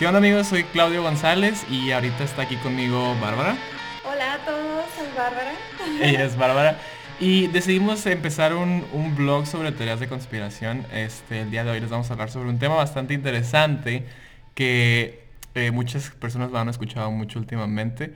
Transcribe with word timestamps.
¿Qué 0.00 0.06
onda 0.06 0.16
amigos? 0.16 0.46
Soy 0.46 0.64
Claudio 0.64 1.02
González 1.02 1.66
y 1.70 1.90
ahorita 1.90 2.24
está 2.24 2.40
aquí 2.40 2.56
conmigo 2.56 3.14
Bárbara. 3.20 3.54
Hola 4.02 4.32
a 4.32 4.38
todos, 4.46 4.86
soy 4.96 5.06
Bárbara. 5.14 5.52
Ella 6.00 6.24
es 6.24 6.38
Bárbara. 6.38 6.78
Y 7.20 7.48
decidimos 7.48 8.06
empezar 8.06 8.54
un, 8.54 8.86
un, 8.94 9.14
blog 9.14 9.46
sobre 9.46 9.72
teorías 9.72 10.00
de 10.00 10.08
conspiración. 10.08 10.86
Este, 10.94 11.42
el 11.42 11.50
día 11.50 11.64
de 11.64 11.72
hoy 11.72 11.80
les 11.80 11.90
vamos 11.90 12.08
a 12.08 12.14
hablar 12.14 12.30
sobre 12.30 12.48
un 12.48 12.58
tema 12.58 12.76
bastante 12.76 13.12
interesante 13.12 14.06
que 14.54 15.22
eh, 15.54 15.70
muchas 15.70 16.08
personas 16.12 16.50
lo 16.50 16.58
han 16.58 16.70
escuchado 16.70 17.10
mucho 17.10 17.38
últimamente. 17.38 18.14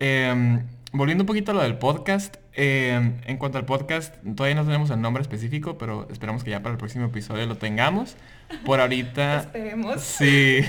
Eh, 0.00 0.60
volviendo 0.94 1.22
un 1.22 1.26
poquito 1.26 1.50
a 1.50 1.54
lo 1.54 1.62
del 1.62 1.76
podcast, 1.76 2.36
eh, 2.52 3.18
en 3.26 3.36
cuanto 3.36 3.58
al 3.58 3.64
podcast, 3.64 4.14
todavía 4.36 4.54
no 4.54 4.64
tenemos 4.64 4.90
el 4.90 5.00
nombre 5.00 5.22
específico, 5.22 5.76
pero 5.76 6.06
esperamos 6.08 6.44
que 6.44 6.50
ya 6.50 6.62
para 6.62 6.72
el 6.72 6.78
próximo 6.78 7.06
episodio 7.06 7.46
lo 7.46 7.56
tengamos. 7.56 8.16
Por 8.64 8.80
ahorita... 8.80 9.40
Esperemos. 9.40 10.00
Sí, 10.00 10.60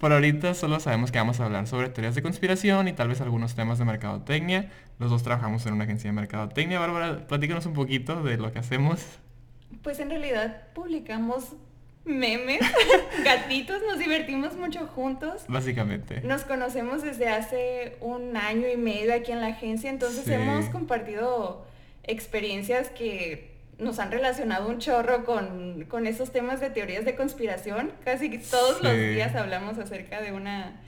por 0.00 0.12
ahorita 0.12 0.54
solo 0.54 0.80
sabemos 0.80 1.12
que 1.12 1.18
vamos 1.18 1.38
a 1.38 1.44
hablar 1.44 1.68
sobre 1.68 1.90
teorías 1.90 2.16
de 2.16 2.22
conspiración 2.22 2.88
y 2.88 2.92
tal 2.92 3.06
vez 3.06 3.20
algunos 3.20 3.54
temas 3.54 3.78
de 3.78 3.84
mercadotecnia. 3.84 4.68
Los 4.98 5.10
dos 5.10 5.22
trabajamos 5.22 5.64
en 5.66 5.74
una 5.74 5.84
agencia 5.84 6.10
de 6.10 6.14
mercadotecnia. 6.14 6.80
Bárbara, 6.80 7.28
platícanos 7.28 7.64
un 7.66 7.74
poquito 7.74 8.24
de 8.24 8.36
lo 8.36 8.52
que 8.52 8.58
hacemos. 8.58 9.00
Pues 9.82 10.00
en 10.00 10.10
realidad 10.10 10.64
publicamos 10.74 11.54
memes, 12.08 12.60
gatitos, 13.24 13.80
nos 13.86 13.98
divertimos 13.98 14.56
mucho 14.56 14.86
juntos. 14.86 15.44
Básicamente. 15.46 16.20
Nos 16.22 16.42
conocemos 16.42 17.02
desde 17.02 17.28
hace 17.28 17.96
un 18.00 18.36
año 18.36 18.66
y 18.68 18.76
medio 18.76 19.14
aquí 19.14 19.30
en 19.32 19.40
la 19.40 19.48
agencia, 19.48 19.90
entonces 19.90 20.26
hemos 20.28 20.66
compartido 20.66 21.66
experiencias 22.04 22.88
que 22.88 23.56
nos 23.78 24.00
han 24.00 24.10
relacionado 24.10 24.68
un 24.68 24.78
chorro 24.78 25.24
con, 25.24 26.06
esos 26.06 26.32
temas 26.32 26.60
de 26.60 26.70
teorías 26.70 27.04
de 27.04 27.14
conspiración. 27.14 27.92
Casi 28.04 28.38
todos 28.38 28.82
los 28.82 28.92
días 28.92 29.36
hablamos 29.36 29.78
acerca 29.78 30.20
de 30.20 30.32
una 30.32 30.80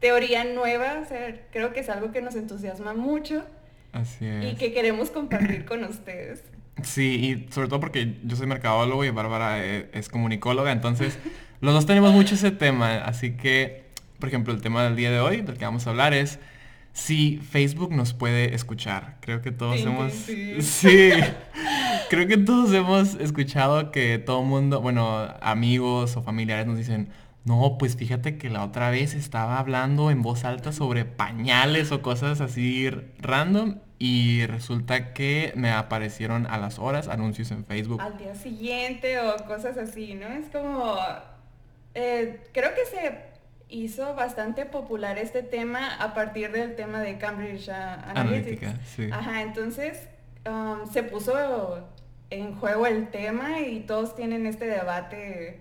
teoría 0.00 0.44
nueva, 0.44 1.00
o 1.02 1.04
sea, 1.04 1.38
creo 1.52 1.72
que 1.72 1.80
es 1.80 1.90
algo 1.90 2.12
que 2.12 2.22
nos 2.22 2.34
entusiasma 2.36 2.94
mucho. 2.94 3.44
Así 3.92 4.26
es. 4.26 4.52
Y 4.52 4.56
que 4.56 4.72
queremos 4.72 5.10
compartir 5.10 5.66
con 5.66 5.84
ustedes. 5.84 6.42
Sí, 6.82 7.46
y 7.48 7.52
sobre 7.52 7.68
todo 7.68 7.80
porque 7.80 8.16
yo 8.24 8.36
soy 8.36 8.46
mercadólogo 8.46 9.04
y 9.04 9.10
Bárbara 9.10 9.64
e, 9.64 9.90
es, 9.92 10.08
comunicóloga, 10.08 10.72
entonces 10.72 11.18
los 11.60 11.74
dos 11.74 11.86
tenemos 11.86 12.12
mucho 12.12 12.34
ese 12.34 12.50
tema, 12.50 12.98
así 12.98 13.32
que, 13.36 13.84
por 14.18 14.28
ejemplo, 14.28 14.52
el 14.52 14.60
tema 14.60 14.84
del 14.84 14.96
día 14.96 15.10
de 15.10 15.20
hoy, 15.20 15.42
del 15.42 15.58
que 15.58 15.64
vamos 15.64 15.86
a 15.86 15.90
hablar 15.90 16.14
es 16.14 16.38
si 16.92 17.38
Facebook 17.38 17.92
nos 17.92 18.14
puede 18.14 18.54
escuchar. 18.54 19.18
Creo 19.20 19.42
que 19.42 19.52
todos 19.52 19.80
hemos... 19.80 20.12
Sí. 20.60 21.10
Creo 22.10 22.26
que 22.26 22.36
todos 22.36 22.72
hemos 22.74 23.14
escuchado 23.14 23.92
que 23.92 24.18
todo 24.18 24.42
mundo, 24.42 24.80
bueno, 24.80 25.28
amigos 25.40 26.16
o 26.16 26.22
familiares 26.22 26.66
nos 26.66 26.76
dicen, 26.76 27.10
no, 27.44 27.76
pues 27.78 27.96
fíjate 27.96 28.36
que 28.36 28.50
la 28.50 28.64
otra 28.64 28.90
vez 28.90 29.14
estaba 29.14 29.58
hablando 29.58 30.10
en 30.10 30.20
voz 30.20 30.44
alta 30.44 30.72
sobre 30.72 31.04
pañales 31.04 31.92
o 31.92 32.02
cosas 32.02 32.40
así 32.40 32.90
random 33.18 33.76
y 34.02 34.46
resulta 34.46 35.12
que 35.12 35.52
me 35.56 35.70
aparecieron 35.70 36.46
a 36.46 36.56
las 36.56 36.78
horas 36.78 37.06
anuncios 37.06 37.50
en 37.50 37.66
Facebook. 37.66 38.00
Al 38.00 38.16
día 38.16 38.34
siguiente 38.34 39.20
o 39.20 39.36
cosas 39.44 39.76
así, 39.76 40.14
¿no? 40.14 40.26
Es 40.26 40.46
como, 40.48 40.96
eh, 41.94 42.40
creo 42.54 42.70
que 42.74 42.86
se 42.86 43.18
hizo 43.68 44.14
bastante 44.14 44.64
popular 44.64 45.18
este 45.18 45.42
tema 45.42 45.96
a 45.96 46.14
partir 46.14 46.50
del 46.50 46.76
tema 46.76 47.02
de 47.02 47.18
Cambridge 47.18 47.68
Analytica. 47.68 48.74
sí. 48.86 49.10
Ajá, 49.12 49.42
entonces 49.42 50.08
um, 50.48 50.90
se 50.90 51.02
puso 51.02 51.86
en 52.30 52.54
juego 52.54 52.86
el 52.86 53.10
tema 53.10 53.60
y 53.60 53.80
todos 53.80 54.16
tienen 54.16 54.46
este 54.46 54.64
debate. 54.64 55.60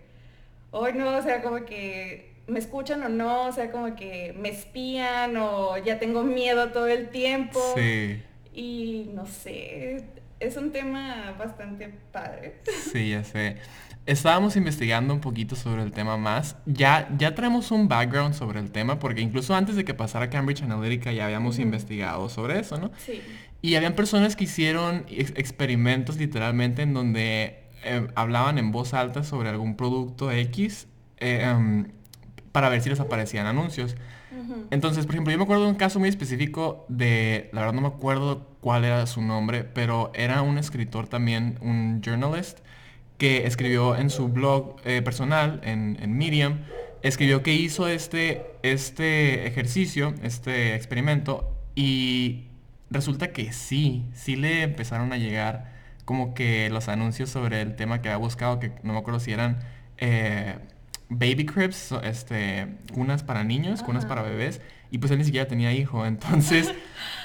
Hoy 0.71 0.93
no, 0.93 1.17
o 1.17 1.21
sea, 1.21 1.41
como 1.41 1.65
que 1.65 2.35
me 2.47 2.59
escuchan 2.59 3.03
o 3.03 3.09
no, 3.09 3.47
o 3.47 3.51
sea, 3.51 3.69
como 3.69 3.97
que 3.97 4.33
me 4.37 4.47
espían 4.47 5.35
o 5.35 5.77
ya 5.77 5.99
tengo 5.99 6.23
miedo 6.23 6.69
todo 6.69 6.87
el 6.87 7.09
tiempo. 7.09 7.59
Sí. 7.75 8.23
Y 8.53 9.09
no 9.13 9.25
sé, 9.25 10.05
es 10.39 10.57
un 10.57 10.71
tema 10.71 11.35
bastante 11.37 11.93
padre. 12.11 12.61
Sí, 12.91 13.09
ya 13.09 13.23
sé. 13.23 13.57
Estábamos 14.05 14.55
investigando 14.55 15.13
un 15.13 15.21
poquito 15.21 15.55
sobre 15.55 15.83
el 15.83 15.91
tema 15.91 16.17
más. 16.17 16.55
Ya, 16.65 17.09
ya 17.17 17.35
traemos 17.35 17.71
un 17.71 17.87
background 17.87 18.33
sobre 18.33 18.59
el 18.59 18.71
tema 18.71 18.97
porque 18.97 19.21
incluso 19.21 19.53
antes 19.53 19.75
de 19.75 19.85
que 19.85 19.93
pasara 19.93 20.29
Cambridge 20.29 20.63
Analytica 20.63 21.11
ya 21.11 21.25
habíamos 21.25 21.59
investigado 21.59 22.27
sobre 22.29 22.59
eso, 22.59 22.77
¿no? 22.77 22.91
Sí. 23.05 23.21
Y 23.61 23.75
habían 23.75 23.93
personas 23.93 24.35
que 24.35 24.45
hicieron 24.45 25.05
experimentos 25.09 26.17
literalmente 26.17 26.81
en 26.81 26.93
donde 26.93 27.59
eh, 27.83 28.07
hablaban 28.15 28.57
en 28.57 28.71
voz 28.71 28.93
alta 28.93 29.23
sobre 29.23 29.49
algún 29.49 29.75
producto 29.75 30.31
X 30.31 30.87
eh, 31.17 31.41
em, 31.43 31.91
para 32.51 32.69
ver 32.69 32.81
si 32.81 32.89
les 32.89 32.99
aparecían 32.99 33.45
anuncios. 33.45 33.95
Entonces, 34.71 35.05
por 35.05 35.15
ejemplo, 35.15 35.31
yo 35.31 35.37
me 35.37 35.43
acuerdo 35.43 35.63
de 35.63 35.69
un 35.69 35.75
caso 35.75 35.99
muy 35.99 36.09
específico 36.09 36.85
de, 36.87 37.49
la 37.51 37.61
verdad 37.61 37.73
no 37.73 37.81
me 37.81 37.87
acuerdo 37.87 38.47
cuál 38.61 38.85
era 38.85 39.05
su 39.05 39.21
nombre, 39.21 39.63
pero 39.63 40.11
era 40.13 40.41
un 40.41 40.57
escritor 40.57 41.07
también, 41.07 41.57
un 41.61 42.01
journalist, 42.03 42.59
que 43.17 43.45
escribió 43.45 43.95
en 43.95 44.09
su 44.09 44.29
blog 44.29 44.77
eh, 44.85 45.01
personal, 45.01 45.59
en, 45.63 45.97
en, 46.01 46.17
Medium, 46.17 46.59
escribió 47.01 47.43
que 47.43 47.53
hizo 47.53 47.87
este, 47.87 48.45
este 48.63 49.45
ejercicio, 49.47 50.13
este 50.23 50.75
experimento, 50.75 51.53
y 51.75 52.45
resulta 52.89 53.31
que 53.31 53.51
sí, 53.51 54.05
sí 54.13 54.35
le 54.35 54.63
empezaron 54.63 55.11
a 55.11 55.17
llegar 55.17 55.73
como 56.05 56.33
que 56.33 56.69
los 56.69 56.87
anuncios 56.87 57.29
sobre 57.29 57.61
el 57.61 57.75
tema 57.75 58.01
que 58.01 58.09
había 58.09 58.17
buscado, 58.17 58.59
que 58.59 58.71
no 58.83 58.93
me 58.93 58.99
acuerdo 58.99 59.19
si 59.19 59.31
eran... 59.31 59.59
Eh, 59.97 60.55
baby 61.09 61.45
cribs, 61.45 61.91
este, 62.03 62.67
cunas 62.93 63.23
para 63.23 63.43
niños, 63.43 63.81
cunas 63.81 64.05
para 64.05 64.21
bebés, 64.21 64.61
y 64.91 64.99
pues 64.99 65.11
él 65.11 65.17
ni 65.17 65.25
siquiera 65.25 65.47
tenía 65.47 65.73
hijo. 65.73 66.05
Entonces, 66.05 66.73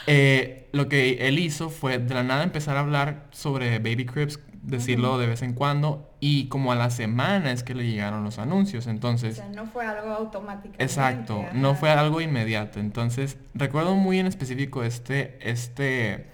eh, 0.06 0.69
lo 0.72 0.89
que 0.89 1.28
él 1.28 1.39
hizo 1.39 1.71
fue 1.71 1.99
de 1.99 2.15
la 2.15 2.22
nada 2.22 2.43
empezar 2.43 2.77
a 2.77 2.81
hablar 2.81 3.27
sobre 3.31 3.78
baby 3.78 4.06
cribs, 4.06 4.41
decirlo 4.62 5.19
de 5.19 5.27
vez 5.27 5.43
en 5.43 5.53
cuando, 5.53 6.11
y 6.21 6.49
como 6.49 6.72
a 6.72 6.75
la 6.75 6.89
semana 6.89 7.53
es 7.53 7.62
que 7.62 7.75
le 7.75 7.87
llegaron 7.87 8.25
los 8.25 8.39
anuncios. 8.39 8.87
Entonces, 8.87 9.34
o 9.34 9.43
sea, 9.43 9.49
no 9.50 9.67
fue 9.67 9.84
algo 9.84 10.11
automático. 10.11 10.75
Exacto, 10.78 11.45
no 11.53 11.75
fue 11.75 11.91
algo 11.91 12.22
inmediato. 12.22 12.81
Entonces, 12.81 13.37
recuerdo 13.53 13.95
muy 13.95 14.19
en 14.19 14.27
específico 14.27 14.83
este, 14.83 15.39
este, 15.43 16.28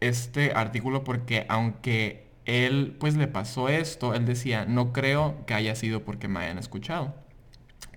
este 0.00 0.52
artículo 0.54 1.02
porque 1.02 1.46
aunque 1.48 2.31
él 2.44 2.96
pues 2.98 3.16
le 3.16 3.28
pasó 3.28 3.68
esto, 3.68 4.14
él 4.14 4.26
decía, 4.26 4.64
no 4.66 4.92
creo 4.92 5.44
que 5.46 5.54
haya 5.54 5.74
sido 5.74 6.04
porque 6.04 6.28
me 6.28 6.40
hayan 6.40 6.58
escuchado. 6.58 7.14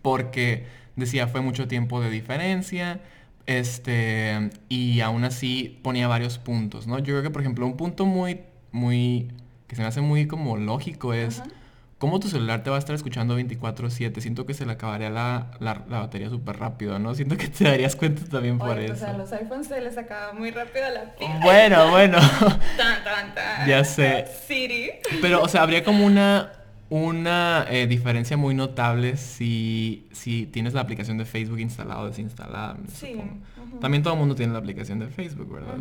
Porque 0.01 0.65
decía, 0.95 1.27
fue 1.27 1.41
mucho 1.41 1.67
tiempo 1.67 2.01
de 2.01 2.09
diferencia, 2.09 3.01
este, 3.45 4.49
y 4.69 5.01
aún 5.01 5.23
así 5.23 5.79
ponía 5.83 6.07
varios 6.07 6.37
puntos, 6.37 6.87
¿no? 6.87 6.97
Yo 6.99 7.05
creo 7.05 7.23
que, 7.23 7.29
por 7.29 7.41
ejemplo, 7.41 7.65
un 7.65 7.77
punto 7.77 8.05
muy, 8.05 8.41
muy, 8.71 9.31
que 9.67 9.75
se 9.75 9.81
me 9.81 9.87
hace 9.87 10.01
muy 10.01 10.27
como 10.27 10.57
lógico 10.57 11.13
es, 11.13 11.43
¿Cómo 12.05 12.19
tu 12.19 12.27
celular 12.27 12.61
te 12.61 12.69
va 12.69 12.75
a 12.75 12.79
estar 12.79 12.95
escuchando 12.95 13.35
24/7? 13.35 14.21
Siento 14.21 14.45
que 14.45 14.53
se 14.53 14.63
le 14.67 14.73
acabaría 14.73 15.09
la, 15.09 15.47
batería 15.89 16.29
súper 16.29 16.59
rápido, 16.59 16.99
¿no? 16.99 17.15
Siento 17.15 17.35
que 17.35 17.47
te 17.47 17.63
darías 17.63 17.95
cuenta 17.95 18.23
también 18.25 18.59
por 18.59 18.77
eso. 18.77 18.93
O 18.93 18.95
sea, 18.95 19.13
los 19.13 19.33
iPhones 19.33 19.65
se 19.65 19.81
les 19.81 19.97
acaba 19.97 20.31
muy 20.31 20.51
rápido 20.51 20.85
la 20.93 21.15
pila. 21.15 21.39
Bueno, 21.41 21.89
bueno. 21.89 22.19
tan, 22.77 23.03
tan, 23.03 23.33
tan. 23.33 23.67
Ya 23.67 23.83
sé. 23.83 24.27
Siri. 24.47 24.91
Pero, 25.19 25.41
o 25.41 25.47
sea, 25.47 25.63
habría 25.63 25.83
como 25.83 26.05
una, 26.05 26.51
una 26.91 27.65
eh, 27.71 27.87
diferencia 27.87 28.37
muy 28.37 28.53
notable 28.53 29.17
si, 29.17 30.07
si 30.11 30.45
tienes 30.45 30.75
la 30.75 30.81
aplicación 30.81 31.17
de 31.17 31.25
Facebook 31.25 31.59
instalada 31.59 32.01
o 32.01 32.05
desinstalada. 32.05 32.77
Sí. 32.93 33.19
También 33.81 34.03
todo 34.03 34.13
el 34.13 34.19
mundo 34.19 34.35
tiene 34.35 34.53
la 34.53 34.59
aplicación 34.59 34.99
de 34.99 35.07
Facebook, 35.07 35.51
¿verdad? 35.51 35.77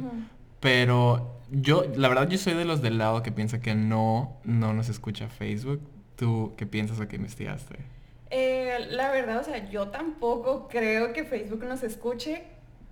Pero 0.60 1.42
yo, 1.50 1.84
la 1.96 2.08
verdad, 2.08 2.30
yo 2.30 2.38
soy 2.38 2.54
de 2.54 2.64
los 2.64 2.80
del 2.80 2.96
lado 2.96 3.22
que 3.22 3.30
piensa 3.30 3.60
que 3.60 3.74
no, 3.74 4.38
no 4.44 4.72
nos 4.72 4.88
escucha 4.88 5.28
Facebook 5.28 5.82
¿Tú 6.16 6.54
qué 6.56 6.66
piensas 6.66 7.00
o 7.00 7.08
qué 7.08 7.16
investigaste? 7.16 7.76
Eh, 8.30 8.86
la 8.90 9.10
verdad, 9.10 9.38
o 9.38 9.44
sea, 9.44 9.68
yo 9.70 9.88
tampoco 9.88 10.66
creo 10.68 11.12
que 11.12 11.24
Facebook 11.24 11.64
nos 11.64 11.82
escuche. 11.82 12.42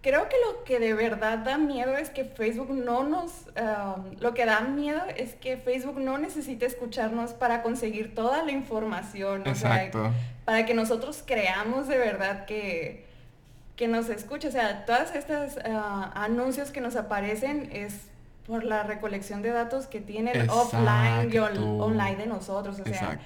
Creo 0.00 0.28
que 0.28 0.36
lo 0.46 0.64
que 0.64 0.80
de 0.80 0.94
verdad 0.94 1.38
da 1.38 1.58
miedo 1.58 1.96
es 1.96 2.10
que 2.10 2.24
Facebook 2.24 2.70
no 2.70 3.04
nos... 3.04 3.46
Um, 3.56 4.18
lo 4.20 4.34
que 4.34 4.44
da 4.44 4.60
miedo 4.60 5.00
es 5.16 5.34
que 5.34 5.56
Facebook 5.56 5.98
no 6.00 6.18
necesite 6.18 6.66
escucharnos 6.66 7.32
para 7.32 7.62
conseguir 7.62 8.14
toda 8.14 8.44
la 8.44 8.50
información. 8.52 9.42
Exacto. 9.46 10.12
para 10.44 10.66
que 10.66 10.74
nosotros 10.74 11.22
creamos 11.24 11.86
de 11.86 11.98
verdad 11.98 12.46
que, 12.46 13.06
que 13.76 13.86
nos 13.86 14.08
escuche. 14.08 14.48
O 14.48 14.52
sea, 14.52 14.84
todas 14.86 15.14
estas 15.14 15.56
uh, 15.56 16.10
anuncios 16.14 16.70
que 16.70 16.80
nos 16.80 16.96
aparecen 16.96 17.68
es 17.72 18.11
por 18.46 18.64
la 18.64 18.82
recolección 18.82 19.42
de 19.42 19.50
datos 19.50 19.86
que 19.86 20.00
tienen 20.00 20.48
offline 20.50 21.30
y 21.32 21.38
online 21.38 22.16
de 22.16 22.26
nosotros. 22.26 22.80
O 22.80 22.84
sea, 22.84 23.20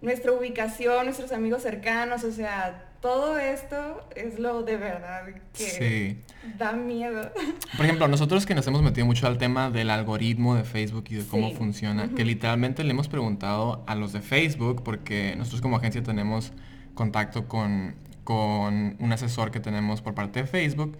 nuestra 0.00 0.32
ubicación, 0.32 1.06
nuestros 1.06 1.32
amigos 1.32 1.62
cercanos, 1.62 2.24
o 2.24 2.32
sea, 2.32 2.84
todo 3.00 3.38
esto 3.38 4.08
es 4.14 4.38
lo 4.38 4.62
de 4.62 4.76
verdad 4.76 5.26
que 5.56 6.16
da 6.56 6.72
miedo. 6.72 7.32
Por 7.76 7.86
ejemplo, 7.86 8.08
nosotros 8.08 8.46
que 8.46 8.54
nos 8.54 8.66
hemos 8.66 8.82
metido 8.82 9.06
mucho 9.06 9.26
al 9.26 9.38
tema 9.38 9.70
del 9.70 9.90
algoritmo 9.90 10.54
de 10.54 10.64
Facebook 10.64 11.04
y 11.10 11.16
de 11.16 11.26
cómo 11.26 11.52
funciona, 11.52 12.10
que 12.14 12.24
literalmente 12.24 12.84
le 12.84 12.90
hemos 12.90 13.08
preguntado 13.08 13.84
a 13.86 13.94
los 13.94 14.12
de 14.12 14.20
Facebook, 14.20 14.82
porque 14.82 15.34
nosotros 15.36 15.60
como 15.60 15.76
agencia 15.76 16.02
tenemos 16.02 16.52
contacto 16.94 17.46
con 17.48 17.94
con 18.28 18.94
un 18.98 19.10
asesor 19.10 19.50
que 19.50 19.58
tenemos 19.58 20.02
por 20.02 20.14
parte 20.14 20.42
de 20.42 20.46
Facebook. 20.46 20.98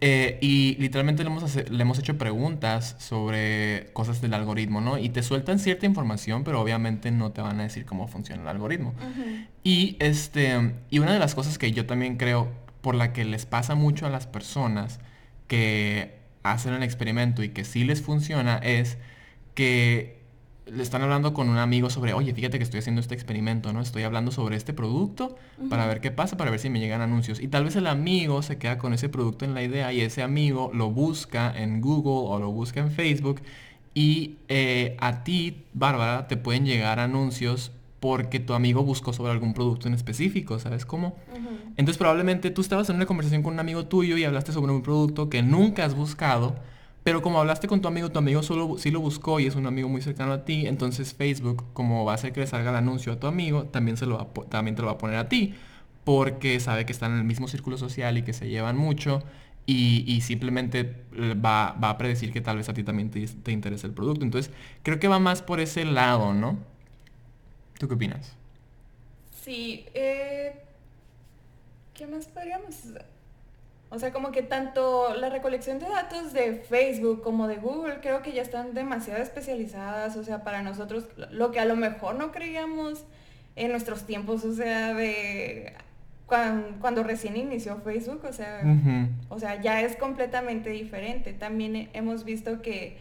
Eh, 0.00 0.38
y 0.40 0.76
literalmente 0.78 1.24
le 1.24 1.30
hemos, 1.30 1.56
le 1.56 1.82
hemos 1.82 1.98
hecho 1.98 2.16
preguntas 2.18 2.94
sobre 2.98 3.90
cosas 3.92 4.20
del 4.20 4.32
algoritmo, 4.34 4.80
¿no? 4.80 4.96
Y 4.96 5.08
te 5.08 5.22
sueltan 5.22 5.58
cierta 5.58 5.86
información, 5.86 6.44
pero 6.44 6.60
obviamente 6.60 7.10
no 7.10 7.32
te 7.32 7.40
van 7.40 7.58
a 7.58 7.64
decir 7.64 7.84
cómo 7.84 8.06
funciona 8.06 8.42
el 8.42 8.48
algoritmo. 8.48 8.94
Y, 9.64 9.96
este, 9.98 10.74
y 10.90 11.00
una 11.00 11.12
de 11.12 11.18
las 11.18 11.34
cosas 11.34 11.58
que 11.58 11.72
yo 11.72 11.84
también 11.86 12.16
creo 12.16 12.48
por 12.80 12.94
la 12.94 13.12
que 13.12 13.24
les 13.24 13.44
pasa 13.44 13.74
mucho 13.74 14.06
a 14.06 14.10
las 14.10 14.28
personas 14.28 15.00
que 15.48 16.16
hacen 16.44 16.74
el 16.74 16.82
experimento 16.84 17.42
y 17.42 17.48
que 17.48 17.64
sí 17.64 17.82
les 17.84 18.00
funciona 18.00 18.58
es 18.58 18.98
que 19.54 20.17
le 20.72 20.82
están 20.82 21.02
hablando 21.02 21.34
con 21.34 21.48
un 21.48 21.58
amigo 21.58 21.90
sobre, 21.90 22.12
oye, 22.12 22.34
fíjate 22.34 22.58
que 22.58 22.64
estoy 22.64 22.80
haciendo 22.80 23.00
este 23.00 23.14
experimento, 23.14 23.72
¿no? 23.72 23.80
Estoy 23.80 24.02
hablando 24.02 24.30
sobre 24.30 24.56
este 24.56 24.72
producto 24.72 25.36
para 25.68 25.86
ver 25.86 26.00
qué 26.00 26.10
pasa, 26.10 26.36
para 26.36 26.50
ver 26.50 26.60
si 26.60 26.70
me 26.70 26.80
llegan 26.80 27.00
anuncios. 27.00 27.40
Y 27.40 27.48
tal 27.48 27.64
vez 27.64 27.76
el 27.76 27.86
amigo 27.86 28.42
se 28.42 28.58
queda 28.58 28.78
con 28.78 28.92
ese 28.92 29.08
producto 29.08 29.44
en 29.44 29.54
la 29.54 29.62
idea 29.62 29.92
y 29.92 30.00
ese 30.00 30.22
amigo 30.22 30.70
lo 30.74 30.90
busca 30.90 31.52
en 31.56 31.80
Google 31.80 32.28
o 32.28 32.38
lo 32.38 32.50
busca 32.50 32.80
en 32.80 32.90
Facebook 32.90 33.40
y 33.94 34.36
eh, 34.48 34.96
a 35.00 35.24
ti, 35.24 35.64
Bárbara, 35.72 36.28
te 36.28 36.36
pueden 36.36 36.64
llegar 36.64 37.00
anuncios 37.00 37.72
porque 37.98 38.38
tu 38.38 38.54
amigo 38.54 38.84
buscó 38.84 39.12
sobre 39.12 39.32
algún 39.32 39.54
producto 39.54 39.88
en 39.88 39.94
específico, 39.94 40.58
¿sabes 40.60 40.86
cómo? 40.86 41.16
Entonces 41.76 41.98
probablemente 41.98 42.50
tú 42.50 42.60
estabas 42.60 42.88
en 42.90 42.96
una 42.96 43.06
conversación 43.06 43.42
con 43.42 43.54
un 43.54 43.60
amigo 43.60 43.86
tuyo 43.86 44.16
y 44.16 44.24
hablaste 44.24 44.52
sobre 44.52 44.72
un 44.72 44.82
producto 44.82 45.28
que 45.28 45.42
nunca 45.42 45.84
has 45.84 45.94
buscado 45.94 46.54
pero 47.04 47.22
como 47.22 47.40
hablaste 47.40 47.68
con 47.68 47.80
tu 47.80 47.88
amigo, 47.88 48.10
tu 48.10 48.18
amigo 48.18 48.42
solo 48.42 48.76
sí 48.78 48.90
lo 48.90 49.00
buscó 49.00 49.40
y 49.40 49.46
es 49.46 49.54
un 49.54 49.66
amigo 49.66 49.88
muy 49.88 50.02
cercano 50.02 50.32
a 50.32 50.44
ti, 50.44 50.66
entonces 50.66 51.14
Facebook, 51.14 51.64
como 51.72 52.04
va 52.04 52.12
a 52.12 52.14
hacer 52.16 52.32
que 52.32 52.40
le 52.40 52.46
salga 52.46 52.70
el 52.70 52.76
anuncio 52.76 53.12
a 53.12 53.20
tu 53.20 53.26
amigo, 53.26 53.64
también, 53.64 53.96
se 53.96 54.06
lo 54.06 54.26
también 54.48 54.76
te 54.76 54.82
lo 54.82 54.86
va 54.86 54.94
a 54.94 54.98
poner 54.98 55.16
a 55.16 55.28
ti, 55.28 55.54
porque 56.04 56.58
sabe 56.60 56.86
que 56.86 56.92
están 56.92 57.12
en 57.12 57.18
el 57.18 57.24
mismo 57.24 57.48
círculo 57.48 57.78
social 57.78 58.18
y 58.18 58.22
que 58.22 58.32
se 58.32 58.48
llevan 58.48 58.76
mucho 58.76 59.22
y, 59.70 60.22
simplemente 60.22 61.04
va, 61.44 61.68
a 61.68 61.98
predecir 61.98 62.32
que 62.32 62.40
tal 62.40 62.56
vez 62.56 62.70
a 62.70 62.74
ti 62.74 62.82
también 62.84 63.10
te, 63.10 63.26
te 63.26 63.52
interese 63.52 63.86
el 63.86 63.92
producto. 63.92 64.24
Entonces, 64.24 64.50
creo 64.82 64.98
que 64.98 65.08
va 65.08 65.18
más 65.18 65.42
por 65.42 65.60
ese 65.60 65.84
lado, 65.84 66.32
¿no? 66.32 66.58
¿Tú 67.78 67.86
qué 67.86 67.94
opinas? 67.94 68.34
Sí, 69.42 69.84
eh, 69.92 70.52
¿qué 71.92 72.06
más 72.06 72.26
podríamos 72.28 72.76
o 73.90 73.98
sea, 73.98 74.12
como 74.12 74.32
que 74.32 74.42
tanto 74.42 75.14
la 75.14 75.30
recolección 75.30 75.78
de 75.78 75.88
datos 75.88 76.32
de 76.32 76.54
Facebook 76.56 77.22
como 77.22 77.48
de 77.48 77.56
Google 77.56 78.00
creo 78.02 78.20
que 78.20 78.32
ya 78.32 78.42
están 78.42 78.74
demasiado 78.74 79.22
especializadas. 79.22 80.16
O 80.16 80.24
sea, 80.24 80.44
para 80.44 80.62
nosotros, 80.62 81.04
lo 81.30 81.50
que 81.50 81.60
a 81.60 81.64
lo 81.64 81.74
mejor 81.74 82.16
no 82.16 82.30
creíamos 82.30 83.04
en 83.56 83.70
nuestros 83.70 84.04
tiempos, 84.04 84.44
o 84.44 84.52
sea, 84.52 84.92
de 84.94 85.72
cuando, 86.26 87.02
recién 87.02 87.36
inició 87.38 87.78
Facebook, 87.78 88.22
o 88.28 88.32
sea, 88.34 88.62
o 89.30 89.40
sea, 89.40 89.60
ya 89.62 89.80
es 89.80 89.96
completamente 89.96 90.68
diferente. 90.68 91.32
También 91.32 91.88
hemos 91.94 92.24
visto 92.24 92.60
que 92.60 92.98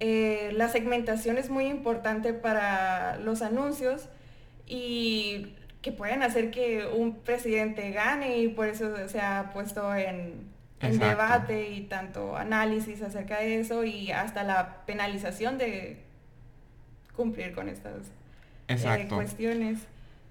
eh, 0.00 0.50
la 0.54 0.68
segmentación 0.68 1.38
es 1.38 1.48
muy 1.48 1.66
importante 1.66 2.32
para 2.32 3.18
los 3.18 3.42
anuncios 3.42 4.08
y 4.66 5.54
que 5.86 5.92
pueden 5.92 6.24
hacer 6.24 6.50
que 6.50 6.84
un 6.84 7.14
presidente 7.14 7.92
gane 7.92 8.38
y 8.40 8.48
por 8.48 8.66
eso 8.66 9.06
se 9.06 9.20
ha 9.20 9.52
puesto 9.52 9.94
en, 9.94 10.48
debate 10.80 11.70
y 11.70 11.82
tanto 11.82 12.36
análisis 12.36 13.02
acerca 13.02 13.38
de 13.38 13.60
eso 13.60 13.84
y 13.84 14.10
hasta 14.10 14.42
la 14.42 14.84
penalización 14.84 15.58
de 15.58 16.02
cumplir 17.14 17.52
con 17.54 17.68
estas 17.68 18.10
eh, 18.66 19.06
cuestiones. 19.08 19.78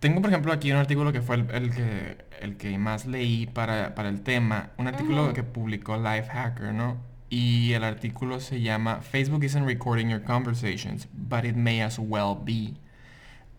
Tengo, 0.02 0.20
por 0.20 0.30
ejemplo, 0.30 0.52
aquí 0.52 0.74
un 0.74 0.78
artículo 0.78 1.14
que 1.14 1.22
fue 1.22 1.38
el, 1.38 1.74
que, 1.74 2.18
el 2.42 2.58
que 2.58 2.78
más 2.78 3.06
leí 3.06 3.48
para, 3.48 3.94
el 4.10 4.22
tema, 4.24 4.72
un 4.78 4.90
artículo 4.90 5.32
que 5.32 5.44
publicó 5.44 5.96
Lifehacker, 5.96 6.74
¿no? 6.74 6.98
Y 7.30 7.72
el 7.72 7.86
artículo 7.86 8.42
se 8.42 8.60
llama 8.60 9.00
Facebook 9.00 9.46
isn't 9.46 9.66
recording 9.66 10.10
your 10.10 10.22
conversations, 10.22 11.08
but 11.14 11.46
it 11.46 11.56
may 11.56 11.82
as 11.82 11.98
well 11.98 12.36
be. 12.36 12.74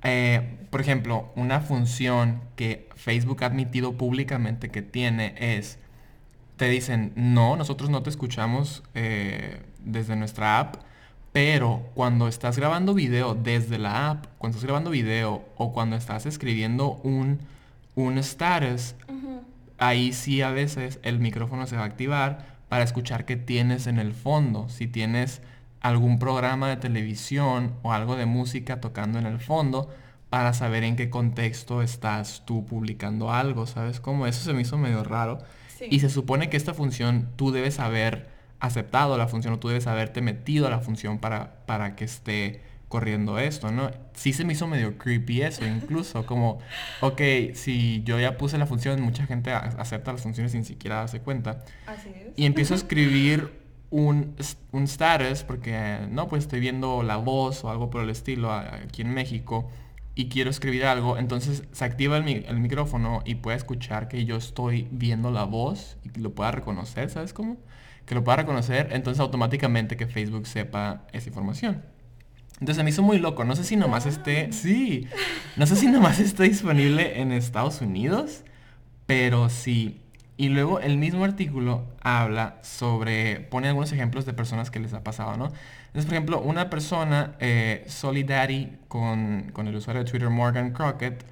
Eh, 0.08 0.41
por 0.70 0.81
ejemplo, 0.81 1.32
una 1.35 1.61
función 1.61 2.41
que 2.55 2.88
Facebook 2.94 3.43
ha 3.43 3.47
admitido 3.47 3.97
públicamente 3.97 4.69
que 4.69 4.81
tiene 4.81 5.35
es, 5.37 5.81
te 6.56 6.69
dicen, 6.69 7.12
no, 7.17 7.56
nosotros 7.56 7.91
no 7.91 8.05
te 8.05 8.11
escuchamos 8.11 8.85
eh, 8.94 9.62
desde 9.81 10.14
nuestra 10.14 10.61
app, 10.61 10.76
pero 11.32 11.91
cuando 11.94 12.29
estás 12.29 12.56
grabando 12.56 12.94
video 12.94 13.35
desde 13.35 13.79
la 13.79 14.11
app, 14.11 14.26
cuando 14.38 14.56
estás 14.56 14.64
grabando 14.64 14.91
video 14.91 15.44
o 15.56 15.73
cuando 15.73 15.97
estás 15.97 16.25
escribiendo 16.25 17.00
un, 17.02 17.41
un 17.97 18.19
status, 18.19 18.94
ahí 19.76 20.12
sí 20.12 20.41
a 20.41 20.50
veces 20.50 21.00
el 21.02 21.19
micrófono 21.19 21.67
se 21.67 21.75
va 21.75 21.82
a 21.82 21.87
activar 21.87 22.47
para 22.69 22.85
escuchar 22.85 23.25
qué 23.25 23.35
tienes 23.35 23.88
en 23.88 23.99
el 23.99 24.12
fondo. 24.12 24.69
Si 24.69 24.87
tienes 24.87 25.43
algún 25.81 26.19
programa 26.19 26.69
de 26.69 26.76
televisión 26.76 27.75
o 27.82 27.93
algo 27.93 28.17
de 28.17 28.26
música 28.26 28.81
tocando 28.81 29.19
en 29.19 29.26
el 29.26 29.38
fondo 29.38 29.90
para 30.31 30.52
saber 30.52 30.84
en 30.84 30.96
qué 30.96 31.08
contexto 31.08 31.82
estás 31.82 32.44
tú 32.44 32.67
publicando 32.67 33.32
algo, 33.32 33.67
¿sabes? 33.67 34.00
Como 34.00 34.26
eso 34.26 34.43
se 34.43 34.52
me 34.52 34.62
hizo 34.62 34.76
medio 34.78 35.05
raro. 35.05 35.38
Y 35.90 36.00
se 36.00 36.08
supone 36.08 36.49
que 36.49 36.56
esta 36.56 36.75
función 36.75 37.28
tú 37.37 37.52
debes 37.52 37.78
haber 37.78 38.28
aceptado 38.61 39.17
la 39.19 39.28
función 39.28 39.55
o 39.55 39.58
tú 39.58 39.69
debes 39.69 39.87
haberte 39.87 40.23
metido 40.23 40.67
a 40.67 40.70
la 40.70 40.81
función 40.81 41.19
para, 41.19 41.67
para 41.67 41.94
que 41.96 42.05
esté 42.05 42.62
corriendo 42.88 43.38
esto, 43.38 43.73
¿no? 43.73 43.90
Sí 44.14 44.32
se 44.32 44.44
me 44.44 44.52
hizo 44.52 44.67
medio 44.67 44.96
creepy 44.96 45.43
eso, 45.43 45.67
incluso 45.67 46.25
como, 46.26 46.61
ok, 47.00 47.20
si 47.55 48.02
yo 48.05 48.19
ya 48.19 48.38
puse 48.38 48.58
la 48.58 48.67
función, 48.67 49.00
mucha 49.02 49.26
gente 49.26 49.52
acepta 49.52 50.12
las 50.12 50.23
funciones 50.23 50.52
sin 50.52 50.64
siquiera 50.64 50.96
darse 50.96 51.20
cuenta. 51.20 51.64
Así 51.87 52.11
es. 52.14 52.32
Y 52.37 52.46
empiezo 52.46 52.75
a 52.75 52.76
escribir 52.76 53.66
un, 53.91 54.35
un 54.73 54.85
status, 54.85 55.43
porque 55.43 56.00
no, 56.11 56.29
pues 56.29 56.44
estoy 56.44 56.61
viendo 56.61 57.03
La 57.03 57.17
Voz 57.17 57.65
o 57.65 57.71
algo 57.71 57.91
por 57.91 58.03
el 58.03 58.11
estilo 58.11 58.53
aquí 58.53 59.03
en 59.03 59.15
México 59.15 59.71
y 60.19 60.29
quiero 60.29 60.49
escribir 60.49 60.87
algo, 60.87 61.19
entonces 61.19 61.62
se 61.73 61.85
activa 61.85 62.17
el, 62.17 62.27
el, 62.27 62.59
micrófono 62.59 63.23
y 63.27 63.35
puede 63.37 63.59
escuchar 63.59 64.09
que 64.09 64.25
yo 64.25 64.37
estoy 64.37 64.88
viendo 64.91 65.31
la 65.31 65.44
voz 65.44 65.99
y 66.03 66.19
lo 66.19 66.35
pueda 66.35 66.50
reconocer, 66.50 67.11
¿sabes 67.11 67.35
cómo? 67.35 67.59
Que 68.06 68.15
lo 68.15 68.25
pueda 68.25 68.37
reconocer, 68.37 68.88
entonces 68.93 69.21
automáticamente 69.21 69.99
que 69.99 70.06
Facebook 70.06 70.47
sepa 70.47 71.03
esa 71.12 71.29
información. 71.29 71.83
Entonces 72.61 72.83
me 72.83 72.88
hizo 72.88 73.03
muy 73.03 73.19
loco, 73.19 73.44
no 73.44 73.55
sé 73.55 73.65
si 73.65 73.77
nomás 73.77 74.06
esté, 74.06 74.53
sí, 74.53 75.06
no 75.56 75.67
sé 75.67 75.77
si 75.77 75.88
nomás 75.88 76.19
esté 76.21 76.44
disponible 76.44 77.21
en 77.21 77.31
Estados 77.31 77.83
Unidos, 77.83 78.43
pero 79.05 79.50
sí, 79.50 80.00
y 80.37 80.50
luego 80.50 80.81
el 80.81 80.99
mismo 80.99 81.25
artículo 81.25 81.85
habla 82.02 82.59
sobre, 82.62 83.40
pone 83.40 83.69
algunos 83.69 83.93
ejemplos 83.93 84.26
de 84.26 84.35
personas 84.35 84.71
que 84.71 84.81
les 84.81 84.93
ha 84.93 85.02
pasado, 85.02 85.37
¿no? 85.37 85.47
Entonces, 85.87 86.05
por 86.05 86.14
ejemplo, 86.14 86.40
una 86.40 86.69
persona, 86.69 87.37
eh, 87.40 87.87
con, 88.88 89.50
con, 89.52 89.66
el 89.69 89.76
usuario 89.76 90.05
de 90.05 90.11
Twitter 90.11 90.28
Morgan 90.28 90.73
Crockett, 90.73 91.25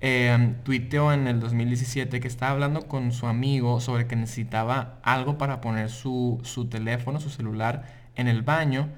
eh, 0.00 0.54
tuiteó 0.64 1.12
en 1.12 1.26
el 1.26 1.40
2017 1.40 2.20
que 2.20 2.28
estaba 2.28 2.52
hablando 2.52 2.82
con 2.86 3.12
su 3.12 3.26
amigo 3.26 3.80
sobre 3.80 4.06
que 4.06 4.16
necesitaba 4.16 4.98
algo 5.02 5.38
para 5.38 5.60
poner 5.60 5.90
su, 5.90 6.40
su 6.42 6.68
teléfono, 6.68 7.20
su 7.20 7.30
celular 7.30 7.84
en 8.14 8.28
el 8.28 8.42
baño 8.42 8.88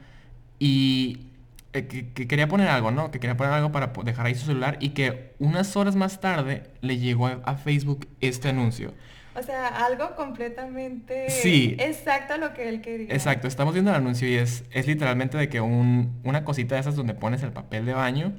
y 0.58 1.28
eh, 1.72 1.86
que, 1.86 2.26
quería 2.26 2.48
poner 2.48 2.68
algo, 2.68 2.90
¿no? 2.90 3.10
Que 3.10 3.20
quería 3.20 3.36
poner 3.36 3.52
algo 3.52 3.72
para 3.72 3.92
dejar 4.04 4.26
ahí 4.26 4.34
su 4.34 4.46
celular 4.46 4.76
y 4.80 4.90
que 4.90 5.34
unas 5.38 5.76
horas 5.76 5.96
más 5.96 6.20
tarde 6.20 6.64
le 6.80 6.98
llegó 6.98 7.26
a 7.28 7.54
Facebook 7.56 8.08
este 8.20 8.48
anuncio. 8.48 8.92
O 9.34 9.42
sea, 9.42 9.68
algo 9.86 10.16
completamente 10.16 11.30
sí. 11.30 11.76
exacto 11.78 12.34
a 12.34 12.36
lo 12.36 12.52
que 12.52 12.68
él 12.68 12.80
quería. 12.80 13.14
Exacto, 13.14 13.46
estamos 13.46 13.74
viendo 13.74 13.90
el 13.90 13.96
anuncio 13.96 14.28
y 14.28 14.34
es, 14.34 14.64
es 14.70 14.86
literalmente 14.86 15.38
de 15.38 15.48
que 15.48 15.60
un, 15.60 16.20
una 16.24 16.44
cosita 16.44 16.74
de 16.74 16.80
esas 16.80 16.96
donde 16.96 17.14
pones 17.14 17.42
el 17.42 17.52
papel 17.52 17.86
de 17.86 17.94
baño, 17.94 18.32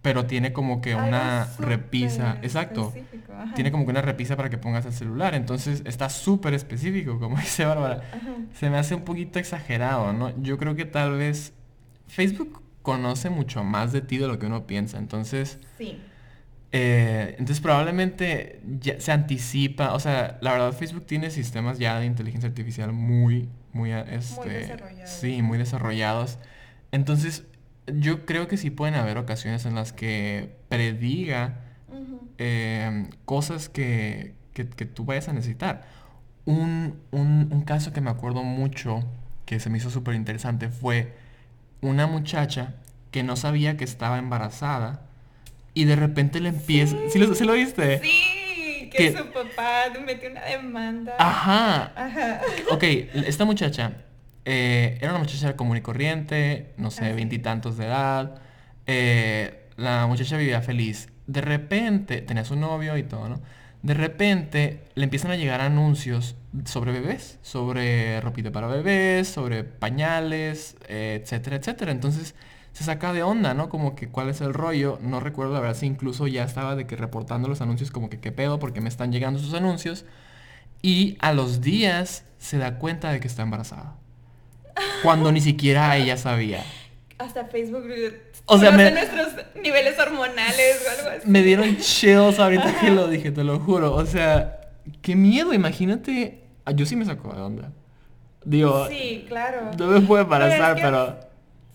pero 0.00 0.24
tiene 0.24 0.54
como 0.54 0.80
que 0.80 0.94
una 0.94 1.46
repisa. 1.58 2.38
Exacto. 2.40 2.92
Tiene 3.54 3.70
como 3.70 3.84
que 3.84 3.90
una 3.90 4.00
repisa 4.00 4.34
para 4.36 4.48
que 4.48 4.56
pongas 4.56 4.86
el 4.86 4.94
celular. 4.94 5.34
Entonces 5.34 5.82
está 5.84 6.08
súper 6.08 6.54
específico, 6.54 7.18
como 7.18 7.36
dice 7.40 7.66
Bárbara. 7.66 8.02
Se 8.54 8.70
me 8.70 8.78
hace 8.78 8.94
un 8.94 9.02
poquito 9.02 9.38
exagerado, 9.38 10.14
¿no? 10.14 10.32
Yo 10.42 10.56
creo 10.56 10.74
que 10.74 10.86
tal 10.86 11.18
vez 11.18 11.52
Facebook 12.08 12.62
conoce 12.80 13.28
mucho 13.28 13.62
más 13.62 13.92
de 13.92 14.00
ti 14.00 14.16
de 14.16 14.26
lo 14.26 14.38
que 14.38 14.46
uno 14.46 14.66
piensa. 14.66 14.96
Entonces... 14.96 15.58
Sí 15.76 16.00
eh, 16.72 17.30
entonces 17.32 17.60
probablemente 17.60 18.60
ya 18.80 19.00
se 19.00 19.10
anticipa, 19.10 19.92
o 19.92 20.00
sea, 20.00 20.38
la 20.40 20.52
verdad 20.52 20.72
Facebook 20.72 21.04
tiene 21.04 21.30
sistemas 21.30 21.78
ya 21.78 21.98
de 21.98 22.06
inteligencia 22.06 22.48
artificial 22.48 22.92
muy, 22.92 23.48
muy, 23.72 23.92
este, 23.92 24.48
desarrollados. 24.48 25.10
Sí, 25.10 25.42
muy 25.42 25.58
desarrollados. 25.58 26.38
Entonces 26.92 27.44
yo 27.86 28.24
creo 28.24 28.46
que 28.46 28.56
sí 28.56 28.70
pueden 28.70 28.94
haber 28.94 29.18
ocasiones 29.18 29.66
en 29.66 29.74
las 29.74 29.92
que 29.92 30.56
prediga 30.68 31.60
em, 32.38 33.08
cosas 33.24 33.68
que, 33.68 34.34
que, 34.54 34.64
tú 34.64 35.04
vayas 35.04 35.28
a 35.28 35.32
necesitar. 35.32 35.82
Un, 36.44 37.00
un, 37.10 37.48
un 37.50 37.62
caso 37.62 37.92
que 37.92 38.00
me 38.00 38.10
acuerdo 38.10 38.44
mucho, 38.44 39.02
que 39.44 39.58
se 39.58 39.70
me 39.70 39.78
hizo 39.78 39.90
súper 39.90 40.14
interesante, 40.14 40.68
fue 40.68 41.14
una 41.80 42.06
muchacha 42.06 42.74
que 43.10 43.24
no 43.24 43.34
sabía 43.34 43.76
que 43.76 43.84
estaba 43.84 44.18
embarazada 44.18 45.09
y 45.74 45.84
de 45.84 45.96
repente 45.96 46.40
le 46.40 46.50
empieza... 46.50 46.96
¿Sí, 47.10 47.18
lo, 47.18 47.26
lo 47.26 47.52
viste? 47.52 48.00
Sí. 48.02 48.90
que, 48.90 49.12
su 49.16 49.24
papá 49.26 49.84
metió 50.04 50.30
una 50.30 50.44
demanda. 50.44 51.14
Ajá. 51.18 51.92
Ajá. 51.94 52.40
Ok, 52.70 52.82
esta 52.82 53.44
muchacha 53.44 53.92
eh, 54.44 54.98
era 55.00 55.10
una 55.10 55.20
muchacha 55.20 55.56
común 55.56 55.76
y 55.76 55.80
corriente, 55.80 56.72
no 56.76 56.90
sé, 56.90 57.12
veintitantos 57.12 57.76
de 57.76 57.86
edad. 57.86 58.40
Eh, 58.86 59.68
la 59.76 60.06
muchacha 60.06 60.36
vivía 60.36 60.60
feliz. 60.60 61.08
De 61.26 61.40
repente, 61.40 62.22
tenía 62.22 62.44
su 62.44 62.56
novio 62.56 62.96
y 62.96 63.02
todo, 63.02 63.28
¿no? 63.28 63.40
De 63.82 63.94
repente 63.94 64.80
le 64.94 65.04
empiezan 65.04 65.30
a 65.30 65.36
llegar 65.36 65.62
anuncios 65.62 66.34
sobre 66.66 66.92
bebés, 66.92 67.38
sobre 67.40 68.20
ropita 68.20 68.50
para 68.52 68.66
bebés, 68.66 69.28
sobre 69.28 69.64
pañales, 69.64 70.76
etcétera, 70.86 71.56
etcétera. 71.56 71.92
Entonces 71.92 72.34
se 72.72 72.84
saca 72.84 73.12
de 73.12 73.22
onda, 73.22 73.54
¿no? 73.54 73.68
Como 73.68 73.94
que 73.94 74.08
cuál 74.08 74.28
es 74.28 74.40
el 74.40 74.54
rollo. 74.54 74.98
No 75.02 75.20
recuerdo 75.20 75.54
la 75.54 75.60
verdad 75.60 75.76
si 75.76 75.86
incluso 75.86 76.26
ya 76.26 76.44
estaba 76.44 76.76
de 76.76 76.86
que 76.86 76.96
reportando 76.96 77.48
los 77.48 77.60
anuncios 77.60 77.90
como 77.90 78.08
que 78.10 78.20
qué 78.20 78.32
pedo 78.32 78.58
porque 78.58 78.80
me 78.80 78.88
están 78.88 79.12
llegando 79.12 79.38
sus 79.38 79.54
anuncios. 79.54 80.04
Y 80.82 81.16
a 81.20 81.32
los 81.32 81.60
días 81.60 82.24
se 82.38 82.58
da 82.58 82.78
cuenta 82.78 83.10
de 83.12 83.20
que 83.20 83.28
está 83.28 83.42
embarazada. 83.42 83.96
Cuando 85.02 85.30
ni 85.32 85.40
siquiera 85.40 85.96
ella 85.96 86.16
sabía. 86.16 86.64
Hasta 87.18 87.44
Facebook 87.44 87.84
o 88.46 88.58
sea, 88.58 88.72
me, 88.72 88.90
nuestros 88.90 89.28
niveles 89.62 89.96
hormonales 89.96 90.84
o 90.84 90.90
algo 90.90 91.18
así. 91.18 91.28
Me 91.28 91.42
dieron 91.42 91.76
chills 91.76 92.38
ahorita 92.38 92.80
que 92.80 92.90
lo 92.90 93.06
dije, 93.06 93.30
te 93.30 93.44
lo 93.44 93.60
juro. 93.60 93.94
O 93.94 94.04
sea, 94.06 94.72
qué 95.02 95.14
miedo, 95.14 95.54
imagínate. 95.54 96.40
Ah, 96.64 96.72
yo 96.72 96.84
sí 96.84 96.96
me 96.96 97.04
saco 97.04 97.32
de 97.32 97.40
onda. 97.40 97.72
Digo, 98.44 98.88
sí, 98.88 99.24
claro. 99.28 99.70
No 99.78 99.86
me 99.86 100.00
puedo 100.00 100.24
embarazar, 100.24 100.76
pero 100.80 101.29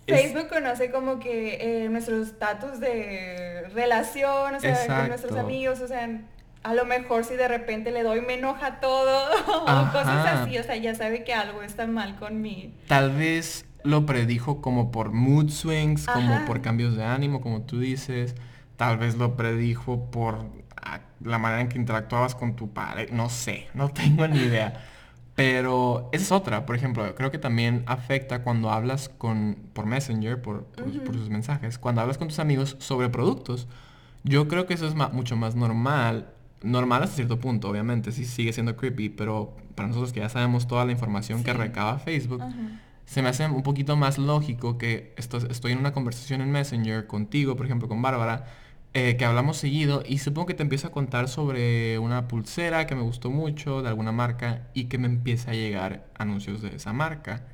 Facebook 0.08 0.50
conoce 0.50 0.92
como 0.92 1.20
que 1.20 1.86
eh, 1.86 1.90
nuestros 1.90 2.28
estatus 2.28 2.80
de 2.80 3.64
relación, 3.74 4.56
o 4.56 4.60
sea, 4.60 4.88
con 4.88 5.08
nuestros 5.08 5.36
amigos, 5.38 5.82
o 5.82 5.88
sea, 5.88 6.22
a 6.64 6.74
lo 6.74 6.86
mejor 6.86 7.24
si 7.24 7.36
de 7.36 7.48
repente 7.48 7.92
le 7.92 8.04
doy 8.04 8.22
me 8.22 8.36
enoja 8.36 8.80
todo 8.80 9.30
o 9.48 9.92
cosas 9.92 10.28
así, 10.28 10.58
o 10.58 10.64
sea, 10.64 10.76
ya 10.76 10.96
sabe 10.96 11.24
que 11.24 11.34
algo 11.34 11.62
está 11.62 11.88
mal 11.88 12.18
con 12.18 12.42
mí. 12.42 12.74
Tal 12.88 13.12
vez 13.12 13.66
lo 13.84 14.06
predijo 14.06 14.62
como 14.62 14.92
por 14.92 15.12
mood 15.12 15.50
swings, 15.50 16.08
como 16.08 16.46
por 16.46 16.62
cambios 16.62 16.96
de 16.96 17.04
ánimo, 17.04 17.42
como 17.42 17.62
tú 17.62 17.80
dices. 17.80 18.36
Tal 18.78 18.98
vez 18.98 19.16
lo 19.16 19.38
predijo 19.38 20.10
por 20.12 20.46
ah, 20.82 21.00
la 21.22 21.38
manera 21.38 21.62
en 21.62 21.70
que 21.70 21.78
interactuabas 21.78 22.36
con 22.36 22.56
tu 22.56 22.74
padre. 22.74 23.08
No 23.12 23.30
sé, 23.30 23.68
no 23.74 23.90
tengo 23.90 24.28
ni 24.28 24.40
idea. 24.40 24.84
Pero 25.36 26.10
esa 26.14 26.24
es 26.24 26.32
otra, 26.32 26.66
por 26.66 26.78
ejemplo, 26.78 27.14
creo 27.14 27.30
que 27.30 27.38
también 27.38 27.84
afecta 27.88 28.42
cuando 28.42 28.70
hablas 28.70 29.10
con, 29.10 29.58
por 29.74 29.86
Messenger, 29.86 30.42
por, 30.42 30.66
sus 31.12 31.30
mensajes, 31.30 31.78
cuando 31.78 32.02
hablas 32.02 32.18
con 32.18 32.30
tus 32.30 32.40
amigos 32.40 32.78
sobre 32.80 33.10
productos. 33.10 33.68
Yo 34.24 34.48
creo 34.48 34.66
que 34.66 34.74
eso 34.74 34.88
es 34.88 34.96
mucho 34.96 35.36
más 35.36 35.56
normal, 35.56 36.30
normal 36.64 37.04
hasta 37.04 37.18
cierto 37.18 37.38
punto, 37.40 37.70
obviamente, 37.70 38.14
sí 38.14 38.24
sigue 38.24 38.54
siendo 38.54 38.78
creepy, 38.78 39.10
pero 39.10 39.54
para 39.76 39.90
nosotros 39.90 40.14
que 40.14 40.22
ya 40.22 40.30
sabemos 40.30 40.68
toda 40.68 40.86
la 40.86 40.94
información 40.94 41.44
que 41.44 41.52
recaba 41.52 42.00
Facebook, 42.00 42.42
se 43.06 43.22
me 43.22 43.28
hace 43.28 43.46
un 43.46 43.62
poquito 43.62 43.98
más 43.98 44.18
lógico 44.18 44.78
que 44.78 45.14
estoy 45.18 45.74
en 45.74 45.80
una 45.80 45.92
conversación 45.92 46.40
en 46.42 46.50
Messenger 46.50 47.08
contigo, 47.08 47.58
por 47.58 47.66
ejemplo, 47.66 47.90
con 47.90 48.02
Bárbara, 48.02 48.46
eh, 48.96 49.18
que 49.18 49.26
hablamos 49.26 49.58
seguido 49.58 50.04
y 50.06 50.20
supongo 50.20 50.48
que 50.48 50.54
te 50.54 50.64
empiezo 50.64 50.88
a 50.88 50.92
contar 50.92 51.28
sobre 51.28 52.00
una 52.00 52.28
pulsera 52.30 52.88
que 52.88 52.96
me 52.96 53.02
gustó 53.02 53.30
mucho 53.30 53.82
de 53.82 53.90
alguna 53.90 54.14
marca 54.14 54.70
y 54.74 54.86
que 54.86 54.98
me 54.98 55.08
empieza 55.08 55.52
a 55.52 55.54
llegar 55.54 56.08
anuncios 56.18 56.62
de 56.62 56.76
esa 56.76 56.94
marca. 56.94 57.46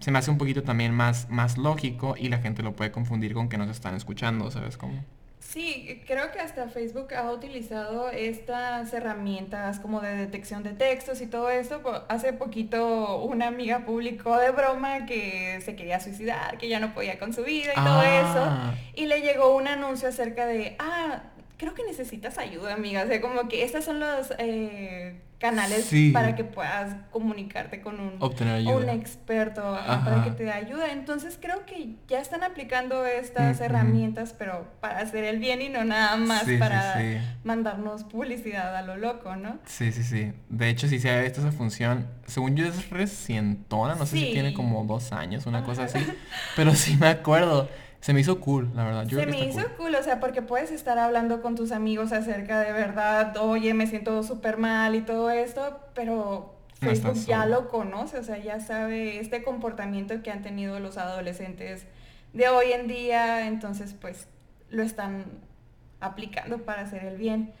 Se 0.00 0.10
me 0.10 0.18
hace 0.18 0.30
un 0.30 0.38
poquito 0.38 0.62
también 0.62 0.94
más, 0.94 1.28
más 1.30 1.56
lógico 1.58 2.16
y 2.18 2.28
la 2.28 2.38
gente 2.40 2.62
lo 2.62 2.76
puede 2.76 2.92
confundir 2.92 3.34
con 3.34 3.48
que 3.48 3.58
nos 3.58 3.70
están 3.70 3.94
escuchando, 3.94 4.50
¿sabes 4.50 4.76
cómo? 4.76 5.06
Sí, 5.52 6.00
creo 6.06 6.30
que 6.30 6.38
hasta 6.38 6.68
Facebook 6.68 7.12
ha 7.12 7.28
utilizado 7.32 8.08
estas 8.08 8.94
herramientas 8.94 9.80
como 9.80 10.00
de 10.00 10.14
detección 10.14 10.62
de 10.62 10.74
textos 10.74 11.20
y 11.20 11.26
todo 11.26 11.50
eso. 11.50 11.82
Hace 12.08 12.32
poquito 12.32 13.20
una 13.24 13.48
amiga 13.48 13.84
publicó 13.84 14.36
de 14.36 14.52
broma 14.52 15.06
que 15.06 15.60
se 15.64 15.74
quería 15.74 15.98
suicidar, 15.98 16.56
que 16.56 16.68
ya 16.68 16.78
no 16.78 16.94
podía 16.94 17.18
con 17.18 17.32
su 17.32 17.42
vida 17.42 17.72
y 17.72 17.84
todo 17.84 18.00
eso. 18.00 18.44
Ah. 18.46 18.74
Y 18.94 19.06
le 19.06 19.22
llegó 19.22 19.56
un 19.56 19.66
anuncio 19.66 20.10
acerca 20.10 20.46
de, 20.46 20.76
ah, 20.78 21.22
creo 21.60 21.74
que 21.74 21.84
necesitas 21.84 22.38
ayuda, 22.38 22.72
amiga. 22.72 23.02
O 23.04 23.06
sea, 23.06 23.20
como 23.20 23.46
que 23.46 23.62
estas 23.64 23.84
son 23.84 24.00
los 24.00 24.32
eh, 24.38 25.20
canales 25.38 25.90
para 26.14 26.34
que 26.34 26.42
puedas 26.42 26.96
comunicarte 27.10 27.82
con 27.82 28.00
un, 28.00 28.18
un 28.18 28.88
experto 28.88 29.60
para 29.62 30.24
que 30.24 30.30
te 30.30 30.44
dé 30.44 30.52
ayuda. 30.52 30.90
Entonces 30.90 31.38
creo 31.38 31.66
que 31.66 31.96
ya 32.08 32.18
están 32.18 32.42
aplicando 32.42 33.04
estas 33.04 33.60
herramientas, 33.60 34.34
pero 34.38 34.68
para 34.80 35.00
hacer 35.00 35.24
el 35.24 35.38
bien 35.38 35.60
y 35.60 35.68
no 35.68 35.84
nada 35.84 36.16
más 36.16 36.44
para 36.58 36.98
mandarnos 37.44 38.04
publicidad 38.04 38.74
a 38.74 38.80
lo 38.80 38.96
loco, 38.96 39.36
¿no? 39.36 39.58
Sí, 39.66 39.92
sí, 39.92 40.02
sí. 40.02 40.32
De 40.48 40.70
hecho, 40.70 40.88
si 40.88 40.98
se 40.98 41.10
ha 41.10 41.20
visto 41.20 41.40
esa 41.40 41.52
función, 41.52 42.06
según 42.26 42.56
yo 42.56 42.66
es 42.66 42.88
recientona, 42.88 43.96
no 43.96 44.06
sé 44.06 44.16
si 44.16 44.32
tiene 44.32 44.54
como 44.54 44.84
dos 44.84 45.12
años, 45.12 45.44
una 45.44 45.62
cosa 45.62 45.84
así, 45.84 45.98
pero 46.56 46.74
sí 46.74 46.96
me 46.96 47.08
acuerdo. 47.08 47.68
Se 48.00 48.14
me 48.14 48.20
hizo 48.20 48.40
cool, 48.40 48.70
la 48.74 48.84
verdad. 48.84 49.08
se 49.08 49.26
me 49.26 49.44
hizo 49.44 49.60
cool. 49.76 49.94
o 49.94 50.02
sea, 50.02 50.20
porque 50.20 50.40
puedes 50.40 50.70
estar 50.70 50.98
hablando 50.98 51.42
con 51.42 51.54
tus 51.54 51.70
amigos 51.70 52.12
acerca 52.12 52.60
de 52.60 52.72
verdad, 52.72 53.36
oye, 53.36 53.74
me 53.74 53.86
siento 53.86 54.22
súper 54.22 54.56
mal 54.56 54.94
y 54.94 55.02
todo 55.02 55.30
esto, 55.30 55.80
pero 55.94 56.54
Facebook 56.80 57.14
ya 57.26 57.44
lo 57.44 57.68
conoce, 57.68 58.18
o 58.18 58.24
sea, 58.24 58.38
ya 58.38 58.60
sabe 58.60 59.20
este 59.20 59.42
comportamiento 59.42 60.22
que 60.22 60.30
han 60.30 60.42
tenido 60.42 60.80
los 60.80 60.96
adolescentes 60.96 61.84
de 62.32 62.48
hoy 62.48 62.72
en 62.72 62.86
día, 62.86 63.46
entonces 63.46 63.94
pues 64.00 64.28
lo 64.70 64.82
están 64.82 65.26
aplicando 66.00 66.58
para 66.58 66.82
hacer 66.82 67.04
el 67.04 67.18
bien. 67.18 67.52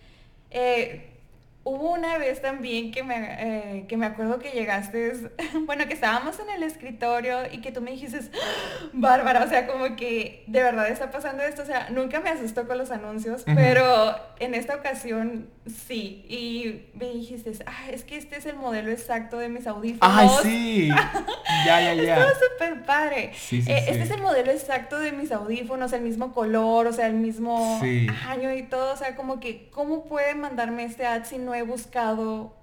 Eh, 0.50 1.19
Hubo 1.62 1.90
una 1.92 2.16
vez 2.16 2.40
también 2.40 2.90
que 2.90 3.02
me, 3.02 3.16
eh, 3.18 3.84
que 3.86 3.98
me 3.98 4.06
acuerdo 4.06 4.38
que 4.38 4.50
llegaste, 4.50 5.12
bueno, 5.66 5.86
que 5.86 5.92
estábamos 5.92 6.38
en 6.40 6.48
el 6.48 6.62
escritorio 6.62 7.40
y 7.52 7.60
que 7.60 7.70
tú 7.70 7.82
me 7.82 7.90
dijiste, 7.90 8.20
Bárbara, 8.94 9.44
o 9.44 9.48
sea, 9.48 9.66
como 9.66 9.94
que 9.94 10.42
de 10.46 10.62
verdad 10.62 10.88
está 10.88 11.10
pasando 11.10 11.42
esto, 11.42 11.62
o 11.62 11.66
sea, 11.66 11.90
nunca 11.90 12.20
me 12.20 12.30
asustó 12.30 12.66
con 12.66 12.78
los 12.78 12.90
anuncios, 12.90 13.42
pero 13.44 14.16
en 14.38 14.54
esta 14.54 14.74
ocasión 14.76 15.50
sí, 15.66 16.24
y 16.28 16.86
me 16.98 17.10
dijiste, 17.10 17.52
ah, 17.66 17.90
es 17.92 18.04
que 18.04 18.16
este 18.16 18.38
es 18.38 18.46
el 18.46 18.56
modelo 18.56 18.90
exacto 18.90 19.36
de 19.36 19.50
mis 19.50 19.66
audífonos. 19.66 20.00
¡Ay, 20.02 20.28
sí! 20.42 20.88
ya, 21.66 21.80
ya, 21.82 21.92
ya. 21.92 22.16
Estuvo 22.16 22.48
súper 22.52 22.82
padre. 22.86 23.32
Sí, 23.34 23.60
sí, 23.60 23.70
eh, 23.70 23.84
Este 23.88 24.02
es 24.04 24.10
el 24.10 24.22
modelo 24.22 24.50
exacto 24.50 24.98
de 24.98 25.12
mis 25.12 25.30
audífonos, 25.30 25.92
el 25.92 26.00
mismo 26.00 26.32
color, 26.32 26.86
o 26.86 26.92
sea, 26.94 27.06
el 27.06 27.14
mismo 27.14 27.78
año 28.26 28.54
y 28.54 28.62
todo, 28.62 28.94
o 28.94 28.96
sea, 28.96 29.14
como 29.14 29.40
que, 29.40 29.68
¿cómo 29.70 30.04
puede 30.04 30.34
mandarme 30.34 30.84
este 30.84 31.04
ad 31.04 31.24
si 31.24 31.36
no 31.36 31.49
he 31.54 31.62
buscado 31.62 32.54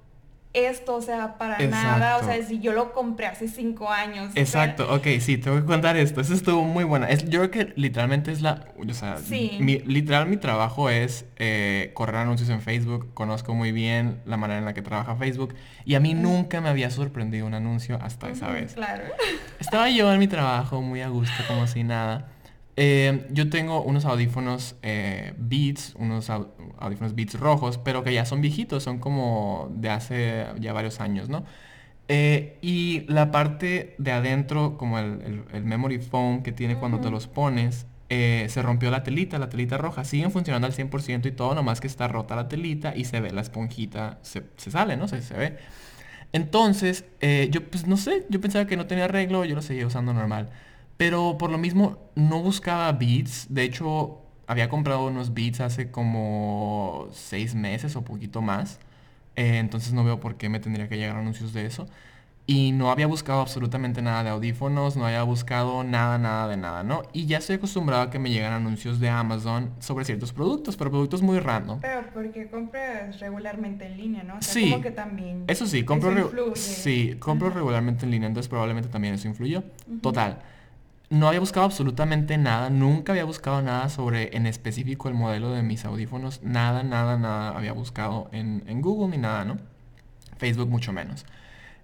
esto, 0.53 0.95
o 0.95 1.01
sea, 1.01 1.37
para 1.37 1.59
nada, 1.67 2.17
o 2.17 2.23
sea, 2.23 2.41
si 2.43 2.59
yo 2.59 2.73
lo 2.73 2.93
compré 2.93 3.27
hace 3.27 3.47
cinco 3.47 3.91
años. 3.91 4.31
Exacto, 4.35 4.93
ok, 4.93 5.05
sí, 5.19 5.37
te 5.37 5.49
voy 5.49 5.59
a 5.59 5.65
contar 5.65 5.97
esto, 5.97 6.21
eso 6.21 6.33
estuvo 6.33 6.63
muy 6.63 6.83
buena. 6.83 7.07
Es, 7.09 7.25
yo 7.25 7.39
creo 7.39 7.51
que 7.51 7.73
literalmente 7.75 8.31
es 8.31 8.41
la, 8.41 8.65
o 8.77 8.93
sea, 8.93 9.17
mi, 9.29 9.79
literal 9.79 10.27
mi 10.27 10.37
trabajo 10.37 10.89
es 10.89 11.25
eh, 11.37 11.91
correr 11.93 12.15
anuncios 12.17 12.49
en 12.49 12.61
Facebook, 12.61 13.13
conozco 13.13 13.53
muy 13.53 13.71
bien 13.71 14.19
la 14.25 14.37
manera 14.37 14.59
en 14.59 14.65
la 14.65 14.73
que 14.73 14.81
trabaja 14.81 15.15
Facebook 15.15 15.53
y 15.85 15.95
a 15.95 15.99
mí 15.99 16.13
nunca 16.13 16.59
me 16.61 16.69
había 16.69 16.89
sorprendido 16.89 17.45
un 17.45 17.53
anuncio 17.53 17.99
hasta 18.01 18.29
esa 18.29 18.49
vez. 18.49 18.73
Claro. 18.73 19.03
Estaba 19.59 19.89
yo 19.89 20.11
en 20.11 20.19
mi 20.19 20.27
trabajo 20.27 20.81
muy 20.81 21.01
a 21.01 21.09
gusto, 21.09 21.35
como 21.47 21.67
si 21.67 21.83
nada. 21.83 22.29
Eh, 22.79 23.25
yo 23.31 23.49
tengo 23.49 23.81
unos 23.81 24.05
audífonos 24.05 24.75
eh, 24.83 25.33
Beats, 25.39 25.95
unos 25.97 26.29
audífonos 26.29 27.15
Beats 27.15 27.39
rojos, 27.39 27.79
pero 27.79 28.03
que 28.03 28.13
ya 28.13 28.23
son 28.23 28.39
viejitos, 28.39 28.83
son 28.83 28.99
como 28.99 29.71
de 29.75 29.89
hace 29.89 30.45
ya 30.59 30.73
varios 30.73 31.01
años, 31.01 31.27
¿no? 31.27 31.43
Eh, 32.07 32.59
y 32.61 33.01
la 33.07 33.31
parte 33.31 33.95
de 33.97 34.11
adentro, 34.11 34.77
como 34.77 34.99
el, 34.99 35.43
memory 35.63 35.97
foam 35.97 36.43
que 36.43 36.51
tiene 36.51 36.77
cuando 36.77 36.99
te 36.99 37.09
los 37.09 37.27
pones, 37.27 37.87
se 38.09 38.61
rompió 38.61 38.91
la 38.91 39.03
telita, 39.03 39.39
la 39.39 39.49
telita 39.49 39.77
roja. 39.77 40.05
Siguen 40.05 40.31
funcionando 40.31 40.67
al 40.67 40.73
100% 40.73 41.25
y 41.25 41.31
todo, 41.31 41.55
nomás 41.55 41.81
que 41.81 41.87
está 41.87 42.07
rota 42.07 42.35
la 42.35 42.47
telita 42.47 42.95
y 42.95 43.05
se 43.05 43.19
ve 43.21 43.31
la 43.31 43.41
esponjita, 43.41 44.19
se, 44.21 44.43
sale, 44.57 44.97
¿no? 44.97 45.07
Se, 45.07 45.21
se 45.23 45.33
ve. 45.33 45.57
Entonces, 46.31 47.05
yo 47.49 47.67
pues 47.69 47.87
no 47.87 47.97
sé, 47.97 48.25
yo 48.29 48.39
pensaba 48.39 48.67
que 48.67 48.77
no 48.77 48.85
tenía 48.85 49.05
arreglo, 49.05 49.45
yo 49.45 49.55
lo 49.55 49.61
seguía 49.63 49.87
usando 49.87 50.13
normal. 50.13 50.51
Pero 50.97 51.37
por 51.37 51.51
lo 51.51 51.57
mismo 51.59 52.09
no 52.15 52.41
buscaba 52.41 52.91
beats. 52.91 53.45
De 53.49 53.63
hecho, 53.63 54.21
había 54.47 54.67
comprado 54.67 55.05
unos 55.05 55.33
beats 55.33 55.61
hace 55.61 55.91
como 55.91 57.07
seis 57.11 57.53
meses 57.53 57.95
o 57.95 58.03
poquito 58.03 58.41
más. 58.41 58.79
Eh, 59.35 59.59
entonces 59.59 59.93
no 59.93 60.03
veo 60.03 60.19
por 60.19 60.35
qué 60.35 60.49
me 60.49 60.59
tendría 60.59 60.89
que 60.89 60.97
llegar 60.97 61.15
anuncios 61.15 61.53
de 61.53 61.65
eso. 61.65 61.85
Y 62.49 62.71
no 62.71 62.89
había 62.91 63.07
buscado 63.07 63.41
absolutamente 63.41 64.01
nada 64.01 64.23
de 64.23 64.29
audífonos, 64.29 64.95
no 64.95 65.05
había 65.05 65.21
buscado 65.23 65.83
nada, 65.83 66.17
nada 66.17 66.47
de 66.47 66.55
nada, 66.55 66.81
¿no? 66.81 67.03
Y 67.11 67.25
ya 67.25 67.39
estoy 67.39 67.57
acostumbrado 67.57 68.03
a 68.03 68.09
que 68.09 68.19
me 68.19 68.29
llegan 68.29 68.53
anuncios 68.53 69.01
de 69.01 69.09
Amazon 69.09 69.73
sobre 69.79 70.05
ciertos 70.05 70.31
productos, 70.31 70.77
pero 70.77 70.89
productos 70.89 71.21
muy 71.21 71.39
random. 71.39 71.81
Pero 71.81 72.05
porque 72.13 72.47
compras 72.49 73.19
regularmente 73.19 73.85
en 73.85 73.97
línea, 73.97 74.23
¿no? 74.23 74.41
sí. 74.41 74.71
Como 74.71 74.81
que 74.81 74.91
también. 74.91 75.43
Eso 75.47 75.67
sí, 75.67 75.83
compro, 75.83 76.55
sí, 76.55 77.17
compro 77.19 77.49
regularmente 77.49 78.05
en 78.05 78.11
línea, 78.11 78.29
entonces 78.29 78.47
probablemente 78.47 78.87
también 78.87 79.15
eso 79.15 79.27
influyó. 79.27 79.63
Total 80.01 80.39
no 81.09 81.27
había 81.27 81.39
buscado 81.39 81.65
absolutamente 81.65 82.37
nada, 82.37 82.69
nunca 82.69 83.13
había 83.13 83.23
buscado 83.23 83.61
nada 83.61 83.89
sobre 83.89 84.35
en 84.35 84.45
específico 84.45 85.07
el 85.07 85.15
modelo 85.15 85.51
de 85.51 85.63
mis 85.63 85.85
audífonos, 85.85 86.43
nada, 86.43 86.83
nada, 86.83 87.17
nada 87.17 87.57
había 87.57 87.73
buscado 87.73 88.29
en, 88.31 88.63
en 88.67 88.81
Google 88.81 89.15
ni 89.15 89.21
nada, 89.21 89.45
¿no? 89.45 89.57
Facebook 90.37 90.69
mucho 90.69 90.91
menos. 90.91 91.25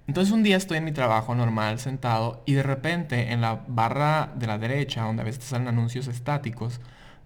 Entonces 0.07 0.33
un 0.33 0.43
día 0.43 0.57
estoy 0.57 0.79
en 0.79 0.83
mi 0.83 0.91
trabajo 0.91 1.33
normal 1.33 1.79
sentado 1.79 2.43
y 2.45 2.53
de 2.53 2.63
repente 2.63 3.31
en 3.31 3.39
la 3.39 3.63
barra 3.67 4.33
de 4.35 4.47
la 4.47 4.57
derecha, 4.57 5.03
donde 5.03 5.21
a 5.21 5.25
veces 5.25 5.45
salen 5.45 5.69
anuncios 5.69 6.07
estáticos, 6.07 6.81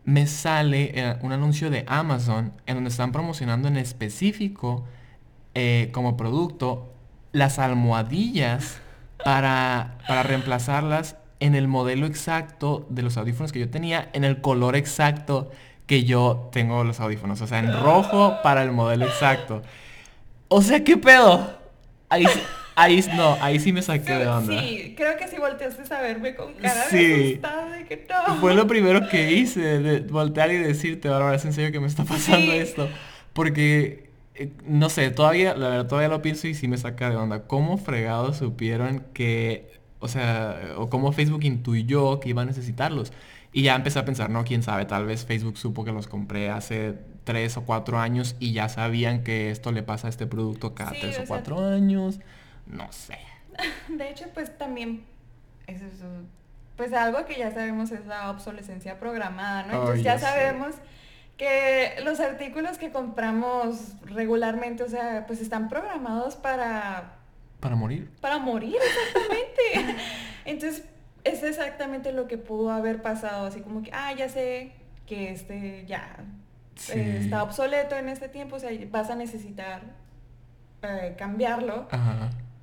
me 0.06 0.28
sale 0.28 0.92
eh, 0.94 1.18
un 1.22 1.32
anuncio 1.34 1.70
de 1.70 1.84
Amazon 1.88 2.54
en 2.68 2.76
donde 2.76 2.92
están 2.92 3.12
promocionando 3.12 3.68
en 3.68 3.78
específico 3.78 4.86
eh, 5.56 5.90
como 5.92 6.16
producto 6.16 6.94
las 7.32 7.58
almohadillas 7.58 8.80
para, 9.24 9.98
para 10.08 10.24
reemplazarlas 10.24 11.18
en 11.40 11.56
el 11.56 11.68
modelo 11.68 12.06
exacto 12.06 12.86
de 12.90 13.04
los 13.04 13.18
audífonos 13.18 13.52
que 13.52 13.60
yo 13.60 13.70
tenía, 13.70 14.10
en 14.14 14.24
el 14.24 14.42
color 14.42 14.76
exacto 14.76 15.52
que 15.86 16.04
yo 16.04 16.50
tengo 16.52 16.84
los 16.84 17.00
audífonos. 17.00 17.42
O 17.42 17.48
sea, 17.48 17.60
en 17.60 17.74
rojo 17.82 18.38
para 18.44 18.64
el 18.64 18.72
modelo 18.72 19.06
exacto. 19.06 19.62
O 20.50 20.62
sea, 20.62 20.84
¿qué 20.84 20.98
pedo? 20.98 21.58
Ahí, 22.10 22.26
ahí 22.76 23.04
no, 23.16 23.38
ahí 23.42 23.60
sí 23.60 23.72
me 23.74 23.82
saqué 23.82 24.14
de 24.14 24.28
onda. 24.28 24.62
Sí, 24.62 24.94
creo 24.96 25.18
que 25.18 25.28
sí 25.28 25.38
volteaste 25.38 25.94
a 25.94 26.02
verme 26.02 26.36
con 26.36 26.54
cara 26.54 26.88
de 26.88 27.30
asustada 27.30 27.72
de 27.72 27.86
que 27.86 28.08
no. 28.28 28.36
Fue 28.36 28.54
lo 28.54 28.68
primero 28.68 29.08
que 29.08 29.32
hice, 29.34 29.80
de 29.80 30.00
voltear 30.02 30.52
y 30.52 30.58
decirte, 30.58 31.10
Bárbara, 31.10 31.36
es 31.36 31.46
en 31.46 31.54
serio 31.54 31.72
que 31.72 31.80
me 31.80 31.88
está 31.88 32.04
pasando 32.04 32.52
esto. 32.52 32.90
Porque, 33.34 34.10
eh, 34.36 34.52
no 34.66 34.90
sé, 34.90 35.10
todavía, 35.12 35.56
la 35.56 35.70
verdad, 35.70 35.88
todavía 35.88 36.10
lo 36.10 36.22
pienso 36.22 36.48
y 36.48 36.54
sí 36.54 36.68
me 36.68 36.78
saca 36.78 37.10
de 37.10 37.16
onda. 37.16 37.48
¿Cómo 37.48 37.78
fregados 37.78 38.38
supieron 38.38 39.06
que 39.14 39.77
o 40.00 40.08
sea, 40.08 40.74
o 40.78 40.90
cómo 40.90 41.12
Facebook 41.12 41.44
intuyó 41.44 42.20
que 42.20 42.30
iba 42.30 42.42
a 42.42 42.46
necesitarlos. 42.46 43.12
Y 43.52 43.64
ya 43.64 43.76
empecé 43.76 44.00
a 44.00 44.06
pensar, 44.06 44.30
no, 44.30 44.44
quién 44.44 44.62
sabe, 44.62 44.86
tal 44.86 45.06
vez 45.06 45.26
Facebook 45.26 45.58
supo 45.58 45.84
que 45.84 45.92
los 45.92 46.08
compré 46.08 46.50
hace 46.50 46.96
tres 47.24 47.58
o 47.58 47.66
cuatro 47.66 47.98
años 47.98 48.36
y 48.40 48.54
ya 48.54 48.70
sabían 48.70 49.24
que 49.24 49.52
esto 49.52 49.72
le 49.72 49.84
pasa 49.84 50.08
a 50.08 50.10
este 50.10 50.28
producto 50.28 50.76
cada 50.76 50.92
tres 50.92 51.20
o, 51.20 51.26
cuatro 51.28 51.66
años. 51.74 52.20
No 52.66 52.92
sé. 52.92 53.18
De 53.88 54.10
hecho, 54.10 54.26
pues 54.34 54.56
también 54.58 55.04
es 55.66 55.82
eso, 55.82 56.06
pues 56.76 56.94
algo 56.94 57.26
que 57.26 57.38
ya 57.38 57.52
sabemos 57.52 57.92
es 57.92 58.06
la 58.06 58.30
obsolescencia 58.30 59.00
programada, 59.00 59.64
¿no? 59.64 59.74
Entonces 59.74 60.04
ya 60.04 60.20
sabemos 60.20 60.76
que 61.38 61.96
los 62.04 62.20
artículos 62.20 62.78
que 62.78 62.92
compramos 62.92 63.94
regularmente, 64.06 64.84
o 64.84 64.90
sea, 64.90 65.26
pues 65.28 65.42
están 65.42 65.70
programados 65.70 66.36
para 66.36 67.17
para 67.60 67.76
morir. 67.76 68.10
Para 68.22 68.40
morir, 68.40 68.76
exactamente. 68.76 70.02
Entonces, 70.46 70.84
es 71.24 71.44
exactamente 71.44 72.12
lo 72.12 72.28
que 72.28 72.38
pudo 72.38 72.72
haber 72.72 73.02
pasado, 73.02 73.48
así 73.48 73.62
como 73.62 73.84
que, 73.84 73.92
ah, 73.94 74.14
ya 74.14 74.30
sé 74.30 74.72
que 75.06 75.32
este 75.32 75.86
ya 75.88 76.18
eh, 76.94 77.20
está 77.22 77.44
obsoleto 77.44 77.96
en 77.96 78.10
este 78.10 78.30
tiempo, 78.30 78.58
o 78.58 78.60
sea, 78.60 78.70
vas 78.92 79.10
a 79.10 79.16
necesitar 79.16 79.82
eh, 80.84 81.16
cambiarlo 81.18 81.88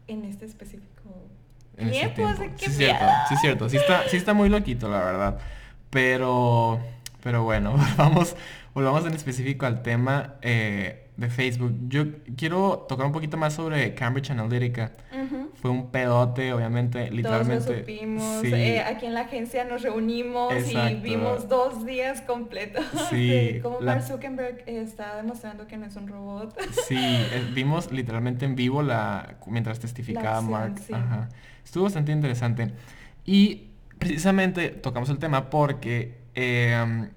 en 0.07 0.25
este 0.25 0.47
específico 0.47 0.95
tiempo. 1.77 2.29
sí, 2.57 2.65
es 2.67 2.77
cierto, 2.77 3.05
sí, 3.29 3.35
es 3.35 3.41
cierto, 3.41 3.69
sí 3.69 3.77
está, 3.77 4.09
sí 4.09 4.17
está 4.17 4.35
muy 4.35 4.49
loquito, 4.49 4.89
la 4.89 4.99
verdad. 4.99 5.39
Pero, 5.91 6.81
pero 7.23 7.43
bueno, 7.43 7.77
vamos, 7.97 8.37
volvamos 8.75 9.05
en 9.07 9.15
específico 9.15 9.67
al 9.67 9.83
tema. 9.83 10.35
Eh, 10.43 11.04
de 11.17 11.31
Facebook. 11.31 11.73
Yo 11.89 12.05
quiero 12.37 12.87
tocar 12.89 13.07
un 13.07 13.13
poquito 13.13 13.37
más 13.37 13.55
sobre 13.55 13.95
Cambridge 13.95 14.31
Analytica. 14.31 14.93
Fue 15.61 15.71
un 15.71 15.91
pedote, 15.91 16.53
obviamente, 16.53 17.11
literalmente. 17.11 17.65
Todos 17.65 17.77
lo 17.77 17.81
supimos. 17.81 18.45
Eh, 18.45 18.81
aquí 18.81 19.07
en 19.07 19.15
la 19.15 19.21
agencia 19.21 19.65
nos 19.65 19.83
reunimos 19.83 20.53
y 20.71 20.95
vimos 20.97 21.49
dos 21.49 21.87
días 21.87 22.21
completos 22.23 22.85
sí, 23.09 23.29
de 23.29 23.61
cómo 23.63 23.81
Mark 23.81 24.03
Zuckerberg 24.03 24.65
está 24.67 25.17
demostrando 25.17 25.67
que 25.67 25.77
no 25.79 25.87
es 25.87 25.97
un 25.97 26.09
robot. 26.09 26.59
Sí, 26.87 26.99
eh, 26.99 27.51
vimos 27.55 27.93
literalmente 27.93 28.45
en 28.45 28.57
vivo 28.57 28.83
la 28.83 29.37
mientras 29.47 29.79
testificaba 29.79 30.41
Mark. 30.43 30.75
Estuvo 31.65 31.85
bastante 31.85 32.13
interesante. 32.13 32.73
Y 33.25 33.71
precisamente 33.99 34.69
tocamos 34.69 35.09
el 35.09 35.19
tema 35.19 35.49
porque 35.49 36.25
eh, 36.35 37.09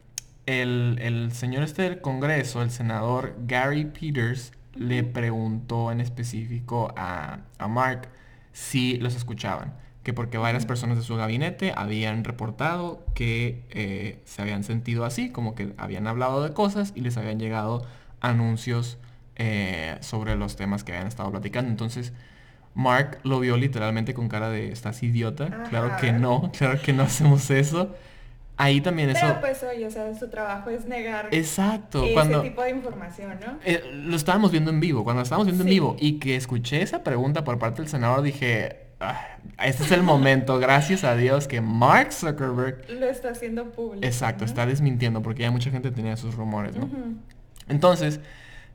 el, 0.48 1.30
señor 1.34 1.64
este 1.64 1.84
del 1.84 2.02
Congreso, 2.02 2.62
el 2.62 2.72
senador 2.72 3.36
Gary 3.46 3.86
Peters, 3.86 4.54
le 4.74 5.04
preguntó 5.04 5.92
en 5.92 6.02
específico 6.02 6.94
a, 6.96 7.40
Mark 7.68 8.10
si 8.54 8.98
los 8.98 9.16
escuchaban, 9.16 9.74
que 10.04 10.14
porque 10.14 10.38
varias 10.38 10.66
personas 10.66 10.98
de 10.98 11.04
su 11.04 11.16
gabinete 11.16 11.74
habían 11.76 12.24
reportado 12.24 13.06
que 13.14 13.66
eh, 13.70 14.22
se 14.26 14.42
habían 14.42 14.64
sentido 14.64 15.06
así, 15.06 15.30
como 15.30 15.54
que 15.54 15.74
habían 15.78 16.08
hablado 16.08 16.44
de 16.44 16.54
cosas 16.54 16.94
y 16.96 17.02
les 17.02 17.18
habían 17.18 17.40
llegado 17.40 17.86
anuncios 18.22 18.98
eh, 19.36 19.98
sobre 20.00 20.36
los 20.36 20.56
temas 20.56 20.84
que 20.84 20.94
habían 20.94 21.08
estado 21.08 21.30
platicando. 21.30 21.70
Entonces, 21.70 22.14
Mark 22.74 23.20
lo 23.24 23.40
vio 23.40 23.58
literalmente 23.58 24.14
con 24.14 24.30
cara 24.30 24.50
de, 24.50 24.72
¿estás 24.72 25.04
idiota? 25.04 25.66
Claro 25.70 25.98
que 26.00 26.14
no, 26.14 26.52
claro 26.58 26.82
que 26.82 26.94
no 26.94 27.04
hacemos 27.04 27.50
eso 27.52 27.96
ahí 28.58 28.82
también 28.82 29.12
eso... 29.12 29.22
Pero 29.22 29.40
pues 29.40 29.64
oye, 29.64 29.86
o 29.86 29.92
sea, 29.92 30.14
su 30.16 30.30
trabajo 30.30 30.70
es 30.70 30.86
negar 30.86 31.30
Exacto, 31.32 32.04
ese 32.04 32.14
cuando, 32.14 32.42
tipo 32.42 32.62
de 32.62 32.72
información, 32.72 33.40
¿no? 33.40 33.60
Eh, 33.64 33.84
lo 33.94 34.16
estábamos 34.16 34.52
viendo 34.52 34.72
en 34.72 34.80
vivo, 34.80 35.04
cuando 35.04 35.22
lo 35.22 35.24
estábamos 35.24 35.48
viendo 35.48 35.64
en 35.64 35.70
vivo 35.70 35.96
y 36.00 36.20
que 36.20 36.36
escuché 36.36 36.82
esa 36.82 37.04
pregunta 37.04 37.44
por 37.44 37.60
parte 37.60 37.82
del 37.82 37.90
senador 37.90 38.22
dije, 38.22 38.88
ah, 39.00 39.38
este 39.64 39.84
es 39.84 39.92
el 39.92 40.04
momento, 40.04 40.60
gracias 40.60 41.04
a 41.04 41.16
Dios 41.16 41.48
que 41.48 41.62
Mark 41.62 42.12
Zuckerberg... 42.12 42.90
Lo 42.90 43.06
está 43.06 43.30
haciendo 43.30 43.72
público. 43.72 44.06
Exacto, 44.06 44.44
está 44.44 44.66
desmintiendo 44.66 45.22
porque 45.22 45.44
ya 45.44 45.52
mucha 45.52 45.70
gente 45.70 45.92
tenía 45.92 46.18
sus 46.18 46.36
rumores, 46.36 46.76
¿no? 46.76 46.90
Entonces, 47.70 48.20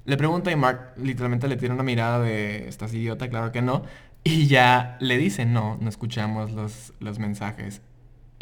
le 0.05 0.16
pregunta 0.16 0.51
y 0.51 0.57
Mark 0.57 0.95
literalmente 0.97 1.49
le 1.49 1.57
tiene 1.57 1.75
una 1.75 1.85
mirada 1.85 2.21
de, 2.21 2.68
¿estás 2.68 2.92
idiota? 2.95 3.29
Claro 3.29 3.53
que 3.53 3.62
no. 3.62 3.83
Y 4.25 4.47
ya 4.47 4.97
le 5.01 5.18
dice, 5.18 5.45
no, 5.45 5.79
no 5.81 5.88
escuchamos 5.88 6.53
los, 6.53 6.92
los 7.01 7.18
mensajes. 7.18 7.83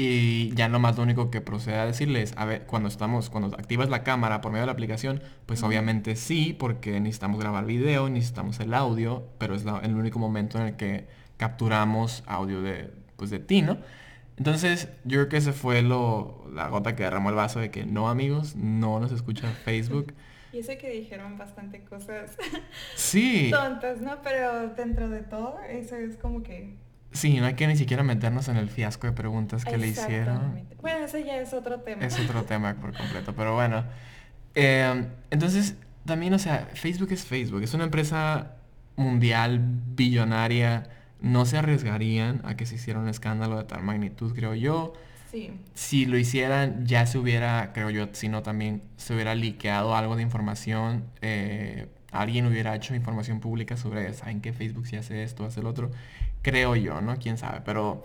Y 0.03 0.55
ya 0.55 0.71
nomás 0.71 0.97
lo 0.97 1.03
único 1.03 1.31
que 1.31 1.43
procede 1.43 1.77
a 1.77 1.85
decirles, 1.85 2.33
a 2.39 2.47
ver, 2.47 2.63
cuando 2.63 2.89
estamos, 2.89 3.29
cuando 3.29 3.55
activas 3.55 3.91
la 3.91 4.03
cámara 4.03 4.41
por 4.41 4.51
medio 4.51 4.63
de 4.63 4.67
la 4.69 4.73
aplicación, 4.73 5.23
pues 5.45 5.63
obviamente 5.63 6.17
sí, 6.17 6.57
porque 6.59 6.99
necesitamos 7.01 7.39
grabar 7.39 7.67
video, 7.67 8.09
necesitamos 8.09 8.59
el 8.61 8.73
audio, 8.73 9.27
pero 9.37 9.55
es 9.55 9.67
el 9.83 9.95
único 9.95 10.19
momento 10.19 10.59
en 10.59 10.69
el 10.69 10.77
que 10.77 11.07
capturamos 11.37 12.23
audio 12.27 12.63
de, 12.63 12.91
pues 13.17 13.29
de 13.29 13.41
ti, 13.41 13.61
¿no? 13.61 13.77
Entonces, 14.39 14.89
yo 15.05 15.19
creo 15.19 15.29
que 15.29 15.37
ese 15.37 15.53
fue 15.53 15.83
lo, 15.83 16.47
la 16.51 16.69
gota 16.69 16.97
que 16.97 17.03
derramó 17.03 17.29
el 17.29 17.37
vaso 17.37 17.61
de 17.61 17.71
que 17.71 17.85
no, 17.85 18.09
amigos, 18.09 18.57
no 18.57 19.01
nos 19.01 19.13
escucha 19.13 19.51
Facebook. 19.67 20.15
y 20.55 20.61
ese 20.61 20.79
que 20.79 20.89
dijeron 20.89 21.37
bastante 21.37 21.85
cosas 21.85 22.39
sí. 22.97 23.51
tontas, 23.53 24.01
¿no? 24.01 24.23
Pero 24.23 24.69
dentro 24.69 25.11
de 25.11 25.21
todo, 25.21 25.61
eso 25.69 25.97
es 25.97 26.17
como 26.17 26.43
que 26.43 26.79
Sí, 27.21 27.39
no 27.39 27.45
hay 27.45 27.55
que 27.55 27.67
ni 27.67 27.77
siquiera 27.77 28.03
meternos 28.03 28.49
en 28.49 28.57
el 28.57 28.71
fiasco 28.71 29.07
de 29.07 29.13
preguntas 29.13 29.67
que 29.67 29.77
le 29.77 29.89
hicieron. 29.89 30.67
Bueno, 30.81 31.05
ese 31.05 31.23
ya 31.23 31.37
es 31.37 31.53
otro 31.53 31.81
tema. 31.81 32.03
Es 32.03 32.19
otro 32.19 32.45
tema 32.45 32.75
por 32.75 32.97
completo, 32.97 33.35
pero 33.37 33.55
bueno. 33.55 33.85
Em, 34.53 35.07
entonces, 35.31 35.77
también, 36.05 36.35
o 36.35 36.39
sea, 36.39 36.69
Facebook 36.75 37.13
es 37.13 37.25
Facebook, 37.25 37.63
es 37.63 37.73
una 37.73 37.85
empresa 37.85 38.57
mundial, 38.97 39.61
billonaria, 39.95 40.89
no 41.21 41.47
se 41.47 41.57
arriesgarían 41.57 42.41
a 42.45 42.57
que 42.57 42.67
se 42.67 42.75
hiciera 42.75 42.99
un 42.99 43.09
escándalo 43.09 43.59
de 43.59 43.65
tal 43.65 43.85
magnitud, 43.85 44.35
creo 44.35 44.57
yo. 44.57 44.95
Sí. 45.31 45.53
Si 45.75 46.07
lo 46.07 46.19
hicieran, 46.19 46.85
ya 46.85 47.07
se 47.07 47.19
hubiera, 47.19 47.73
creo 47.73 47.91
yo, 47.91 48.09
si 48.11 48.29
no 48.29 48.43
también 48.43 48.83
se 48.97 49.15
hubiera 49.15 49.37
liqueado 49.37 49.95
algo 49.95 50.17
de 50.17 50.23
información, 50.23 51.05
eh, 51.21 51.87
alguien 52.11 52.47
hubiera 52.47 52.75
hecho 52.75 52.97
información 52.97 53.39
pública 53.39 53.77
sobre, 53.77 54.13
¿saben 54.15 54.41
que 54.41 54.53
Facebook 54.53 54.89
si 54.89 54.97
hace 54.97 55.23
esto, 55.23 55.45
hace 55.45 55.61
el 55.61 55.67
otro? 55.67 55.93
Creo 56.43 56.77
yo, 56.77 57.01
¿no? 57.01 57.17
Quién 57.17 57.39
sabe, 57.39 57.61
pero... 57.65 58.05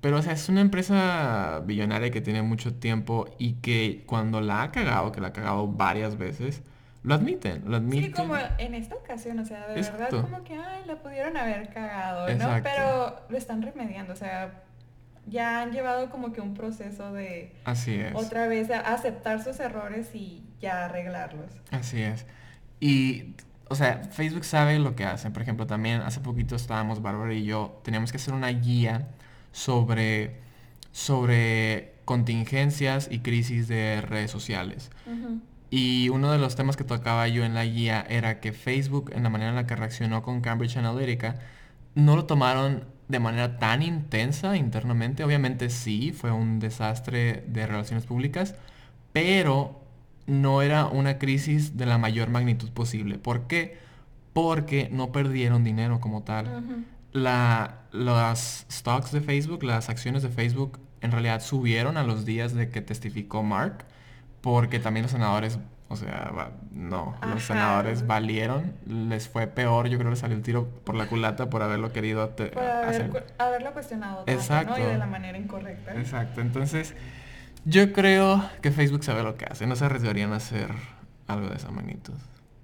Pero, 0.00 0.18
o 0.18 0.22
sea, 0.22 0.34
es 0.34 0.50
una 0.50 0.60
empresa 0.60 1.62
billonaria 1.64 2.10
que 2.10 2.20
tiene 2.20 2.42
mucho 2.42 2.74
tiempo 2.74 3.24
y 3.38 3.54
que 3.54 4.04
cuando 4.04 4.42
la 4.42 4.62
ha 4.62 4.70
cagado, 4.70 5.12
que 5.12 5.22
la 5.22 5.28
ha 5.28 5.32
cagado 5.32 5.66
varias 5.66 6.18
veces, 6.18 6.62
lo 7.02 7.14
admiten, 7.14 7.62
lo 7.66 7.76
admiten. 7.76 8.04
Sí, 8.04 8.12
como 8.12 8.36
en 8.58 8.74
esta 8.74 8.96
ocasión, 8.96 9.38
o 9.38 9.46
sea, 9.46 9.66
de 9.68 9.80
verdad 9.80 10.10
como 10.10 10.44
que, 10.44 10.56
ay, 10.56 10.82
la 10.86 10.96
pudieron 10.96 11.38
haber 11.38 11.70
cagado, 11.72 12.28
¿no? 12.34 12.62
Pero 12.62 13.16
lo 13.30 13.38
están 13.38 13.62
remediando, 13.62 14.12
o 14.12 14.16
sea, 14.16 14.64
ya 15.26 15.62
han 15.62 15.72
llevado 15.72 16.10
como 16.10 16.34
que 16.34 16.42
un 16.42 16.52
proceso 16.52 17.14
de... 17.14 17.54
Así 17.64 17.94
es. 17.94 18.14
Otra 18.14 18.46
vez 18.46 18.70
aceptar 18.70 19.42
sus 19.42 19.58
errores 19.58 20.14
y 20.14 20.44
ya 20.60 20.84
arreglarlos. 20.84 21.50
Así 21.70 22.02
es. 22.02 22.26
Y 22.78 23.34
o 23.68 23.74
sea, 23.74 24.04
Facebook 24.10 24.44
sabe 24.44 24.78
lo 24.78 24.94
que 24.94 25.04
hacen. 25.04 25.32
Por 25.32 25.42
ejemplo, 25.42 25.66
también 25.66 26.02
hace 26.02 26.20
poquito 26.20 26.56
estábamos, 26.56 27.02
Bárbara 27.02 27.34
y 27.34 27.44
yo, 27.44 27.80
teníamos 27.82 28.10
que 28.10 28.18
hacer 28.18 28.34
una 28.34 28.48
guía 28.48 29.08
sobre, 29.52 30.40
sobre 30.92 31.94
contingencias 32.04 33.08
y 33.10 33.20
crisis 33.20 33.68
de 33.68 34.00
redes 34.02 34.30
sociales. 34.30 34.90
Y 35.70 36.08
uno 36.10 36.30
de 36.30 36.38
los 36.38 36.56
temas 36.56 36.76
que 36.76 36.84
tocaba 36.84 37.26
yo 37.28 37.44
en 37.44 37.54
la 37.54 37.64
guía 37.64 38.04
era 38.08 38.40
que 38.40 38.52
Facebook, 38.52 39.10
en 39.14 39.22
la 39.22 39.30
manera 39.30 39.50
en 39.50 39.56
la 39.56 39.66
que 39.66 39.76
reaccionó 39.76 40.22
con 40.22 40.40
Cambridge 40.40 40.76
Analytica, 40.76 41.40
no 41.94 42.16
lo 42.16 42.26
tomaron 42.26 42.84
de 43.08 43.18
manera 43.18 43.58
tan 43.58 43.82
intensa 43.82 44.56
internamente. 44.56 45.24
Obviamente 45.24 45.70
sí, 45.70 46.12
fue 46.12 46.30
un 46.30 46.60
desastre 46.60 47.44
de 47.48 47.66
relaciones 47.66 48.06
públicas, 48.06 48.54
pero 49.12 49.83
no 50.26 50.62
era 50.62 50.86
una 50.86 51.18
crisis 51.18 51.76
de 51.76 51.86
la 51.86 51.98
mayor 51.98 52.28
magnitud 52.30 52.70
posible. 52.70 53.18
¿Por 53.18 53.46
qué? 53.46 53.78
Porque 54.32 54.88
no 54.90 55.12
perdieron 55.12 55.64
dinero 55.64 56.00
como 56.00 56.22
tal. 56.22 56.86
la, 57.12 57.82
las 57.92 58.66
stocks 58.70 59.12
de 59.12 59.20
Facebook, 59.20 59.62
las 59.62 59.88
acciones 59.88 60.22
de 60.22 60.28
Facebook, 60.28 60.78
en 61.00 61.12
realidad 61.12 61.40
subieron 61.40 61.96
a 61.96 62.02
los 62.02 62.24
días 62.24 62.54
de 62.54 62.70
que 62.70 62.80
testificó 62.80 63.42
Mark, 63.42 63.84
porque 64.40 64.78
también 64.78 65.04
los 65.04 65.12
senadores 65.12 65.58
o 65.88 65.96
sea, 65.96 66.32
no, 66.72 67.14
los 67.22 67.44
senadores 67.44 68.06
valieron, 68.06 68.72
les 68.86 69.28
fue 69.28 69.46
peor, 69.46 69.88
yo 69.88 69.98
creo 69.98 70.10
que 70.10 70.16
salió 70.16 70.36
el 70.36 70.42
tiro 70.42 70.66
por 70.82 70.94
la 70.94 71.06
culata 71.06 71.50
por 71.50 71.62
haberlo 71.62 71.92
querido 71.92 72.22
hacer. 72.22 72.56
haberlo 73.38 73.72
cuestionado 73.72 74.24
Exacto. 74.26 74.78
y 74.78 74.82
de 74.82 74.98
la 74.98 75.06
manera 75.06 75.36
incorrecta. 75.38 75.94
Exacto, 75.94 76.40
entonces 76.40 76.94
yo 77.64 77.92
creo 77.92 78.48
que 78.62 78.70
Facebook 78.70 79.04
sabe 79.04 79.22
lo 79.22 79.36
que 79.36 79.46
hace, 79.46 79.66
no 79.66 79.76
se 79.76 79.84
arriesgarían 79.84 80.32
a 80.32 80.36
hacer 80.36 80.68
algo 81.26 81.48
de 81.48 81.56
esa 81.56 81.70
magnitud. 81.70 82.14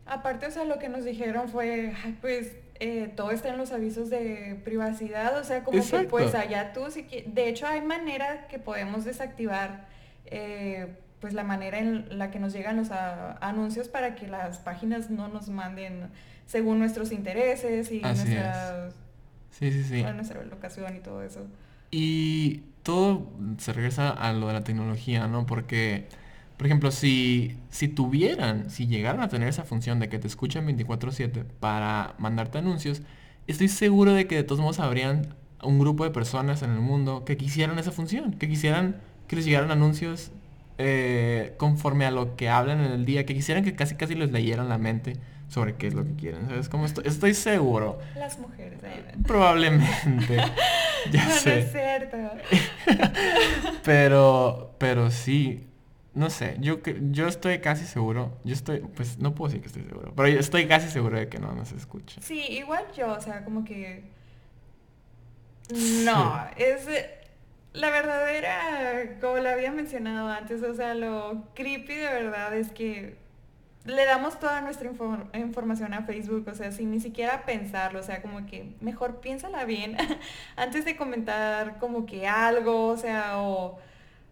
Aparte, 0.06 0.46
o 0.46 0.50
sea, 0.50 0.64
lo 0.64 0.78
que 0.78 0.88
nos 0.88 1.04
dijeron 1.04 1.48
fue, 1.48 1.94
pues, 2.20 2.56
eh, 2.80 3.12
todo 3.14 3.30
está 3.30 3.50
en 3.50 3.58
los 3.58 3.72
avisos 3.72 4.10
de 4.10 4.60
privacidad, 4.64 5.38
o 5.38 5.44
sea, 5.44 5.62
como 5.62 5.82
que 5.84 6.04
pues 6.04 6.34
allá 6.34 6.72
tú, 6.72 6.90
si 6.90 7.02
de 7.26 7.48
hecho 7.48 7.66
hay 7.66 7.82
manera 7.82 8.48
que 8.48 8.58
podemos 8.58 9.04
desactivar 9.04 9.86
eh, 10.24 10.96
pues 11.20 11.34
la 11.34 11.44
manera 11.44 11.78
en 11.78 12.18
la 12.18 12.30
que 12.30 12.38
nos 12.38 12.54
llegan 12.54 12.76
los 12.76 12.88
anuncios 12.90 13.88
para 13.88 14.14
que 14.14 14.26
las 14.26 14.58
páginas 14.58 15.10
no 15.10 15.28
nos 15.28 15.50
manden 15.50 16.08
según 16.46 16.78
nuestros 16.78 17.12
intereses 17.12 17.92
y 17.92 18.00
nuestra, 18.00 18.88
sí, 19.50 19.70
sí, 19.70 19.84
sí. 19.84 20.02
nuestra 20.02 20.42
locación 20.44 20.96
y 20.96 21.00
todo 21.00 21.22
eso. 21.22 21.46
Y 21.90 22.62
todo 22.82 23.28
se 23.58 23.72
regresa 23.72 24.10
a 24.10 24.32
lo 24.32 24.48
de 24.48 24.54
la 24.54 24.64
tecnología, 24.64 25.26
¿no? 25.28 25.46
Porque, 25.46 26.06
por 26.56 26.66
ejemplo, 26.66 26.90
si, 26.90 27.56
si 27.70 27.88
tuvieran, 27.88 28.70
si 28.70 28.86
llegaran 28.86 29.22
a 29.22 29.28
tener 29.28 29.48
esa 29.48 29.64
función 29.64 30.00
de 30.00 30.08
que 30.08 30.18
te 30.18 30.26
escuchan 30.28 30.66
24/7 30.66 31.44
para 31.60 32.14
mandarte 32.18 32.58
anuncios, 32.58 33.02
estoy 33.46 33.68
seguro 33.68 34.12
de 34.12 34.26
que 34.26 34.36
de 34.36 34.44
todos 34.44 34.60
modos 34.60 34.80
habrían 34.80 35.34
un 35.62 35.78
grupo 35.78 36.04
de 36.04 36.10
personas 36.10 36.62
en 36.62 36.70
el 36.70 36.80
mundo 36.80 37.24
que 37.24 37.36
quisieran 37.36 37.78
esa 37.78 37.92
función, 37.92 38.32
que 38.34 38.48
quisieran 38.48 39.00
que 39.28 39.36
les 39.36 39.44
llegaran 39.44 39.70
anuncios 39.70 40.32
eh, 40.78 41.54
conforme 41.58 42.06
a 42.06 42.10
lo 42.10 42.36
que 42.36 42.48
hablan 42.48 42.80
en 42.80 42.92
el 42.92 43.04
día, 43.04 43.26
que 43.26 43.34
quisieran 43.34 43.64
que 43.64 43.74
casi 43.74 43.94
casi 43.96 44.14
les 44.14 44.32
leyeran 44.32 44.68
la 44.68 44.78
mente 44.78 45.16
sobre 45.50 45.74
qué 45.74 45.88
es 45.88 45.94
lo 45.94 46.04
que 46.04 46.14
quieren. 46.14 46.48
¿Sabes 46.48 46.68
cómo 46.68 46.86
estoy? 46.86 47.04
Estoy 47.06 47.34
seguro. 47.34 47.98
Las 48.14 48.38
mujeres. 48.38 48.78
Eh. 48.82 49.14
Probablemente. 49.26 50.36
ya 51.12 51.24
no, 51.24 51.30
sé. 51.34 51.50
No 51.50 51.56
es 51.56 51.72
cierto. 51.72 52.16
pero, 53.84 54.74
pero 54.78 55.10
sí. 55.10 55.66
No 56.12 56.28
sé, 56.28 56.56
yo, 56.58 56.80
yo 57.12 57.28
estoy 57.28 57.60
casi 57.60 57.86
seguro, 57.86 58.36
yo 58.42 58.52
estoy, 58.52 58.80
pues 58.80 59.18
no 59.18 59.32
puedo 59.32 59.48
decir 59.48 59.60
que 59.62 59.68
estoy 59.68 59.84
seguro, 59.84 60.12
pero 60.16 60.28
yo 60.28 60.40
estoy 60.40 60.66
casi 60.66 60.90
seguro 60.90 61.16
de 61.16 61.28
que 61.28 61.38
no 61.38 61.52
nos 61.52 61.70
escucha. 61.70 62.20
Sí, 62.20 62.40
igual 62.48 62.84
yo, 62.96 63.12
o 63.12 63.20
sea, 63.20 63.44
como 63.44 63.64
que... 63.64 64.02
No, 66.04 66.46
es 66.56 66.88
la 67.74 67.90
verdadera, 67.90 69.18
como 69.20 69.36
lo 69.36 69.50
había 69.50 69.70
mencionado 69.70 70.28
antes, 70.28 70.64
o 70.64 70.74
sea, 70.74 70.94
lo 70.94 71.44
creepy 71.54 71.94
de 71.94 72.08
verdad 72.08 72.56
es 72.56 72.72
que 72.72 73.16
le 73.84 74.04
damos 74.04 74.38
toda 74.38 74.60
nuestra 74.60 74.90
información 75.34 75.94
a 75.94 76.02
Facebook, 76.02 76.46
o 76.48 76.54
sea, 76.54 76.70
sin 76.70 76.90
ni 76.90 77.00
siquiera 77.00 77.44
pensarlo, 77.46 78.00
o 78.00 78.02
sea, 78.02 78.20
como 78.20 78.46
que 78.46 78.74
mejor 78.80 79.20
piénsala 79.20 79.64
bien 79.64 79.96
antes 80.56 80.84
de 80.84 80.96
comentar 80.96 81.78
como 81.78 82.04
que 82.04 82.28
algo, 82.28 82.88
o 82.88 82.96
sea, 82.96 83.40
o 83.40 83.78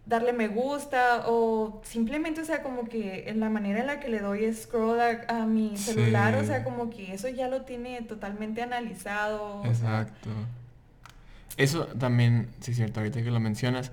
darle 0.05 0.33
me 0.33 0.47
gusta, 0.47 1.23
o 1.27 1.81
simplemente, 1.83 2.41
o 2.41 2.45
sea, 2.45 2.63
como 2.63 2.85
que 2.85 3.29
en 3.29 3.39
la 3.39 3.49
manera 3.49 3.79
en 3.79 3.87
la 3.87 3.99
que 3.99 4.09
le 4.09 4.19
doy 4.19 4.51
scroll 4.53 4.99
a, 4.99 5.45
mi 5.45 5.77
celular, 5.77 6.35
o 6.35 6.43
sea, 6.43 6.63
como 6.63 6.89
que 6.89 7.13
eso 7.13 7.27
ya 7.29 7.47
lo 7.47 7.61
tiene 7.61 8.01
totalmente 8.01 8.61
analizado. 8.61 9.63
Exacto. 9.65 10.29
Eso 11.57 11.85
también, 11.87 12.49
sí 12.59 12.71
es 12.71 12.77
cierto, 12.77 13.01
ahorita 13.01 13.21
que 13.21 13.31
lo 13.31 13.39
mencionas, 13.39 13.91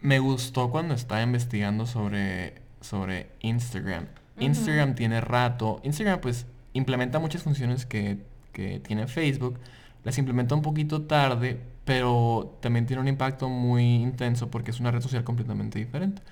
me 0.00 0.18
gustó 0.18 0.70
cuando 0.70 0.94
estaba 0.94 1.22
investigando 1.22 1.86
sobre, 1.86 2.54
sobre 2.80 3.28
Instagram. 3.40 4.06
Instagram 4.38 4.94
tiene 4.94 5.20
rato, 5.20 5.80
Instagram 5.82 6.20
pues 6.20 6.46
implementa 6.72 7.18
muchas 7.18 7.42
funciones 7.42 7.86
que, 7.86 8.24
tiene 8.82 9.06
Facebook, 9.06 9.58
las 10.02 10.16
implementa 10.16 10.54
un 10.54 10.62
poquito 10.62 11.02
tarde, 11.02 11.60
pero 11.84 12.56
también 12.60 12.86
tiene 12.86 13.02
un 13.02 13.08
impacto 13.08 13.50
muy 13.50 13.96
intenso 13.96 14.50
porque 14.50 14.70
es 14.70 14.80
una 14.80 14.90
red 14.90 15.02
social 15.02 15.24
completamente 15.24 15.78
diferente. 15.78 16.22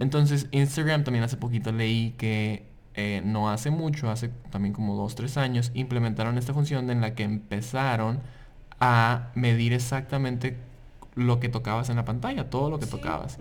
Entonces 0.00 0.48
Instagram 0.50 1.04
también 1.04 1.24
hace 1.24 1.38
poquito 1.38 1.72
leí 1.72 2.14
que 2.18 2.66
eh, 2.94 3.22
no 3.24 3.48
hace 3.50 3.70
mucho, 3.70 4.10
hace 4.10 4.28
también 4.50 4.74
como 4.74 4.96
dos, 4.96 5.14
tres 5.14 5.38
años, 5.38 5.70
implementaron 5.72 6.36
esta 6.36 6.52
función 6.52 6.90
en 6.90 7.00
la 7.00 7.14
que 7.14 7.22
empezaron 7.22 8.20
a 8.80 9.30
medir 9.34 9.72
exactamente 9.72 10.58
lo 11.14 11.40
que 11.40 11.48
tocabas 11.48 11.88
en 11.88 11.96
la 11.96 12.04
pantalla, 12.04 12.50
todo 12.50 12.70
lo 12.70 12.78
que 12.78 12.86
tocabas. 12.86 13.38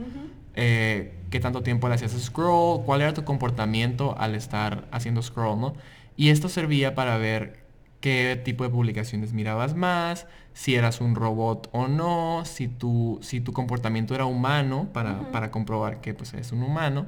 Eh, 0.56 1.14
qué 1.30 1.40
tanto 1.40 1.64
tiempo 1.64 1.90
le 1.90 1.96
hacías 1.96 2.14
scroll, 2.14 2.86
cuál 2.86 3.02
era 3.02 3.14
tu 3.14 3.24
comportamiento 3.26 4.16
al 4.18 4.36
estar 4.36 4.88
haciendo 4.92 5.22
scroll, 5.22 5.60
¿no? 5.60 5.74
Y 6.16 6.30
esto 6.30 6.48
servía 6.48 6.96
para 6.96 7.18
ver 7.18 7.66
qué 8.00 8.40
tipo 8.44 8.64
de 8.64 8.70
publicaciones 8.70 9.34
mirabas 9.34 9.76
más, 9.76 10.28
si 10.54 10.76
eras 10.76 11.02
un 11.02 11.16
robot 11.16 11.70
o 11.74 11.88
no, 11.88 12.44
si 12.46 12.68
tu, 12.68 13.20
si 13.22 13.42
tu 13.42 13.52
comportamiento 13.52 14.16
era 14.16 14.26
humano, 14.26 14.90
para, 14.94 15.32
para 15.32 15.52
comprobar 15.52 16.00
que 16.02 16.14
pues, 16.14 16.34
eres 16.34 16.52
un 16.52 16.64
humano, 16.64 17.08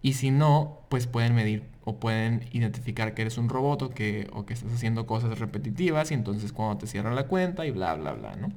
y 0.00 0.14
si 0.14 0.30
no, 0.30 0.80
pues 0.88 1.06
pueden 1.06 1.34
medir 1.34 1.64
o 1.84 1.96
pueden 1.96 2.48
identificar 2.52 3.12
que 3.14 3.22
eres 3.22 3.38
un 3.38 3.48
robot 3.48 3.82
o 3.82 3.90
que, 3.90 4.28
o 4.32 4.46
que 4.46 4.54
estás 4.54 4.72
haciendo 4.72 5.06
cosas 5.06 5.38
repetitivas 5.38 6.10
y 6.10 6.14
entonces 6.14 6.52
cuando 6.52 6.78
te 6.78 6.86
cierran 6.86 7.14
la 7.14 7.26
cuenta 7.26 7.66
y 7.66 7.72
bla, 7.72 7.94
bla, 7.94 8.12
bla, 8.12 8.36
¿no? 8.36 8.52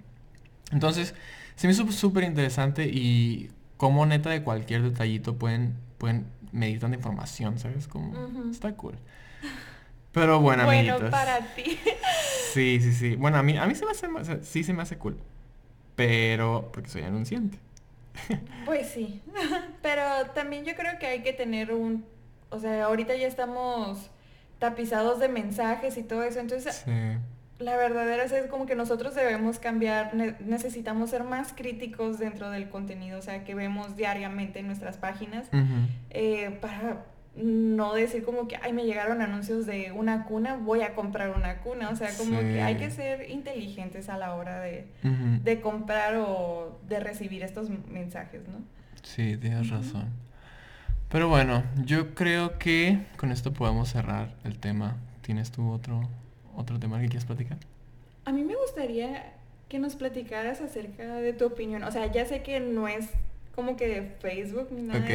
Entonces, 0.72 1.16
se 1.56 1.68
me 1.68 1.74
hizo 1.74 1.92
súper 1.92 2.24
interesante 2.24 2.86
y 2.88 3.50
como 3.80 4.06
neta 4.06 4.30
de 4.30 4.44
cualquier 4.44 4.84
detallito 4.84 5.38
pueden, 5.38 5.74
pueden 5.98 6.28
medir 6.52 6.80
tanta 6.80 6.96
información, 6.96 7.58
¿sabes? 7.58 7.88
Como, 7.88 8.14
está 8.52 8.76
cool. 8.76 9.00
Pero 10.12 10.40
bueno, 10.40 10.66
Bueno, 10.66 11.00
para 11.10 11.40
ti. 11.56 11.80
Sí, 12.54 12.80
sí, 12.82 12.94
sí. 12.94 13.16
Bueno, 13.16 13.38
a 13.38 13.44
mí, 13.44 13.58
a 13.58 13.66
mí 13.66 13.74
se 13.74 13.86
me 13.86 14.20
hace, 14.20 14.44
sí 14.44 14.64
se 14.64 14.74
me 14.74 14.84
hace 14.84 14.98
cool. 14.98 15.18
Pero, 15.96 16.70
porque 16.72 16.90
soy 16.90 17.02
anunciante. 17.02 17.58
Pues 18.66 18.90
sí. 18.90 19.22
Pero 19.82 20.04
también 20.36 20.66
yo 20.66 20.76
creo 20.76 21.00
que 21.00 21.08
hay 21.08 21.24
que 21.24 21.34
tener 21.34 21.72
un 21.74 22.06
o 22.50 22.60
sea, 22.60 22.86
ahorita 22.86 23.16
ya 23.16 23.28
estamos 23.28 24.10
tapizados 24.58 25.20
de 25.20 25.30
mensajes 25.30 25.98
y 25.98 26.04
todo 26.04 26.24
eso, 26.24 26.40
entonces 26.40 26.84
la 27.60 27.76
verdadera 27.76 28.24
es 28.24 28.34
como 28.48 28.66
que 28.66 28.76
nosotros 28.76 29.14
debemos 29.16 29.60
cambiar, 29.60 30.16
necesitamos 30.16 31.10
ser 31.10 31.24
más 31.24 31.54
críticos 31.54 32.18
dentro 32.18 32.50
del 32.50 32.70
contenido, 32.70 33.20
o 33.20 33.22
sea, 33.22 33.44
que 33.44 33.54
vemos 33.54 33.96
diariamente 33.98 34.60
en 34.60 34.68
nuestras 34.68 34.98
páginas, 34.98 35.50
eh, 36.10 36.58
para 36.62 37.06
no 37.36 37.94
decir 37.94 38.24
como 38.24 38.48
que, 38.48 38.58
ay, 38.62 38.74
me 38.74 38.86
llegaron 38.86 39.22
anuncios 39.22 39.66
de 39.66 39.92
una 39.92 40.26
cuna, 40.26 40.56
voy 40.56 40.82
a 40.82 40.96
comprar 40.96 41.36
una 41.36 41.60
cuna. 41.60 41.90
O 41.90 41.96
sea, 41.96 42.10
como 42.18 42.40
que 42.40 42.62
hay 42.62 42.76
que 42.76 42.90
ser 42.90 43.30
inteligentes 43.30 44.10
a 44.10 44.18
la 44.18 44.36
hora 44.36 44.60
de, 44.60 44.88
de, 45.44 45.62
comprar 45.62 46.16
o 46.18 46.80
de 46.88 47.00
recibir 47.00 47.44
estos 47.44 47.70
mensajes, 47.70 48.42
¿no? 48.48 48.60
Sí, 49.04 49.38
tienes 49.38 49.70
razón. 49.70 50.08
Pero 51.10 51.28
bueno, 51.28 51.64
yo 51.86 52.14
creo 52.14 52.58
que 52.60 53.06
con 53.18 53.32
esto 53.32 53.54
podemos 53.54 53.90
cerrar 53.90 54.36
el 54.44 54.60
tema. 54.60 54.98
¿Tienes 55.22 55.52
tú 55.52 55.72
otro, 55.72 56.02
otro 56.60 56.80
tema 56.80 57.00
que 57.00 57.08
quieras 57.08 57.26
platicar? 57.26 57.58
A 58.26 58.32
mí 58.32 58.44
me 58.44 58.56
gustaría 58.56 59.34
que 59.70 59.80
nos 59.80 59.96
platicaras 59.96 60.62
acerca 60.62 61.16
de 61.16 61.34
tu 61.34 61.46
opinión. 61.46 61.84
O 61.84 61.92
sea, 61.92 62.12
ya 62.12 62.26
sé 62.26 62.42
que 62.42 62.60
no 62.60 62.88
es 62.88 63.10
como 63.56 63.76
que 63.76 63.88
de 63.88 64.02
Facebook 64.20 64.70
ni 64.72 64.82
nada. 64.82 65.06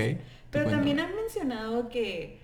pero 0.50 0.70
también 0.70 1.00
han 1.00 1.14
mencionado 1.14 1.88
que 1.88 2.38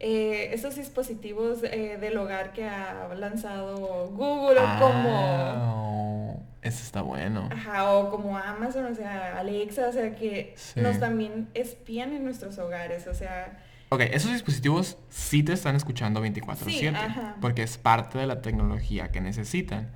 eh, 0.00 0.50
esos 0.52 0.76
dispositivos 0.76 1.62
eh, 1.62 1.96
del 2.00 2.16
hogar 2.18 2.52
que 2.52 2.64
ha 2.64 3.08
lanzado 3.16 4.08
Google 4.08 4.58
ah, 4.60 4.78
como... 4.80 6.44
Eso 6.62 6.82
está 6.82 7.02
bueno. 7.02 7.48
Ajá, 7.52 7.92
o 7.92 8.10
como 8.10 8.36
Amazon, 8.36 8.86
o 8.86 8.94
sea, 8.94 9.38
Alexa, 9.38 9.88
o 9.88 9.92
sea, 9.92 10.14
que 10.14 10.54
nos 10.76 10.98
también 10.98 11.48
espían 11.54 12.12
en 12.12 12.24
nuestros 12.24 12.58
hogares, 12.58 13.06
o 13.06 13.14
sea... 13.14 13.58
Ok, 13.94 14.02
esos 14.12 14.32
dispositivos 14.32 14.98
sí 15.08 15.42
te 15.42 15.52
están 15.52 15.76
escuchando 15.76 16.20
24/7, 16.20 17.36
porque 17.40 17.62
es 17.62 17.78
parte 17.78 18.18
de 18.18 18.26
la 18.26 18.42
tecnología 18.42 19.10
que 19.10 19.20
necesitan. 19.20 19.90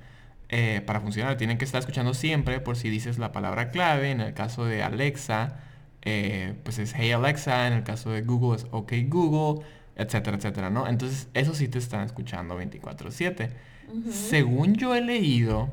Eh, 0.51 0.81
para 0.83 0.99
funcionar. 0.99 1.37
Tienen 1.37 1.59
que 1.59 1.65
estar 1.65 1.77
escuchando 1.77 2.15
siempre 2.15 2.59
por 2.59 2.75
si 2.75 2.89
dices 2.89 3.19
la 3.19 3.31
palabra 3.31 3.69
clave. 3.69 4.09
En 4.09 4.19
el 4.19 4.33
caso 4.33 4.65
de 4.65 4.81
Alexa, 4.81 5.59
pues 6.01 6.79
es 6.79 6.95
Hey 6.95 7.11
Alexa. 7.11 7.67
En 7.67 7.73
el 7.73 7.83
caso 7.83 8.09
de 8.09 8.23
Google 8.23 8.57
es 8.57 8.65
OK 8.71 8.93
Google 9.07 9.63
etcétera, 9.99 10.37
etcétera, 10.37 10.69
¿no? 10.69 10.87
Entonces, 10.87 11.27
eso 11.33 11.53
sí 11.53 11.67
te 11.67 11.77
están 11.77 12.05
escuchando 12.05 12.57
24/7. 12.57 13.51
Según 14.09 14.75
yo 14.75 14.95
he 14.95 15.01
leído, 15.01 15.69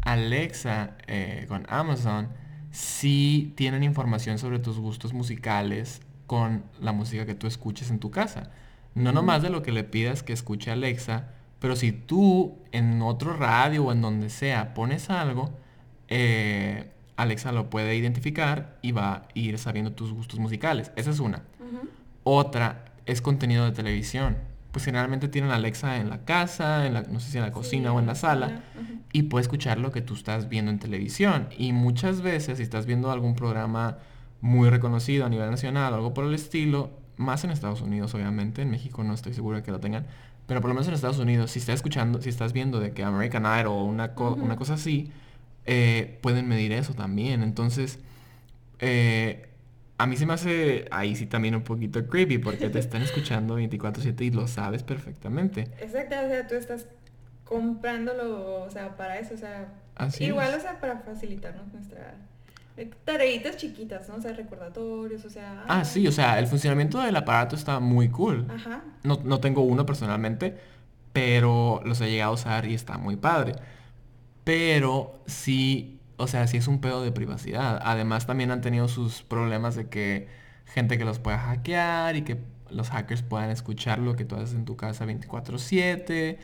Alexa 0.00 0.96
eh, 1.06 1.44
con 1.48 1.66
Amazon 1.68 2.28
sí 2.70 3.52
tienen 3.56 3.82
información 3.82 4.38
sobre 4.38 4.58
tus 4.58 4.78
gustos 4.78 5.12
musicales 5.12 6.00
con 6.28 6.62
la 6.78 6.92
música 6.92 7.26
que 7.26 7.34
tú 7.34 7.48
escuches 7.48 7.90
en 7.90 7.98
tu 7.98 8.12
casa. 8.12 8.50
No 8.94 9.12
nomás 9.12 9.42
de 9.42 9.48
lo 9.48 9.62
que 9.62 9.72
le 9.72 9.82
pidas 9.82 10.22
que 10.22 10.34
escuche 10.34 10.70
Alexa, 10.70 11.30
pero 11.58 11.74
si 11.74 11.90
tú 11.90 12.58
en 12.70 13.00
otro 13.02 13.32
radio 13.32 13.86
o 13.86 13.92
en 13.92 14.02
donde 14.02 14.28
sea 14.28 14.74
pones 14.74 15.08
algo, 15.08 15.50
eh, 16.08 16.90
Alexa 17.16 17.50
lo 17.50 17.70
puede 17.70 17.96
identificar 17.96 18.78
y 18.82 18.92
va 18.92 19.12
a 19.12 19.28
ir 19.32 19.58
sabiendo 19.58 19.92
tus 19.92 20.12
gustos 20.12 20.38
musicales. 20.38 20.92
Esa 20.96 21.10
es 21.10 21.18
una. 21.18 21.42
Otra 22.24 22.84
es 23.06 23.22
contenido 23.22 23.64
de 23.64 23.72
televisión. 23.72 24.36
Pues 24.70 24.84
generalmente 24.84 25.28
tienen 25.28 25.50
Alexa 25.50 25.96
en 25.96 26.10
la 26.10 26.26
casa, 26.26 26.86
en 26.86 26.92
la, 26.92 27.02
no 27.04 27.20
sé 27.20 27.30
si 27.30 27.38
en 27.38 27.44
la 27.44 27.52
cocina 27.52 27.90
o 27.94 27.98
en 27.98 28.06
la 28.06 28.14
sala, 28.14 28.60
y 29.14 29.22
puede 29.24 29.42
escuchar 29.42 29.78
lo 29.78 29.92
que 29.92 30.02
tú 30.02 30.12
estás 30.12 30.50
viendo 30.50 30.70
en 30.70 30.78
televisión. 30.78 31.48
Y 31.56 31.72
muchas 31.72 32.20
veces, 32.20 32.58
si 32.58 32.64
estás 32.64 32.84
viendo 32.84 33.10
algún 33.10 33.34
programa 33.34 33.96
muy 34.40 34.70
reconocido 34.70 35.26
a 35.26 35.28
nivel 35.28 35.50
nacional 35.50 35.94
algo 35.94 36.14
por 36.14 36.24
el 36.24 36.34
estilo, 36.34 36.90
más 37.16 37.44
en 37.44 37.50
Estados 37.50 37.80
Unidos, 37.82 38.14
obviamente, 38.14 38.62
en 38.62 38.70
México 38.70 39.02
no 39.02 39.14
estoy 39.14 39.34
seguro 39.34 39.56
de 39.56 39.62
que 39.62 39.70
lo 39.70 39.80
tengan, 39.80 40.06
pero 40.46 40.60
por 40.60 40.68
lo 40.68 40.74
menos 40.74 40.88
en 40.88 40.94
Estados 40.94 41.18
Unidos, 41.18 41.50
si 41.50 41.58
estás 41.58 41.76
escuchando, 41.76 42.22
si 42.22 42.28
estás 42.28 42.52
viendo 42.52 42.80
de 42.80 42.92
que 42.92 43.02
American 43.02 43.44
Idol 43.44 43.66
o 43.66 43.84
una, 43.84 44.14
una 44.16 44.56
cosa 44.56 44.74
así, 44.74 45.12
eh, 45.66 46.18
pueden 46.22 46.48
medir 46.48 46.72
eso 46.72 46.94
también. 46.94 47.42
Entonces, 47.42 47.98
eh, 48.78 49.48
a 49.98 50.06
mí 50.06 50.16
se 50.16 50.24
me 50.24 50.32
hace 50.32 50.86
ahí 50.90 51.16
sí 51.16 51.26
también 51.26 51.54
un 51.54 51.64
poquito 51.64 52.06
creepy 52.06 52.38
porque 52.38 52.70
te 52.70 52.78
están 52.78 53.02
escuchando 53.08 53.58
24/7 53.58 54.22
y 54.22 54.30
lo 54.30 54.46
sabes 54.48 54.82
perfectamente. 54.82 55.62
Exacto, 55.80 56.14
o 56.24 56.28
sea, 56.28 56.46
tú 56.46 56.54
estás 56.54 56.86
comprándolo, 57.44 58.62
o 58.62 58.70
sea, 58.70 58.96
para 58.96 59.18
eso, 59.18 59.34
o 59.34 59.38
sea, 59.38 59.68
igual, 60.20 60.54
o 60.54 60.60
sea, 60.60 60.80
para 60.80 61.00
facilitarnos 61.00 61.72
nuestra 61.72 62.14
tareitas 62.86 63.56
chiquitas, 63.56 64.08
¿no? 64.08 64.16
O 64.16 64.20
sea, 64.20 64.32
recordatorios, 64.32 65.24
o 65.24 65.30
sea... 65.30 65.64
Ah, 65.68 65.84
sí, 65.84 66.06
o 66.06 66.12
sea, 66.12 66.38
el 66.38 66.46
funcionamiento 66.46 67.00
del 67.00 67.16
aparato 67.16 67.56
está 67.56 67.80
muy 67.80 68.08
cool. 68.08 68.46
Ajá. 68.50 68.84
No, 69.02 69.20
no 69.24 69.40
tengo 69.40 69.62
uno 69.62 69.86
personalmente, 69.86 70.56
pero 71.12 71.80
los 71.84 72.00
he 72.00 72.10
llegado 72.10 72.32
a 72.32 72.34
usar 72.34 72.66
y 72.66 72.74
está 72.74 72.98
muy 72.98 73.16
padre. 73.16 73.54
Pero 74.44 75.20
sí, 75.26 76.00
o 76.16 76.26
sea, 76.26 76.46
sí 76.46 76.56
es 76.56 76.68
un 76.68 76.80
pedo 76.80 77.02
de 77.02 77.12
privacidad. 77.12 77.80
Además 77.82 78.26
también 78.26 78.50
han 78.50 78.60
tenido 78.60 78.88
sus 78.88 79.22
problemas 79.22 79.76
de 79.76 79.88
que 79.88 80.28
gente 80.66 80.98
que 80.98 81.04
los 81.04 81.18
pueda 81.18 81.38
hackear 81.38 82.16
y 82.16 82.22
que 82.22 82.38
los 82.70 82.90
hackers 82.90 83.22
puedan 83.22 83.50
escuchar 83.50 83.98
lo 83.98 84.16
que 84.16 84.24
tú 84.24 84.36
haces 84.36 84.54
en 84.54 84.64
tu 84.64 84.76
casa 84.76 85.06
24/7. 85.06 86.38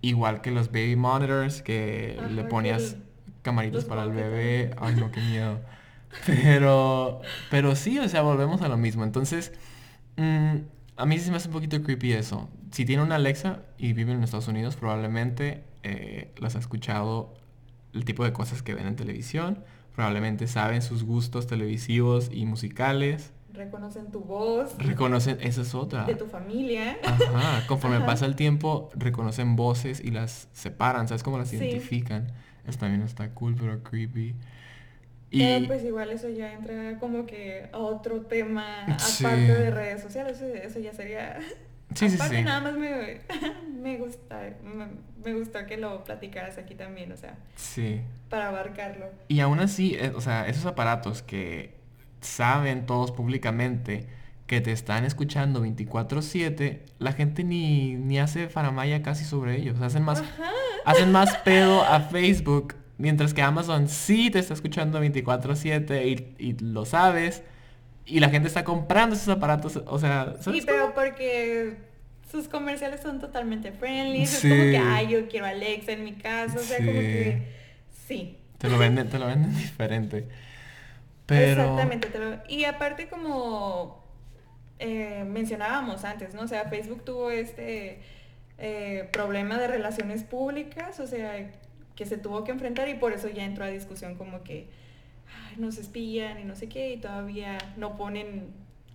Igual 0.00 0.42
que 0.42 0.50
los 0.50 0.68
baby 0.68 0.96
monitors 0.96 1.62
que 1.62 2.20
le 2.30 2.44
ponías 2.44 2.96
camaritas 3.44 3.84
para 3.84 4.02
el 4.02 4.10
bebé. 4.10 4.74
Ay, 4.78 4.96
no, 4.96 5.12
qué 5.12 5.20
miedo. 5.20 5.60
Pero, 6.26 7.20
pero 7.50 7.76
sí, 7.76 7.98
o 7.98 8.08
sea, 8.08 8.22
volvemos 8.22 8.62
a 8.62 8.68
lo 8.68 8.76
mismo. 8.76 9.04
Entonces, 9.04 9.52
mm, 10.16 10.56
a 10.96 11.06
mí 11.06 11.18
sí 11.18 11.30
me 11.30 11.36
hace 11.36 11.48
un 11.48 11.54
poquito 11.54 11.80
creepy 11.82 12.12
eso. 12.12 12.48
Si 12.72 12.84
tiene 12.84 13.02
una 13.02 13.16
Alexa 13.16 13.60
y 13.78 13.92
vive 13.92 14.12
en 14.12 14.22
Estados 14.22 14.48
Unidos, 14.48 14.76
probablemente 14.76 15.64
eh, 15.82 16.32
las 16.38 16.56
ha 16.56 16.58
escuchado 16.58 17.34
el 17.92 18.04
tipo 18.04 18.24
de 18.24 18.32
cosas 18.32 18.62
que 18.62 18.74
ven 18.74 18.86
en 18.86 18.96
televisión. 18.96 19.62
Probablemente 19.94 20.48
saben 20.48 20.82
sus 20.82 21.04
gustos 21.04 21.46
televisivos 21.46 22.30
y 22.32 22.46
musicales. 22.46 23.32
Reconocen 23.52 24.10
tu 24.10 24.20
voz. 24.20 24.76
Reconocen, 24.78 25.38
esa 25.40 25.62
es 25.62 25.74
otra. 25.74 26.04
De 26.04 26.16
tu 26.16 26.26
familia. 26.26 26.98
Ajá, 27.04 27.64
conforme 27.68 28.00
pasa 28.00 28.26
el 28.26 28.34
tiempo, 28.34 28.90
reconocen 28.94 29.54
voces 29.54 30.00
y 30.00 30.10
las 30.10 30.48
separan, 30.52 31.06
¿sabes 31.06 31.22
cómo 31.22 31.38
las 31.38 31.52
identifican? 31.52 32.32
Eso 32.66 32.78
también 32.78 33.02
está 33.02 33.30
cool, 33.30 33.54
pero 33.58 33.82
creepy. 33.82 34.34
Y... 35.30 35.38
Pero 35.40 35.66
pues 35.66 35.84
igual 35.84 36.10
eso 36.10 36.28
ya 36.28 36.52
entra 36.52 36.98
como 36.98 37.26
que 37.26 37.68
a 37.72 37.78
otro 37.78 38.22
tema 38.22 38.84
aparte 38.84 39.54
de 39.54 39.70
redes 39.70 40.02
sociales, 40.02 40.40
eso, 40.40 40.78
ya 40.78 40.92
sería... 40.92 41.40
Sí, 41.94 42.08
sí, 42.08 42.18
sí. 42.18 42.42
nada 42.42 42.60
más 42.60 42.74
me, 42.76 43.20
me 43.80 43.98
gusta, 43.98 44.40
me, 45.22 45.32
gustó 45.34 45.64
que 45.66 45.76
lo 45.76 46.02
platicaras 46.02 46.58
aquí 46.58 46.74
también, 46.74 47.12
o 47.12 47.16
sea. 47.16 47.36
Sí. 47.54 48.00
Para 48.30 48.48
abarcarlo. 48.48 49.06
Y 49.28 49.40
aún 49.40 49.60
así, 49.60 49.94
eh, 49.94 50.12
o 50.14 50.20
sea, 50.20 50.48
esos 50.48 50.66
aparatos 50.66 51.22
que 51.22 51.74
saben 52.20 52.86
todos 52.86 53.12
públicamente 53.12 54.08
que 54.46 54.60
te 54.60 54.72
están 54.72 55.04
escuchando 55.04 55.64
24/7, 55.64 56.80
la 56.98 57.12
gente 57.12 57.44
ni, 57.44 57.94
ni 57.94 58.18
hace 58.18 58.48
faramaya 58.48 59.02
casi 59.02 59.24
sobre 59.24 59.56
ellos. 59.56 59.80
Hacen 59.80 60.02
más, 60.02 60.22
hacen 60.84 61.12
más 61.12 61.36
pedo 61.38 61.82
a 61.82 62.00
Facebook, 62.00 62.74
mientras 62.98 63.34
que 63.34 63.42
Amazon 63.42 63.88
sí 63.88 64.30
te 64.30 64.38
está 64.38 64.54
escuchando 64.54 65.00
24/7 65.00 66.34
y, 66.38 66.52
lo 66.60 66.84
sabes. 66.84 67.42
Y 68.06 68.20
la 68.20 68.28
gente 68.28 68.48
está 68.48 68.64
comprando 68.64 69.16
esos 69.16 69.28
aparatos, 69.28 69.80
o 69.86 69.98
sea... 69.98 70.34
Sí, 70.40 70.62
pero 70.66 70.92
porque 70.94 71.78
sus 72.30 72.48
comerciales 72.48 73.00
son 73.00 73.18
totalmente 73.18 73.72
friendly. 73.72 74.24
Es 74.24 74.40
como 74.42 74.54
que, 74.54 74.76
ay, 74.76 75.08
yo 75.08 75.26
quiero 75.28 75.46
Alexa 75.46 75.92
en 75.92 76.04
mi 76.04 76.12
casa. 76.12 76.58
O 76.58 76.62
sea, 76.62 76.78
como 76.78 76.92
que... 76.92 77.48
Sí. 78.06 78.36
Te 78.58 78.68
lo 78.68 78.76
venden, 78.76 79.08
te 79.08 79.18
lo 79.18 79.26
venden 79.26 79.56
diferente. 79.56 80.28
Pero... 81.24 81.62
Exactamente. 81.62 82.08
Y 82.48 82.64
aparte 82.64 83.08
como 83.08 84.04
eh, 84.78 85.24
mencionábamos 85.26 86.04
antes, 86.04 86.34
¿no? 86.34 86.42
O 86.42 86.48
sea, 86.48 86.64
Facebook 86.64 87.04
tuvo 87.04 87.30
este 87.30 88.00
eh, 88.58 89.08
problema 89.12 89.58
de 89.58 89.66
relaciones 89.66 90.22
públicas, 90.22 91.00
o 91.00 91.06
sea, 91.06 91.50
que 91.96 92.06
se 92.06 92.18
tuvo 92.18 92.44
que 92.44 92.52
enfrentar 92.52 92.88
y 92.88 92.94
por 92.94 93.12
eso 93.12 93.28
ya 93.28 93.44
entró 93.44 93.64
a 93.64 93.68
discusión 93.68 94.16
como 94.16 94.42
que 94.42 94.68
nos 95.56 95.78
espían 95.78 96.40
y 96.40 96.44
no 96.44 96.56
sé 96.56 96.68
qué 96.68 96.92
y 96.92 96.96
todavía 96.98 97.58
no 97.76 97.96
ponen 97.96 98.48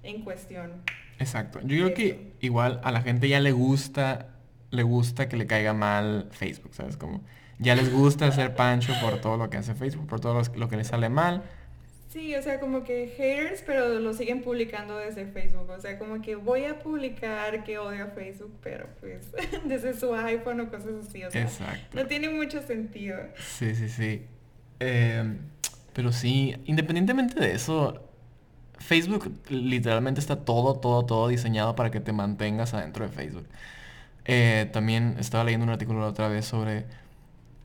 en 0.03 0.21
cuestión. 0.23 0.71
Exacto. 1.19 1.59
Yo 1.61 1.77
creo 1.77 1.93
que 1.93 2.33
igual 2.39 2.79
a 2.83 2.91
la 2.91 3.01
gente 3.01 3.27
ya 3.27 3.39
le 3.39 3.51
gusta, 3.51 4.27
le 4.71 4.83
gusta 4.83 5.27
que 5.27 5.37
le 5.37 5.45
caiga 5.47 5.73
mal 5.73 6.29
Facebook, 6.31 6.73
¿sabes? 6.73 6.97
Como 6.97 7.21
ya 7.57 7.75
les 7.75 7.91
gusta 7.91 8.27
hacer 8.27 8.55
pancho 8.55 8.93
por 9.01 9.19
todo 9.19 9.37
lo 9.37 9.49
que 9.49 9.57
hace 9.57 9.75
Facebook, 9.75 10.07
por 10.07 10.21
todo 10.21 10.41
lo 10.55 10.69
que 10.69 10.77
le 10.77 10.83
sale 10.85 11.09
mal 11.09 11.43
Sí, 12.09 12.33
o 12.33 12.41
sea, 12.41 12.59
como 12.59 12.83
que 12.83 13.13
haters, 13.15 13.61
pero 13.63 13.99
lo 13.99 14.13
siguen 14.13 14.41
publicando 14.41 14.97
desde 14.97 15.27
Facebook. 15.27 15.69
O 15.69 15.79
sea, 15.79 15.99
como 15.99 16.21
que 16.23 16.35
voy 16.35 16.65
a 16.65 16.79
publicar 16.79 17.63
que 17.63 17.77
odio 17.77 18.05
a 18.05 18.07
Facebook, 18.07 18.51
pero 18.63 18.87
pues 18.99 19.27
desde 19.65 19.93
su 19.93 20.15
iPhone 20.15 20.59
o 20.61 20.71
cosas 20.71 21.07
así. 21.07 21.23
O 21.23 21.29
sea, 21.29 21.47
no 21.93 22.07
tiene 22.07 22.29
mucho 22.29 22.63
sentido. 22.63 23.19
Sí, 23.37 23.75
sí, 23.75 23.89
sí. 23.89 24.25
Em, 24.79 25.37
pero 25.93 26.11
sí, 26.11 26.55
independientemente 26.65 27.39
de 27.39 27.51
eso, 27.51 28.03
Facebook 28.79 29.31
literalmente 29.49 30.19
está 30.19 30.37
todo, 30.37 30.79
todo, 30.79 31.05
todo 31.05 31.27
diseñado 31.27 31.75
para 31.75 31.91
que 31.91 31.99
te 31.99 32.11
mantengas 32.11 32.73
adentro 32.73 33.05
de 33.07 33.11
Facebook. 33.11 33.45
Eh, 34.25 34.67
también 34.73 35.15
estaba 35.19 35.43
leyendo 35.43 35.65
un 35.65 35.71
artículo 35.71 35.99
la 35.99 36.07
otra 36.07 36.27
vez 36.27 36.45
sobre 36.45 36.85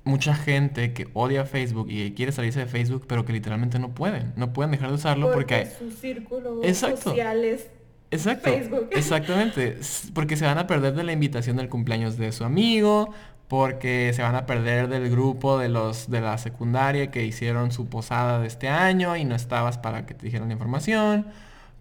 mucha 0.05 0.35
gente 0.35 0.93
que 0.93 1.09
odia 1.15 1.45
Facebook 1.45 1.89
y 1.91 2.13
quiere 2.13 2.33
salirse 2.33 2.61
de 2.61 2.67
Facebook, 2.67 3.07
pero 3.07 3.25
que 3.25 3.33
literalmente 3.33 3.79
no 3.79 3.95
pueden. 3.95 4.33
No 4.37 4.53
pueden 4.53 4.71
dejar 4.71 4.91
de 4.91 4.95
usarlo 4.97 5.33
porque... 5.33 5.67
porque 5.67 5.77
su 5.79 5.91
círculo 5.91 6.63
social 6.75 7.45
es 7.45 7.69
Exacto. 8.11 8.51
Facebook. 8.51 8.89
Exactamente. 8.93 9.79
Porque 10.13 10.37
se 10.37 10.45
van 10.45 10.59
a 10.59 10.67
perder 10.67 10.95
de 10.95 11.05
la 11.05 11.13
invitación 11.13 11.57
del 11.57 11.69
cumpleaños 11.69 12.17
de 12.17 12.33
su 12.33 12.45
amigo, 12.45 13.13
porque 13.49 14.13
se 14.15 14.23
van 14.23 14.37
a 14.37 14.47
perder 14.47 14.89
del 14.89 15.11
grupo 15.11 15.59
de 15.59 15.69
los 15.69 16.11
de 16.11 16.21
la 16.21 16.39
secundaria 16.39 17.11
que 17.11 17.25
hicieron 17.25 17.73
su 17.73 17.89
posada 17.89 18.41
de 18.41 18.47
este 18.47 18.69
año 18.69 19.17
y 19.17 19.25
no 19.25 19.35
estabas 19.35 19.79
para 19.79 20.07
que 20.07 20.15
te 20.15 20.27
dijeran 20.27 20.49
la 20.49 20.55
información, 20.55 21.27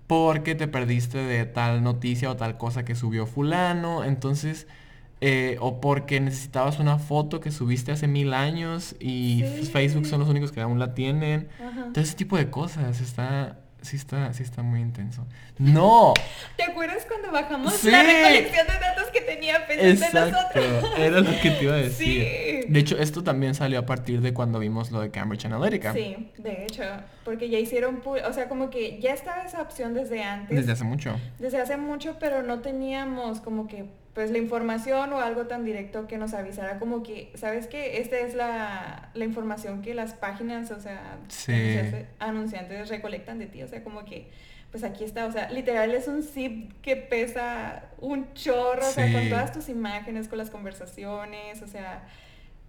porque 0.08 0.56
te 0.56 0.68
perdiste 0.68 1.20
de 1.20 1.46
tal 1.46 1.84
noticia 1.84 2.32
o 2.32 2.36
tal 2.36 2.58
cosa 2.58 2.84
que 2.84 2.96
subió 2.96 3.26
fulano. 3.26 4.04
Entonces, 4.04 4.68
eh, 5.26 5.56
o 5.62 5.80
porque 5.80 6.20
necesitabas 6.20 6.80
una 6.80 7.00
foto 7.00 7.40
que 7.40 7.50
subiste 7.50 7.94
hace 7.94 8.10
mil 8.10 8.34
años 8.34 8.94
y 9.00 9.42
Facebook 9.72 10.06
son 10.06 10.20
los 10.20 10.28
únicos 10.28 10.52
que 10.52 10.60
aún 10.60 10.80
la 10.80 10.94
tienen. 10.94 11.48
Todo 11.94 12.04
ese 12.04 12.16
tipo 12.16 12.36
de 12.36 12.50
cosas 12.50 13.00
está, 13.00 13.60
sí 13.82 13.96
está, 13.96 14.34
sí 14.34 14.44
está 14.44 14.64
muy 14.64 14.82
intenso. 14.82 15.26
¡No! 15.58 16.14
¿Te 16.58 16.64
acuerdas 16.64 17.06
cuando 17.08 17.32
bajamos 17.32 17.82
la 17.86 18.04
recolección 18.04 18.68
de 18.68 18.74
datos 18.74 19.06
que 19.14 19.22
tenía 19.22 19.62
Facebook 19.62 20.12
de 20.12 20.20
nosotros? 20.20 20.92
Era 20.98 21.22
lo 21.22 21.42
que 21.42 21.52
te 21.52 21.64
iba 21.64 21.76
a 21.76 21.78
decir. 21.88 22.66
De 22.68 22.80
hecho, 22.82 22.98
esto 22.98 23.24
también 23.24 23.56
salió 23.56 23.80
a 23.80 23.86
partir 23.86 24.20
de 24.20 24.34
cuando 24.34 24.60
vimos 24.60 24.92
lo 24.92 25.00
de 25.00 25.10
Cambridge 25.10 25.46
Analytica. 25.46 25.94
Sí, 25.94 26.34
de 26.38 26.66
hecho, 26.66 26.84
porque 27.24 27.48
ya 27.48 27.60
hicieron, 27.60 28.02
o 28.06 28.34
sea, 28.34 28.50
como 28.50 28.70
que 28.70 29.00
ya 29.00 29.14
estaba 29.14 29.44
esa 29.44 29.62
opción 29.62 29.94
desde 29.94 30.22
antes. 30.22 30.58
Desde 30.58 30.74
hace 30.74 30.84
mucho. 30.84 31.16
Desde 31.40 31.62
hace 31.62 31.78
mucho, 31.78 32.18
pero 32.20 32.44
no 32.44 32.60
teníamos 32.60 33.40
como 33.40 33.68
que 33.68 34.03
pues 34.14 34.30
la 34.30 34.38
información 34.38 35.12
o 35.14 35.20
algo 35.20 35.48
tan 35.48 35.66
directo 35.66 36.08
que 36.08 36.18
nos 36.18 36.34
avisara 36.34 36.78
como 36.78 37.02
que, 37.02 37.32
¿sabes 37.36 37.68
qué? 37.68 37.98
Esta 38.00 38.20
es 38.20 38.36
la, 38.36 39.10
información 39.16 39.82
que 39.82 39.94
las 39.96 40.14
páginas, 40.14 40.70
o 40.72 40.80
sea, 40.80 41.18
anunciantes 42.20 42.90
recolectan 42.90 43.40
de 43.40 43.48
ti, 43.48 43.64
o 43.64 43.68
sea, 43.68 43.84
como 43.84 44.06
que, 44.06 44.30
pues 44.72 44.84
aquí 44.84 45.04
está, 45.04 45.26
o 45.26 45.32
sea, 45.32 45.50
literal 45.50 45.92
es 45.92 46.08
un 46.08 46.22
zip 46.22 46.74
que 46.82 46.96
pesa 46.96 47.86
un 48.00 48.34
chorro, 48.34 48.88
o 48.88 48.92
sea, 48.92 49.12
con 49.12 49.30
todas 49.30 49.52
tus 49.52 49.68
imágenes, 49.70 50.28
con 50.28 50.38
las 50.38 50.52
conversaciones, 50.52 51.62
o 51.62 51.68
sea... 51.68 52.04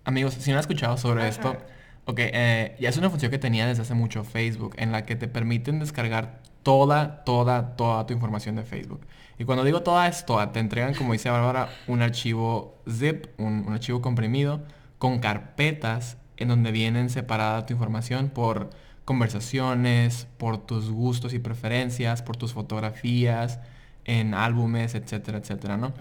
Amigos, 0.05 0.35
si 0.35 0.51
no 0.51 0.57
han 0.57 0.61
escuchado 0.61 0.97
sobre 0.97 1.29
esto, 1.29 1.57
Ok, 2.07 2.19
eh, 2.19 2.77
ya 2.79 2.89
es 2.91 2.97
una 2.99 3.09
función 3.09 3.31
que 3.31 3.39
tenía 3.39 3.67
desde 3.67 3.83
hace 3.83 3.95
mucho 3.95 4.25
Facebook, 4.25 4.75
en 4.77 4.93
la 4.93 5.07
que 5.07 5.17
te 5.17 5.27
permiten 5.27 5.79
descargar 5.79 6.43
toda, 6.63 7.25
toda, 7.25 7.77
toda 7.77 8.07
tu 8.07 8.13
información 8.13 8.57
de 8.57 8.65
Facebook. 8.65 9.01
Y 9.39 9.45
cuando 9.45 9.65
digo 9.65 9.83
toda 9.83 10.07
es 10.07 10.27
toda, 10.27 10.53
te 10.53 10.61
entregan, 10.61 10.95
como 10.95 11.13
dice 11.13 11.31
Bárbara, 11.31 11.71
un 11.87 12.03
archivo 12.03 12.79
zip, 12.89 13.27
un, 13.39 13.67
archivo 13.73 14.03
comprimido, 14.03 14.63
con 14.99 15.19
carpetas 15.19 16.19
en 16.37 16.49
donde 16.49 16.73
vienen 16.73 17.11
separada 17.11 17.65
tu 17.65 17.73
información 17.73 18.29
por 18.29 18.71
conversaciones, 19.05 20.27
por 20.39 20.59
tus 20.59 20.91
gustos 20.91 21.33
y 21.35 21.39
preferencias, 21.39 22.23
por 22.23 22.37
tus 22.37 22.53
fotografías, 22.53 23.61
en 24.05 24.35
álbumes, 24.35 24.95
etcétera, 24.95 25.39
etcétera, 25.39 25.77
¿no? 25.77 25.93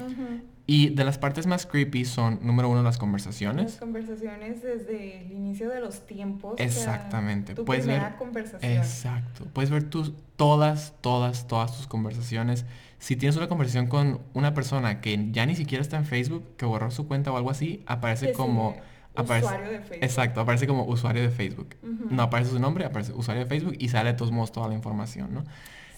Y 0.65 0.91
de 0.91 1.03
las 1.03 1.17
partes 1.17 1.45
más 1.45 1.65
creepy 1.65 2.05
son, 2.05 2.39
número 2.41 2.69
uno, 2.69 2.83
las 2.83 2.97
conversaciones. 2.97 3.65
Las 3.65 3.75
conversaciones 3.77 4.63
desde 4.63 5.21
el 5.21 5.31
inicio 5.31 5.69
de 5.69 5.81
los 5.81 6.05
tiempos. 6.05 6.55
Exactamente. 6.57 7.53
tu 7.53 7.65
primera 7.65 8.15
conversación. 8.15 8.71
Exacto. 8.71 9.45
Puedes 9.51 9.69
ver 9.69 9.89
tus, 9.89 10.13
todas, 10.37 10.93
todas, 11.01 11.47
todas 11.47 11.75
tus 11.75 11.87
conversaciones. 11.87 12.65
Si 12.97 13.17
tienes 13.17 13.35
una 13.35 13.49
conversación 13.49 13.87
con 13.87 14.21
una 14.33 14.53
persona 14.53 15.01
que 15.01 15.31
ya 15.31 15.45
ni 15.45 15.55
siquiera 15.55 15.81
está 15.81 15.97
en 15.97 16.05
Facebook, 16.05 16.55
que 16.55 16.65
borró 16.65 16.91
su 16.91 17.07
cuenta 17.07 17.33
o 17.33 17.37
algo 17.37 17.49
así, 17.49 17.83
aparece 17.85 18.31
como... 18.31 18.77
Aparece, 19.15 19.45
usuario 19.45 19.69
de 19.69 19.79
Facebook. 19.79 20.03
Exacto, 20.03 20.41
aparece 20.41 20.65
como 20.65 20.85
usuario 20.85 21.21
de 21.21 21.29
Facebook. 21.29 21.75
No 22.09 22.23
aparece 22.23 22.51
su 22.51 22.59
nombre, 22.59 22.85
aparece 22.85 23.11
usuario 23.11 23.43
de 23.43 23.49
Facebook 23.49 23.75
y 23.77 23.89
sale 23.89 24.13
de 24.13 24.17
todos 24.17 24.31
modos 24.31 24.53
toda 24.53 24.69
la 24.69 24.73
información, 24.75 25.33
¿no? 25.33 25.43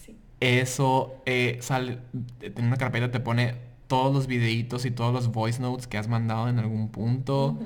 Sí. 0.02 0.18
Eso 0.40 1.22
eh, 1.26 1.60
sale, 1.62 2.00
en 2.42 2.66
una 2.66 2.78
carpeta 2.78 3.12
te 3.12 3.20
pone 3.20 3.75
todos 3.88 4.14
los 4.14 4.28
videitos 4.28 4.86
y 4.86 4.92
todos 4.92 5.14
los 5.14 5.32
voice 5.32 5.62
notes 5.62 5.88
que 5.88 5.98
has 5.98 6.08
mandado 6.08 6.50
en 6.50 6.60
algún 6.60 6.90
punto. 6.90 7.58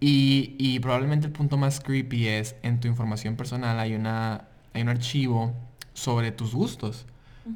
y, 0.00 0.78
probablemente 0.80 1.26
el 1.26 1.32
punto 1.32 1.56
más 1.56 1.80
creepy 1.80 2.28
es 2.28 2.56
en 2.62 2.80
tu 2.80 2.88
información 2.88 3.36
personal 3.36 3.78
hay, 3.78 3.94
una, 3.94 4.48
hay 4.72 4.82
un 4.82 4.88
archivo 4.88 5.54
sobre 5.92 6.32
tus 6.32 6.54
gustos. 6.54 7.06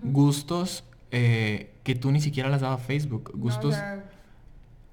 Gustos 0.03 0.85
eh, 1.11 1.75
que 1.85 1.95
tú 1.95 2.11
ni 2.11 2.21
siquiera 2.21 2.49
las 2.49 2.61
dado 2.61 2.75
a 2.75 2.79
Facebook. 2.79 3.33
Gustos... 3.35 3.75
o 3.75 3.79
sea, 3.79 4.05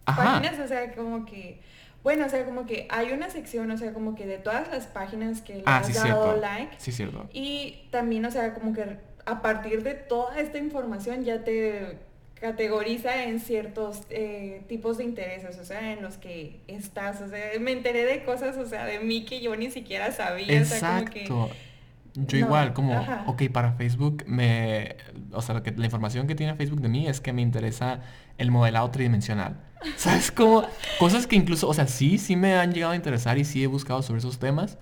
Páginas, 0.05 0.59
o 0.59 0.67
sea, 0.67 0.93
como 0.93 1.25
que... 1.25 1.61
Bueno, 2.03 2.25
o 2.25 2.29
sea, 2.29 2.43
como 2.43 2.65
que 2.65 2.85
hay 2.89 3.13
una 3.13 3.29
sección, 3.29 3.71
o 3.71 3.77
sea, 3.77 3.93
como 3.93 4.13
que 4.13 4.27
de 4.27 4.37
todas 4.37 4.69
las 4.69 4.87
páginas 4.87 5.41
que 5.41 5.55
le 5.55 5.63
ah, 5.65 5.77
has 5.77 5.93
dado 5.93 6.35
like. 6.35 6.75
Sí, 6.77 6.91
cierto. 6.91 7.29
Y 7.31 7.87
también, 7.91 8.25
o 8.25 8.31
sea, 8.31 8.53
como 8.53 8.73
que 8.73 8.97
a 9.25 9.41
partir 9.41 9.83
de 9.83 9.93
toda 9.93 10.37
esta 10.37 10.57
información 10.57 11.23
ya 11.23 11.45
te 11.45 11.99
categoriza 12.43 13.23
en 13.23 13.39
ciertos 13.39 14.01
eh, 14.09 14.63
tipos 14.67 14.97
de 14.97 15.05
intereses, 15.05 15.57
o 15.59 15.63
sea, 15.63 15.93
en 15.93 16.01
los 16.01 16.17
que 16.17 16.59
estás, 16.67 17.21
o 17.21 17.29
sea, 17.29 17.39
me 17.61 17.71
enteré 17.71 18.03
de 18.03 18.25
cosas, 18.25 18.57
o 18.57 18.65
sea, 18.65 18.83
de 18.83 18.99
mí 18.99 19.23
que 19.23 19.39
yo 19.39 19.55
ni 19.55 19.71
siquiera 19.71 20.11
sabía, 20.11 20.59
Exacto. 20.59 21.49
Yo 22.15 22.37
igual, 22.37 22.73
como, 22.73 22.99
ok, 23.27 23.43
para 23.49 23.71
Facebook 23.71 24.25
me, 24.27 24.97
o 25.31 25.41
sea, 25.41 25.63
que, 25.63 25.71
la 25.71 25.85
información 25.85 26.27
que 26.27 26.35
tiene 26.35 26.53
Facebook 26.55 26.81
de 26.81 26.89
mí 26.89 27.07
es 27.07 27.21
que 27.21 27.31
me 27.31 27.41
interesa 27.41 28.01
el 28.37 28.51
modelado 28.51 28.91
tridimensional. 28.91 29.55
¿Sabes? 29.95 30.29
Como 30.29 30.67
cosas 30.99 31.27
que 31.27 31.37
incluso, 31.37 31.69
o 31.69 31.73
sea, 31.73 31.87
sí, 31.87 32.17
sí 32.17 32.35
me 32.35 32.55
han 32.55 32.73
llegado 32.73 32.91
a 32.91 32.97
interesar 32.97 33.37
y 33.37 33.45
sí 33.45 33.63
he 33.63 33.67
buscado 33.67 34.01
sobre 34.01 34.19
esos 34.19 34.37
temas, 34.37 34.77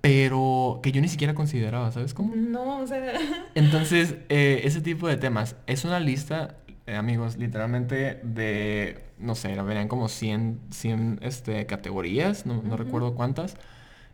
pero 0.00 0.80
que 0.82 0.90
yo 0.90 1.00
ni 1.00 1.06
siquiera 1.06 1.32
consideraba, 1.32 1.92
¿sabes 1.92 2.12
cómo? 2.12 2.34
No, 2.34 2.80
o 2.80 2.86
sea... 2.88 3.12
Entonces, 3.54 4.16
eh, 4.28 4.62
ese 4.64 4.80
tipo 4.80 5.06
de 5.06 5.16
temas, 5.16 5.54
es 5.68 5.84
una 5.84 6.00
lista 6.00 6.56
eh, 6.88 6.96
amigos, 6.96 7.36
literalmente 7.36 8.18
de, 8.22 9.04
no 9.18 9.34
sé, 9.34 9.54
venían 9.60 9.88
como 9.88 10.08
100, 10.08 10.58
100 10.70 11.18
este, 11.20 11.66
categorías, 11.66 12.46
no, 12.46 12.62
recuerdo 12.78 13.14
cuántas 13.14 13.56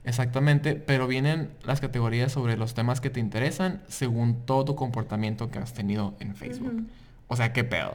exactamente, 0.02 0.74
pero 0.74 1.06
vienen 1.06 1.50
las 1.62 1.80
categorías 1.80 2.32
sobre 2.32 2.56
los 2.56 2.74
temas 2.74 3.00
que 3.00 3.10
te 3.10 3.20
interesan 3.20 3.80
según 3.86 4.44
todo 4.44 4.64
tu 4.64 4.74
comportamiento 4.74 5.52
que 5.52 5.60
has 5.60 5.72
tenido 5.72 6.16
en 6.18 6.34
Facebook. 6.34 6.88
O 7.28 7.36
sea, 7.36 7.52
qué 7.52 7.62
pedo. 7.62 7.94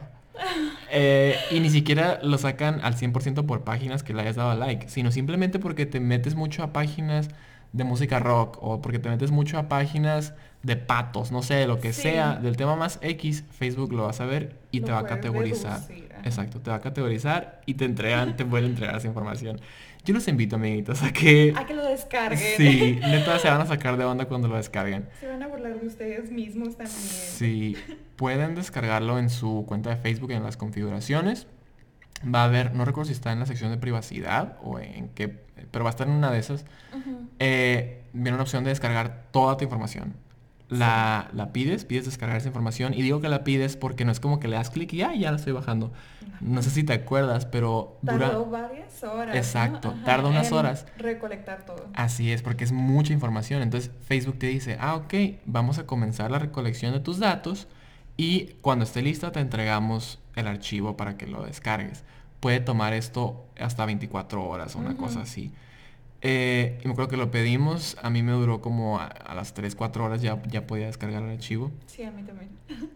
Eh, 0.91 1.35
y 1.51 1.59
ni 1.59 1.69
siquiera 1.69 2.19
lo 2.23 2.37
sacan 2.37 2.79
al 2.81 2.95
100% 2.95 3.45
por 3.45 3.65
páginas 3.65 4.01
que 4.01 4.13
le 4.13 4.21
hayas 4.21 4.37
dado 4.37 4.57
like, 4.57 4.87
sino 4.87 5.11
simplemente 5.11 5.59
porque 5.59 5.87
te 5.87 5.99
metes 5.99 6.35
mucho 6.35 6.63
a 6.63 6.71
páginas 6.71 7.27
de 7.71 7.83
música 7.83 8.19
rock 8.19 8.57
o 8.61 8.81
porque 8.81 8.99
te 8.99 9.09
metes 9.09 9.31
mucho 9.31 9.57
a 9.57 9.69
páginas 9.69 10.33
de 10.63 10.75
patos, 10.75 11.31
no 11.31 11.41
sé, 11.41 11.67
lo 11.67 11.79
que 11.79 11.93
sea, 11.93 12.35
del 12.35 12.57
tema 12.57 12.75
más 12.75 12.99
X, 13.01 13.45
Facebook 13.51 13.93
lo 13.93 14.05
vas 14.05 14.19
a 14.19 14.25
ver 14.25 14.57
y 14.71 14.81
te 14.81 14.91
va 14.91 14.99
a 14.99 15.05
categorizar. 15.05 15.79
Exacto, 16.23 16.59
te 16.59 16.69
va 16.69 16.77
a 16.77 16.81
categorizar 16.81 17.61
y 17.65 17.75
te 17.75 17.85
entregan, 17.85 18.35
te 18.35 18.43
pueden 18.43 18.71
entregar 18.71 18.97
esa 18.97 19.07
información. 19.07 19.61
Yo 20.03 20.13
los 20.13 20.27
invito, 20.27 20.55
amiguitos, 20.55 21.03
a 21.03 21.11
que... 21.11 21.53
A 21.55 21.65
que 21.65 21.73
lo 21.73 21.85
descarguen. 21.85 22.57
Sí, 22.57 22.99
neta 23.01 23.37
se 23.39 23.49
van 23.49 23.61
a 23.61 23.65
sacar 23.65 23.97
de 23.97 24.05
onda 24.05 24.25
cuando 24.25 24.47
lo 24.47 24.55
descarguen. 24.55 25.07
Se 25.19 25.27
van 25.27 25.43
a 25.43 25.47
burlar 25.47 25.79
de 25.79 25.87
ustedes 25.87 26.31
mismos 26.31 26.77
también. 26.77 26.97
Sí, 26.97 27.77
pueden 28.15 28.55
descargarlo 28.55 29.19
en 29.19 29.29
su 29.29 29.65
cuenta 29.67 29.91
de 29.91 29.97
Facebook 29.97 30.31
en 30.31 30.43
las 30.43 30.57
configuraciones. 30.57 31.47
Va 32.23 32.41
a 32.41 32.45
haber, 32.45 32.75
no 32.75 32.85
recuerdo 32.85 33.07
si 33.07 33.13
está 33.13 33.31
en 33.31 33.39
la 33.39 33.45
sección 33.45 33.71
de 33.71 33.77
privacidad 33.77 34.57
o 34.61 34.79
en 34.79 35.09
qué, 35.09 35.29
pero 35.71 35.85
va 35.85 35.89
a 35.89 35.91
estar 35.91 36.07
en 36.07 36.13
una 36.13 36.31
de 36.31 36.39
esas. 36.39 36.65
Eh, 37.39 38.03
viene 38.13 38.33
una 38.33 38.43
opción 38.43 38.63
de 38.63 38.71
descargar 38.71 39.27
toda 39.31 39.57
tu 39.57 39.63
información 39.63 40.15
la, 40.69 41.29
la, 41.33 41.51
pides, 41.51 41.83
pides 41.83 42.05
descargar 42.05 42.37
esa 42.37 42.47
información 42.47 42.93
y 42.93 43.01
digo 43.01 43.21
que 43.21 43.27
la 43.27 43.43
pides 43.43 43.75
porque 43.75 44.05
no 44.05 44.11
es 44.11 44.19
como 44.19 44.39
que 44.39 44.47
le 44.47 44.55
das 44.55 44.69
clic 44.69 44.93
y 44.93 44.97
ya, 44.97 45.13
ya 45.15 45.31
la 45.31 45.37
estoy 45.37 45.53
bajando. 45.53 45.91
No 46.41 46.61
sé 46.61 46.69
si 46.69 46.83
te 46.83 46.93
acuerdas, 46.93 47.45
pero 47.47 47.97
dura... 48.01 48.29
varias 48.37 49.03
horas. 49.03 49.35
Exacto, 49.35 49.95
tarda 50.05 50.29
unas 50.29 50.51
horas. 50.51 50.85
Recolectar 50.97 51.65
todo. 51.65 51.87
Así 51.95 52.31
es, 52.31 52.43
porque 52.43 52.63
es 52.63 52.71
mucha 52.71 53.13
información. 53.13 53.63
Entonces 53.63 53.91
Facebook 54.03 54.37
te 54.37 54.47
dice, 54.47 54.77
ah, 54.79 54.95
ok, 54.95 55.13
vamos 55.45 55.79
a 55.79 55.87
comenzar 55.87 56.29
la 56.29 56.39
recolección 56.39 56.93
de 56.93 56.99
tus 56.99 57.19
datos 57.19 57.67
y 58.19 58.57
cuando 58.59 58.83
esté 58.83 59.01
lista 59.01 59.31
te 59.31 59.39
entregamos 59.39 60.19
el 60.35 60.45
archivo 60.45 60.97
para 60.97 61.15
que 61.15 61.25
lo 61.25 61.45
descargues. 61.45 62.03
Puede 62.41 62.59
tomar 62.59 62.91
esto 62.91 63.45
hasta 63.57 63.85
24 63.85 64.45
horas 64.45 64.75
o 64.75 64.79
una 64.79 64.97
cosa 64.97 65.21
así. 65.21 65.53
Eh, 66.21 66.81
y 66.83 66.87
me 66.87 66.91
acuerdo 66.91 67.11
que 67.11 67.15
lo 67.15 67.31
pedimos, 67.31 67.95
a 68.01 68.09
mí 68.09 68.21
me 68.21 68.33
duró 68.33 68.59
como 68.59 68.99
a, 68.99 69.33
las 69.33 69.53
3, 69.53 69.73
4 69.73 70.03
horas 70.03 70.21
ya, 70.21 70.41
ya 70.49 70.67
podía 70.67 70.87
descargar 70.87 71.23
el 71.23 71.29
archivo. 71.29 71.71
Sí, 71.85 72.03
a 72.03 72.11
mí 72.11 72.23
también. 72.23 72.49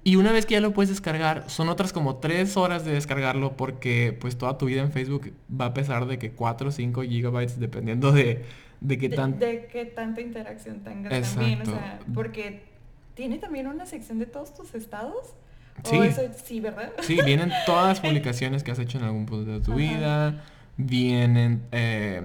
Y 0.04 0.18
una 0.18 0.34
vez 0.34 0.46
que 0.46 0.56
ya 0.56 0.60
lo 0.60 0.74
puedes 0.74 0.90
descargar, 0.90 1.50
son 1.50 1.70
otras 1.70 1.94
como 1.94 2.18
3 2.18 2.58
horas 2.58 2.84
de 2.84 2.92
descargarlo 2.92 3.56
porque 3.56 4.18
pues 4.20 4.38
toda 4.38 4.58
tu 4.58 4.66
vida 4.66 4.82
en 4.82 4.92
Facebook 4.92 5.32
va 5.50 5.68
a 5.68 5.74
pesar 5.74 6.06
de 6.06 6.20
que 6.20 6.32
4 6.32 6.68
o 6.68 6.72
5 6.72 7.02
gigabytes 7.04 7.62
dependiendo 7.62 8.12
de, 8.12 8.44
de 8.82 8.98
qué 8.98 9.08
tan... 9.08 9.40
De 9.40 9.68
qué 9.72 9.86
tanta 9.86 10.20
interacción 10.20 10.82
tengas 10.82 11.34
también, 11.34 11.62
o 11.62 11.66
sea, 11.66 12.02
porque 12.14 12.73
tiene 13.14 13.38
también 13.38 13.68
una 13.68 13.86
sección 13.86 14.20
de 14.20 14.26
todos 14.26 14.54
tus 14.54 14.74
estados. 14.76 15.36
Sí. 15.84 15.98
eso, 15.98 16.22
sí, 16.44 16.60
¿verdad? 16.60 16.92
Sí, 17.02 17.18
vienen 17.26 17.52
todas 17.66 17.88
las 17.88 18.00
publicaciones 18.00 18.64
que 18.64 18.72
has 18.72 18.80
hecho 18.80 19.00
en 19.00 19.06
algún 19.06 19.26
punto 19.26 19.52
de 19.52 19.60
tu 19.60 19.76
vida. 19.76 20.44
Vienen 20.78 21.64
eh, 21.72 22.22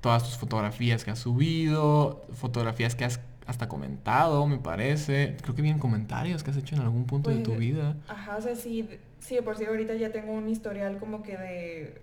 todas 0.00 0.24
tus 0.24 0.36
fotografías 0.36 1.04
que 1.04 1.10
has 1.10 1.18
subido, 1.18 2.24
fotografías 2.32 2.94
que 2.94 3.04
has 3.04 3.20
hasta 3.46 3.68
comentado, 3.68 4.46
me 4.46 4.58
parece. 4.58 5.36
Creo 5.40 5.54
que 5.54 5.62
vienen 5.62 5.80
comentarios 5.80 6.42
que 6.42 6.50
has 6.50 6.56
hecho 6.56 6.74
en 6.74 6.82
algún 6.82 7.06
punto 7.06 7.30
de 7.30 7.36
tu 7.36 7.50
pues, 7.50 7.60
vida. 7.60 7.96
Ajá, 8.08 8.36
o 8.36 8.40
sea, 8.40 8.56
sí, 8.56 8.88
sí, 9.20 9.38
por 9.44 9.56
sí 9.56 9.64
ahorita 9.64 9.94
ya 9.94 10.10
tengo 10.10 10.32
un 10.32 10.48
historial 10.48 10.98
como 10.98 11.22
que 11.22 11.36
de 11.36 12.02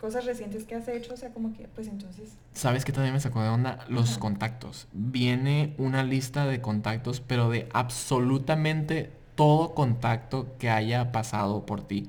cosas 0.00 0.24
recientes 0.24 0.64
que 0.64 0.74
has 0.74 0.86
hecho, 0.88 1.14
o 1.14 1.16
sea, 1.16 1.30
como 1.30 1.52
que, 1.52 1.68
pues 1.68 1.88
entonces... 1.88 2.30
¿Sabes 2.52 2.84
qué 2.84 2.92
también 2.92 3.14
me 3.14 3.20
sacó 3.20 3.42
de 3.42 3.48
onda? 3.48 3.84
Los 3.88 4.18
contactos. 4.18 4.86
Viene 4.92 5.74
una 5.78 6.04
lista 6.04 6.46
de 6.46 6.60
contactos, 6.60 7.20
pero 7.20 7.50
de 7.50 7.68
absolutamente 7.72 9.10
todo 9.34 9.74
contacto 9.74 10.56
que 10.58 10.70
haya 10.70 11.12
pasado 11.12 11.66
por 11.66 11.86
ti. 11.86 12.08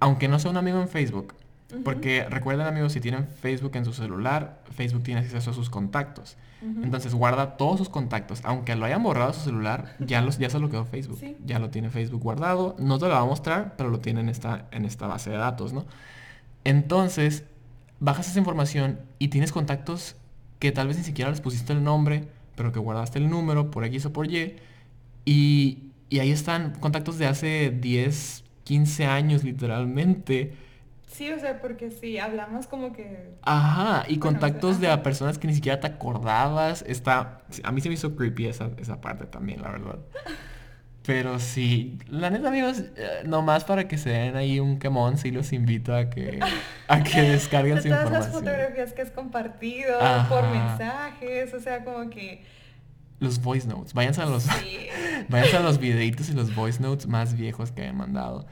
Aunque 0.00 0.28
no 0.28 0.38
sea 0.38 0.50
un 0.50 0.56
amigo 0.56 0.80
en 0.80 0.88
Facebook, 0.88 1.34
porque 1.84 2.26
recuerden 2.28 2.66
amigos, 2.66 2.92
si 2.92 3.00
tienen 3.00 3.28
Facebook 3.28 3.76
en 3.76 3.84
su 3.84 3.92
celular, 3.92 4.62
Facebook 4.74 5.02
tiene 5.02 5.20
acceso 5.20 5.50
a 5.50 5.54
sus 5.54 5.70
contactos. 5.70 6.36
Entonces 6.62 7.14
guarda 7.14 7.56
todos 7.56 7.78
sus 7.78 7.88
contactos. 7.88 8.40
Aunque 8.44 8.76
lo 8.76 8.84
hayan 8.84 9.02
borrado 9.02 9.32
su 9.32 9.40
celular, 9.40 9.94
ya, 9.98 10.20
los, 10.20 10.38
ya 10.38 10.50
se 10.50 10.58
lo 10.58 10.68
quedó 10.68 10.84
Facebook. 10.84 11.18
Ya 11.46 11.58
lo 11.58 11.70
tiene 11.70 11.88
Facebook 11.90 12.22
guardado. 12.22 12.76
No 12.78 12.98
te 12.98 13.06
lo 13.06 13.12
va 13.12 13.20
a 13.20 13.24
mostrar, 13.24 13.74
pero 13.76 13.88
lo 13.88 14.00
tiene 14.00 14.20
en 14.20 14.28
esta, 14.28 14.66
en 14.70 14.84
esta 14.84 15.06
base 15.06 15.30
de 15.30 15.36
datos, 15.36 15.72
¿no? 15.72 15.86
Entonces, 16.64 17.44
bajas 17.98 18.28
esa 18.28 18.38
información 18.38 19.00
y 19.18 19.28
tienes 19.28 19.52
contactos 19.52 20.16
que 20.58 20.72
tal 20.72 20.88
vez 20.88 20.98
ni 20.98 21.04
siquiera 21.04 21.30
les 21.30 21.40
pusiste 21.40 21.72
el 21.72 21.82
nombre, 21.82 22.28
pero 22.54 22.72
que 22.72 22.78
guardaste 22.78 23.18
el 23.18 23.30
número 23.30 23.70
por 23.70 23.84
X 23.84 24.06
o 24.06 24.12
por 24.12 24.30
Y. 24.30 24.56
Y, 25.24 25.90
y 26.08 26.18
ahí 26.18 26.30
están 26.30 26.74
contactos 26.80 27.18
de 27.18 27.26
hace 27.26 27.70
10, 27.70 28.44
15 28.64 29.06
años 29.06 29.44
literalmente 29.44 30.54
Sí, 31.12 31.30
o 31.32 31.38
sea, 31.38 31.60
porque 31.60 31.90
sí, 31.90 32.18
hablamos 32.18 32.66
como 32.66 32.92
que... 32.92 33.34
Ajá, 33.42 34.04
y 34.08 34.18
contactos 34.18 34.80
de 34.80 34.96
personas 34.98 35.38
que 35.38 35.48
ni 35.48 35.54
siquiera 35.54 35.80
te 35.80 35.88
acordabas. 35.88 36.82
Está... 36.86 37.42
A 37.64 37.72
mí 37.72 37.80
se 37.80 37.88
me 37.88 37.94
hizo 37.94 38.14
creepy 38.14 38.46
esa, 38.46 38.70
esa 38.78 39.00
parte 39.00 39.26
también, 39.26 39.60
la 39.60 39.72
verdad. 39.72 39.98
Pero 41.10 41.40
sí, 41.40 41.98
la 42.08 42.30
neta 42.30 42.46
amigos, 42.50 42.84
eh, 42.94 43.22
nomás 43.24 43.64
para 43.64 43.88
que 43.88 43.98
se 43.98 44.10
den 44.10 44.36
ahí 44.36 44.60
un 44.60 44.78
quemón, 44.78 45.18
sí 45.18 45.32
los 45.32 45.52
invito 45.52 45.92
a 45.92 46.08
que, 46.08 46.38
a 46.86 47.02
que 47.02 47.22
descarguen 47.32 47.82
su 47.82 47.88
todas 47.88 48.12
las 48.12 48.28
fotografías 48.28 48.92
que 48.92 49.02
has 49.02 49.10
compartido, 49.10 49.98
por 50.28 50.48
mensajes, 50.48 51.52
o 51.52 51.58
sea, 51.58 51.84
como 51.84 52.08
que... 52.10 52.44
Los 53.18 53.42
voice 53.42 53.66
notes, 53.66 53.92
váyanse 53.92 54.22
a 54.22 54.26
los, 54.26 54.46
váyanse 55.28 55.56
a 55.56 55.60
los 55.60 55.78
videitos 55.80 56.30
y 56.30 56.32
los 56.32 56.54
voice 56.54 56.80
notes 56.80 57.08
más 57.08 57.34
viejos 57.34 57.72
que 57.72 57.82
hayan 57.82 57.96
mandado. 57.96 58.46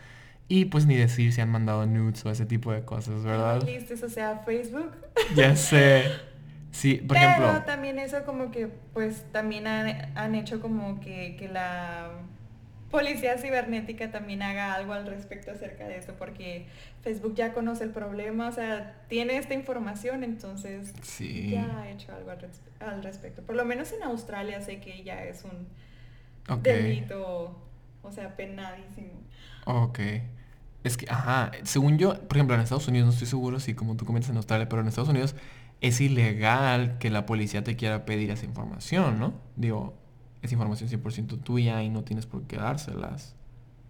Y 0.48 0.64
pues 0.64 0.84
ni 0.84 0.96
decir 0.96 1.32
si 1.32 1.40
han 1.40 1.50
mandado 1.50 1.86
nudes 1.86 2.26
o 2.26 2.30
ese 2.30 2.44
tipo 2.44 2.72
de 2.72 2.82
cosas, 2.82 3.22
¿verdad? 3.22 3.62
¿Listos? 3.62 4.02
O 4.02 4.08
sea, 4.08 4.42
Facebook. 4.44 4.96
Ya 5.36 5.54
sé. 5.56 6.10
Sí, 6.72 6.94
por 6.96 7.16
Pero 7.16 7.30
ejemplo. 7.30 7.62
también 7.66 8.00
eso 8.00 8.24
como 8.24 8.50
que, 8.50 8.66
pues 8.92 9.24
también 9.30 9.68
han, 9.68 10.16
han 10.18 10.34
hecho 10.34 10.60
como 10.60 11.00
que, 11.00 11.36
que 11.38 11.48
la 11.48 12.10
policía 12.90 13.36
cibernética 13.38 14.10
también 14.10 14.42
haga 14.42 14.74
algo 14.74 14.92
al 14.92 15.06
respecto 15.06 15.50
acerca 15.50 15.86
de 15.86 15.98
eso, 15.98 16.14
porque 16.18 16.66
Facebook 17.02 17.34
ya 17.34 17.52
conoce 17.52 17.84
el 17.84 17.90
problema, 17.90 18.48
o 18.48 18.52
sea, 18.52 19.02
tiene 19.08 19.36
esta 19.36 19.54
información, 19.54 20.24
entonces 20.24 20.92
ya 21.18 21.80
ha 21.80 21.90
hecho 21.90 22.12
algo 22.14 22.30
al, 22.80 23.02
respecto. 23.02 23.42
Por 23.42 23.56
lo 23.56 23.64
menos 23.64 23.92
en 23.92 24.02
Australia 24.02 24.60
sé 24.60 24.80
que 24.80 25.02
ya 25.02 25.24
es 25.24 25.44
un 25.44 26.62
delito, 26.62 27.58
o 28.02 28.12
sea, 28.12 28.36
penadísimo. 28.36 29.12
Ok. 29.66 30.00
Es 30.84 30.96
que, 30.96 31.06
ajá, 31.10 31.50
según 31.64 31.98
yo, 31.98 32.18
por 32.26 32.36
ejemplo, 32.38 32.54
en 32.54 32.62
Estados 32.62 32.88
Unidos, 32.88 33.06
no 33.06 33.12
estoy 33.12 33.28
seguro 33.28 33.60
si 33.60 33.74
como 33.74 33.96
tú 33.96 34.06
comentas 34.06 34.30
en 34.30 34.36
Australia, 34.36 34.68
pero 34.68 34.80
en 34.80 34.88
Estados 34.88 35.10
Unidos 35.10 35.34
es 35.80 36.00
ilegal 36.00 36.98
que 36.98 37.10
la 37.10 37.26
policía 37.26 37.62
te 37.62 37.76
quiera 37.76 38.04
pedir 38.04 38.30
esa 38.30 38.46
información, 38.46 39.18
¿no? 39.18 39.34
Digo, 39.56 39.94
es 40.42 40.52
información 40.52 40.88
100% 40.88 41.42
tuya 41.42 41.82
y 41.82 41.88
no 41.88 42.04
tienes 42.04 42.26
por 42.26 42.42
qué 42.44 42.56
dárselas. 42.56 43.34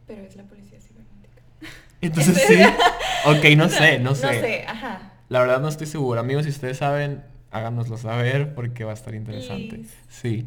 Pero 0.06 0.22
es 0.22 0.36
la 0.36 0.44
policía 0.44 0.78
cibernética. 0.80 1.42
Entonces 2.00 2.42
sí. 2.46 2.56
ok, 3.26 3.56
no 3.56 3.68
sé, 3.68 3.98
no 3.98 4.14
sé. 4.14 4.26
No 4.26 4.32
sé, 4.32 4.64
ajá. 4.66 5.12
La 5.28 5.40
verdad 5.40 5.60
no 5.60 5.68
estoy 5.68 5.86
seguro. 5.86 6.20
Amigos, 6.20 6.44
si 6.44 6.50
ustedes 6.50 6.78
saben, 6.78 7.22
háganoslo 7.50 7.98
saber 7.98 8.54
porque 8.54 8.84
va 8.84 8.92
a 8.92 8.94
estar 8.94 9.14
interesante. 9.14 9.84
Sí. 10.08 10.46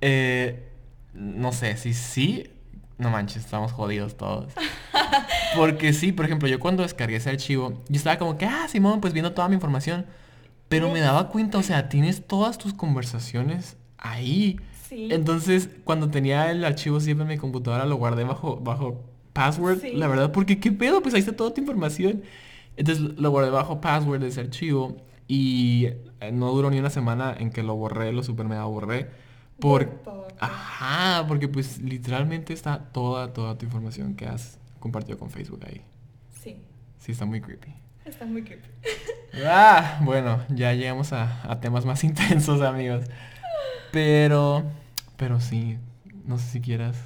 Eh, 0.00 0.68
no 1.14 1.52
sé, 1.52 1.76
si 1.76 1.94
sí, 1.94 2.50
no 2.98 3.10
manches, 3.10 3.44
estamos 3.44 3.72
jodidos 3.72 4.16
todos. 4.16 4.52
Porque 5.56 5.92
sí, 5.92 6.12
por 6.12 6.24
ejemplo, 6.24 6.48
yo 6.48 6.58
cuando 6.58 6.82
descargué 6.82 7.16
ese 7.16 7.30
archivo, 7.30 7.82
yo 7.88 7.96
estaba 7.96 8.16
como 8.16 8.38
que, 8.38 8.46
ah, 8.46 8.66
Simón, 8.68 9.00
pues 9.00 9.12
viendo 9.12 9.32
toda 9.32 9.48
mi 9.48 9.54
información. 9.54 10.06
Pero 10.68 10.90
me 10.90 11.00
daba 11.00 11.28
cuenta, 11.28 11.58
o 11.58 11.62
sea, 11.62 11.90
tienes 11.90 12.26
todas 12.26 12.56
tus 12.56 12.72
conversaciones 12.72 13.76
ahí. 13.98 14.58
Entonces, 14.92 15.70
cuando 15.84 16.10
tenía 16.10 16.50
el 16.50 16.64
archivo 16.64 17.00
siempre 17.00 17.22
en 17.24 17.28
mi 17.28 17.38
computadora, 17.38 17.86
lo 17.86 17.96
guardé 17.96 18.24
bajo, 18.24 18.56
bajo 18.56 19.02
password, 19.32 19.82
la 19.94 20.06
verdad, 20.06 20.32
porque 20.32 20.60
qué 20.60 20.72
pedo, 20.72 21.02
pues 21.02 21.14
ahí 21.14 21.20
está 21.20 21.34
toda 21.34 21.54
tu 21.54 21.60
información. 21.60 22.22
Entonces 22.76 23.02
lo 23.18 23.30
guardé 23.30 23.50
bajo 23.50 23.80
password 23.80 24.20
de 24.20 24.28
ese 24.28 24.40
archivo 24.40 24.96
y 25.28 25.86
eh, 26.20 26.32
no 26.32 26.50
duró 26.52 26.70
ni 26.70 26.78
una 26.78 26.90
semana 26.90 27.34
en 27.38 27.50
que 27.50 27.62
lo 27.62 27.74
borré, 27.74 28.12
lo 28.12 28.22
super 28.22 28.46
mega 28.46 28.64
borré. 28.64 29.08
Por... 29.58 30.02
Ajá, 30.40 31.26
porque 31.28 31.48
pues 31.48 31.80
literalmente 31.80 32.52
está 32.52 32.90
toda, 32.92 33.32
toda 33.32 33.56
tu 33.56 33.64
información 33.64 34.14
que 34.14 34.26
has 34.26 34.58
compartido 34.80 35.18
con 35.18 35.30
Facebook 35.30 35.60
ahí. 35.66 35.82
Sí. 36.42 36.56
Sí, 36.98 37.12
está 37.12 37.24
muy 37.24 37.40
creepy. 37.40 37.72
Está 38.04 38.24
muy 38.26 38.42
creepy. 38.42 38.68
Ah, 39.46 39.98
bueno, 40.04 40.44
ya 40.50 40.74
llegamos 40.74 41.14
a, 41.14 41.50
a 41.50 41.58
temas 41.58 41.86
más 41.86 42.04
intensos, 42.04 42.60
amigos. 42.60 43.06
Pero, 43.90 44.62
pero 45.22 45.38
sí, 45.38 45.78
no 46.24 46.36
sé 46.36 46.48
si 46.48 46.60
quieras. 46.60 46.96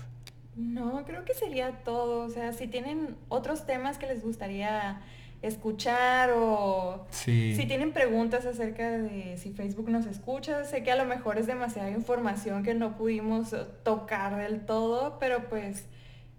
No, 0.54 1.04
creo 1.04 1.26
que 1.26 1.34
sería 1.34 1.72
todo. 1.84 2.24
O 2.24 2.30
sea, 2.30 2.54
si 2.54 2.66
tienen 2.66 3.14
otros 3.28 3.66
temas 3.66 3.98
que 3.98 4.06
les 4.06 4.22
gustaría 4.22 5.02
escuchar 5.42 6.30
o 6.34 7.06
si 7.10 7.66
tienen 7.68 7.92
preguntas 7.92 8.46
acerca 8.46 8.88
de 8.90 9.36
si 9.36 9.52
Facebook 9.52 9.90
nos 9.90 10.06
escucha, 10.06 10.64
sé 10.64 10.82
que 10.82 10.90
a 10.92 10.96
lo 10.96 11.04
mejor 11.04 11.36
es 11.36 11.46
demasiada 11.46 11.90
información 11.90 12.62
que 12.62 12.72
no 12.72 12.96
pudimos 12.96 13.54
tocar 13.82 14.38
del 14.38 14.64
todo, 14.64 15.18
pero 15.20 15.50
pues 15.50 15.84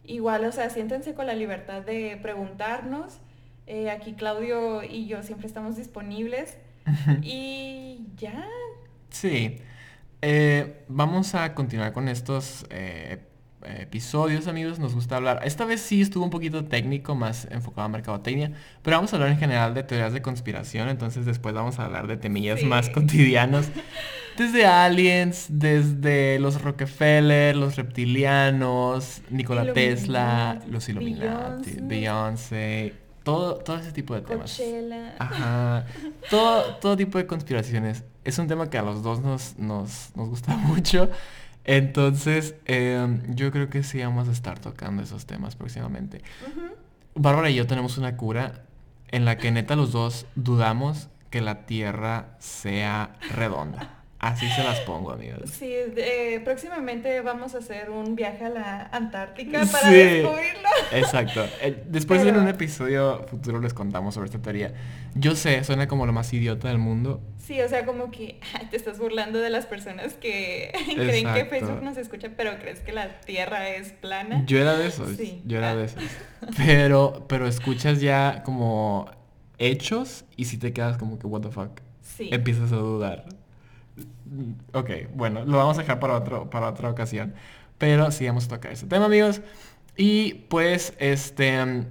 igual, 0.04 0.46
o 0.46 0.52
sea, 0.52 0.72
siéntense 0.72 1.14
con 1.14 1.28
la 1.28 1.36
libertad 1.36 1.84
de 1.84 2.18
preguntarnos. 2.20 3.20
Eh, 3.68 3.92
aquí 3.92 4.14
Claudio 4.14 4.82
y 4.82 5.06
yo 5.06 5.22
siempre 5.22 5.46
estamos 5.46 5.78
disponibles. 5.78 6.58
y 7.22 8.08
ya. 8.18 8.48
Sí. 9.12 9.60
Eh, 10.22 10.84
vamos 10.88 11.36
a 11.36 11.54
continuar 11.54 11.94
con 11.94 12.10
estos 12.10 12.66
eh, 12.70 13.20
episodios, 13.80 14.48
amigos. 14.48 14.80
Nos 14.80 14.96
gusta 14.96 15.18
hablar. 15.18 15.42
Esta 15.44 15.66
vez 15.66 15.82
sí 15.82 16.02
estuvo 16.02 16.24
un 16.24 16.30
poquito 16.30 16.66
técnico, 16.66 17.16
más 17.16 17.48
enfocado 17.52 17.86
a 17.86 17.90
mercadotecnia. 17.90 18.52
Pero 18.82 18.98
vamos 18.98 19.14
a 19.14 19.18
hablar 19.18 19.32
en 19.32 19.38
general 19.38 19.74
de 19.74 19.84
teorías 19.84 20.14
de 20.14 20.22
conspiración. 20.22 20.90
Entonces 20.90 21.26
después 21.26 21.54
vamos 21.54 21.80
a 21.80 21.86
hablar 21.86 22.08
de 22.08 22.18
temillas 22.18 22.64
más 22.64 22.90
cotidianos. 22.94 23.68
Desde 24.38 24.66
aliens, 24.66 25.48
desde 25.50 26.38
los 26.40 26.62
Rockefeller, 26.62 27.56
los 27.56 27.76
reptilianos, 27.76 29.22
Nikola 29.32 29.74
Tesla, 29.74 30.62
los 30.70 30.88
Illuminati, 30.90 31.78
Beyoncé. 31.82 32.94
Todo, 33.24 33.56
todo 33.56 33.78
ese 33.78 33.92
tipo 33.92 34.14
de 34.14 34.22
temas. 34.22 34.62
Ajá. 35.20 35.86
Todo, 36.30 36.76
todo 36.76 36.96
tipo 36.96 37.18
de 37.18 37.26
conspiraciones 37.28 38.04
es 38.28 38.38
un 38.40 38.48
tema 38.48 38.70
que 38.70 38.78
a 38.78 38.82
los 38.82 39.04
dos 39.04 39.22
nos, 39.22 39.58
nos, 39.58 40.12
gusta 40.14 40.58
mucho. 40.58 41.10
Entonces, 41.64 42.56
em, 42.66 43.34
yo 43.36 43.52
creo 43.52 43.70
que 43.70 43.84
sí 43.84 44.00
vamos 44.00 44.28
a 44.28 44.32
estar 44.32 44.60
tocando 44.60 45.02
esos 45.02 45.26
temas 45.26 45.56
próximamente. 45.56 46.22
Bárbara 47.16 47.50
y 47.50 47.56
yo 47.56 47.66
tenemos 47.68 47.98
una 47.98 48.18
cura 48.18 48.66
en 49.10 49.24
la 49.24 49.38
que 49.38 49.52
neta 49.52 49.78
los 49.78 49.94
dos 49.94 50.26
dudamos 50.36 51.08
que 51.30 51.40
la 51.40 51.66
Tierra 51.66 52.36
sea 52.40 53.16
redonda. 53.34 53.97
Así 54.20 54.50
se 54.50 54.64
las 54.64 54.80
pongo, 54.80 55.12
amigos. 55.12 55.52
Sí, 55.52 55.76
próximamente 56.44 57.22
vamos 57.22 57.54
a 57.54 57.60
hacer 57.60 57.92
un 57.92 58.16
viaje 58.16 58.46
a 58.46 58.50
la 58.50 58.90
Antártica 58.92 59.64
para 59.72 59.92
descubrirlo. 59.92 60.70
Exacto. 60.92 61.46
Eh, 61.62 61.84
después 61.88 62.26
en 62.26 62.36
un 62.36 62.48
episodio 62.48 63.24
futuro 63.28 63.60
les 63.60 63.76
contamos 63.76 64.16
sobre 64.16 64.26
esta 64.26 64.42
teoría. 64.42 64.74
Yo 65.14 65.36
sé, 65.36 65.64
suena 65.64 65.88
como 65.88 66.08
lo 66.08 66.14
más 66.14 66.34
idiota 66.34 66.68
del 66.68 66.80
mundo. 66.80 67.22
Sí, 67.38 67.62
o 67.62 67.70
sea, 67.70 67.86
como 67.86 68.10
que 68.10 68.40
te 68.72 68.78
estás 68.78 68.98
burlando 68.98 69.40
de 69.40 69.52
las 69.52 69.68
personas 69.68 70.16
que 70.16 70.72
creen 70.96 71.32
que 71.34 71.46
Facebook 71.46 71.84
nos 71.84 71.98
escucha, 71.98 72.32
pero 72.36 72.58
crees 72.60 72.80
que 72.80 72.94
la 72.94 73.22
Tierra 73.22 73.70
es 73.70 73.92
plana. 73.92 74.44
Yo 74.48 74.60
era 74.60 74.76
de 74.76 74.88
esos. 74.88 75.16
Sí. 75.16 75.44
Yo 75.46 75.60
era 75.60 75.76
de 75.76 75.86
esos. 75.86 76.04
Pero, 76.58 77.26
pero 77.28 77.48
escuchas 77.48 78.00
ya 78.00 78.44
como 78.46 79.10
hechos 79.58 80.24
y 80.36 80.46
si 80.46 80.58
te 80.58 80.72
quedas 80.72 80.98
como 80.98 81.18
que 81.18 81.26
what 81.26 81.42
the 81.42 81.50
fuck. 81.50 81.82
Sí. 82.02 82.30
Empiezas 82.32 82.72
a 82.72 82.76
dudar. 82.76 83.26
Ok, 84.74 84.90
bueno, 85.14 85.46
lo 85.46 85.58
vamos 85.58 85.78
a 85.78 85.82
dejar 85.82 86.00
para, 86.00 86.16
otro, 86.16 86.50
para 86.50 86.70
otra 86.70 86.90
ocasión. 86.90 87.34
Pero 87.78 88.12
sí 88.12 88.26
vamos 88.26 88.46
a 88.46 88.50
tocar 88.50 88.72
ese 88.72 88.88
tema, 88.88 89.06
amigos. 89.06 89.42
Y 89.96 90.46
pues, 90.50 90.94
este, 91.00 91.86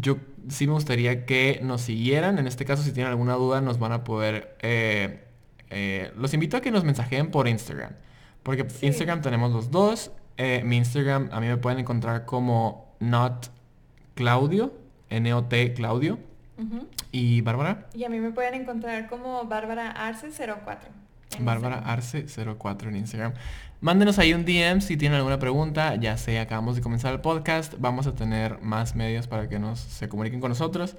yo 0.00 0.18
sí 0.48 0.66
me 0.66 0.72
gustaría 0.72 1.26
que 1.26 1.60
nos 1.62 1.82
siguieran. 1.82 2.38
En 2.38 2.46
este 2.46 2.64
caso, 2.64 2.82
si 2.82 2.92
tienen 2.92 3.10
alguna 3.10 3.34
duda, 3.34 3.60
nos 3.60 3.78
van 3.78 3.92
a 3.92 4.04
poder... 4.04 4.56
Eh, 4.60 5.24
eh, 5.70 6.12
los 6.16 6.34
invito 6.34 6.56
a 6.56 6.60
que 6.60 6.70
nos 6.70 6.84
mensajen 6.84 7.30
por 7.30 7.46
Instagram. 7.46 7.92
Porque 8.42 8.66
Instagram 8.82 9.22
tenemos 9.22 9.52
los 9.52 9.70
dos. 9.70 10.10
Eh, 10.36 10.62
mi 10.64 10.76
Instagram 10.76 11.28
a 11.32 11.40
mí 11.40 11.46
me 11.46 11.56
pueden 11.56 11.78
encontrar 11.78 12.24
como 12.24 12.96
not 12.98 13.48
Claudio, 14.14 14.72
N-O-T 15.10 15.74
Claudio. 15.74 16.18
¿Y 17.12 17.40
Bárbara? 17.40 17.86
Y 17.94 18.04
a 18.04 18.10
mí 18.10 18.20
me 18.20 18.32
pueden 18.32 18.54
encontrar 18.54 19.08
como 19.08 19.44
Bárbara 19.44 19.90
Arce 19.90 20.28
04. 20.30 20.90
Bárbara 21.38 21.78
Arce 21.78 22.26
04 22.26 22.90
en 22.90 22.96
Instagram. 22.96 23.32
Mándenos 23.80 24.18
ahí 24.18 24.34
un 24.34 24.44
DM 24.44 24.80
si 24.80 24.96
tienen 24.96 25.16
alguna 25.16 25.38
pregunta. 25.38 25.96
Ya 25.96 26.16
sé, 26.16 26.38
acabamos 26.38 26.76
de 26.76 26.82
comenzar 26.82 27.14
el 27.14 27.20
podcast. 27.20 27.74
Vamos 27.78 28.06
a 28.06 28.14
tener 28.14 28.60
más 28.60 28.94
medios 28.94 29.26
para 29.26 29.48
que 29.48 29.58
nos 29.58 29.80
se 29.80 30.08
comuniquen 30.08 30.40
con 30.40 30.50
nosotros. 30.50 30.96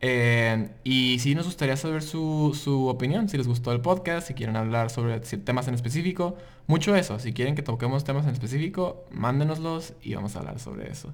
Eh, 0.00 0.68
y 0.84 1.18
si 1.18 1.34
nos 1.34 1.46
gustaría 1.46 1.76
saber 1.76 2.02
su, 2.02 2.58
su, 2.60 2.88
opinión, 2.88 3.28
si 3.28 3.36
les 3.36 3.46
gustó 3.46 3.72
el 3.72 3.80
podcast, 3.80 4.28
si 4.28 4.34
quieren 4.34 4.56
hablar 4.56 4.90
sobre 4.90 5.18
temas 5.20 5.68
en 5.68 5.74
específico. 5.74 6.36
Mucho 6.66 6.96
eso. 6.96 7.18
Si 7.18 7.32
quieren 7.32 7.54
que 7.54 7.62
toquemos 7.62 8.04
temas 8.04 8.24
en 8.26 8.32
específico, 8.32 9.04
mándenoslos 9.10 9.94
y 10.02 10.14
vamos 10.14 10.36
a 10.36 10.40
hablar 10.40 10.58
sobre 10.60 10.90
eso. 10.90 11.12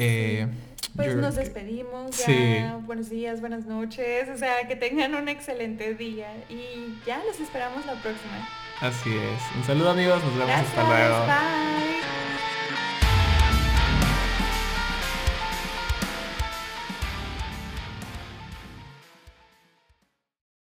Eh, 0.00 0.46
pues 0.94 1.16
nos 1.16 1.34
despedimos. 1.34 2.16
Ya. 2.24 2.76
Buenos 2.86 3.10
días, 3.10 3.40
buenas 3.40 3.66
noches. 3.66 4.28
O 4.32 4.38
sea, 4.38 4.68
que 4.68 4.76
tengan 4.76 5.14
un 5.16 5.28
excelente 5.28 5.94
día. 5.94 6.28
Y 6.48 6.96
ya 7.04 7.20
los 7.24 7.40
esperamos 7.40 7.84
la 7.84 7.94
próxima. 7.94 8.48
Así 8.80 9.10
es. 9.10 9.56
Un 9.56 9.64
saludo 9.64 9.90
amigos. 9.90 10.22
Nos 10.22 10.36
vemos 10.36 10.54
hasta 10.54 10.82
luego. 10.88 12.37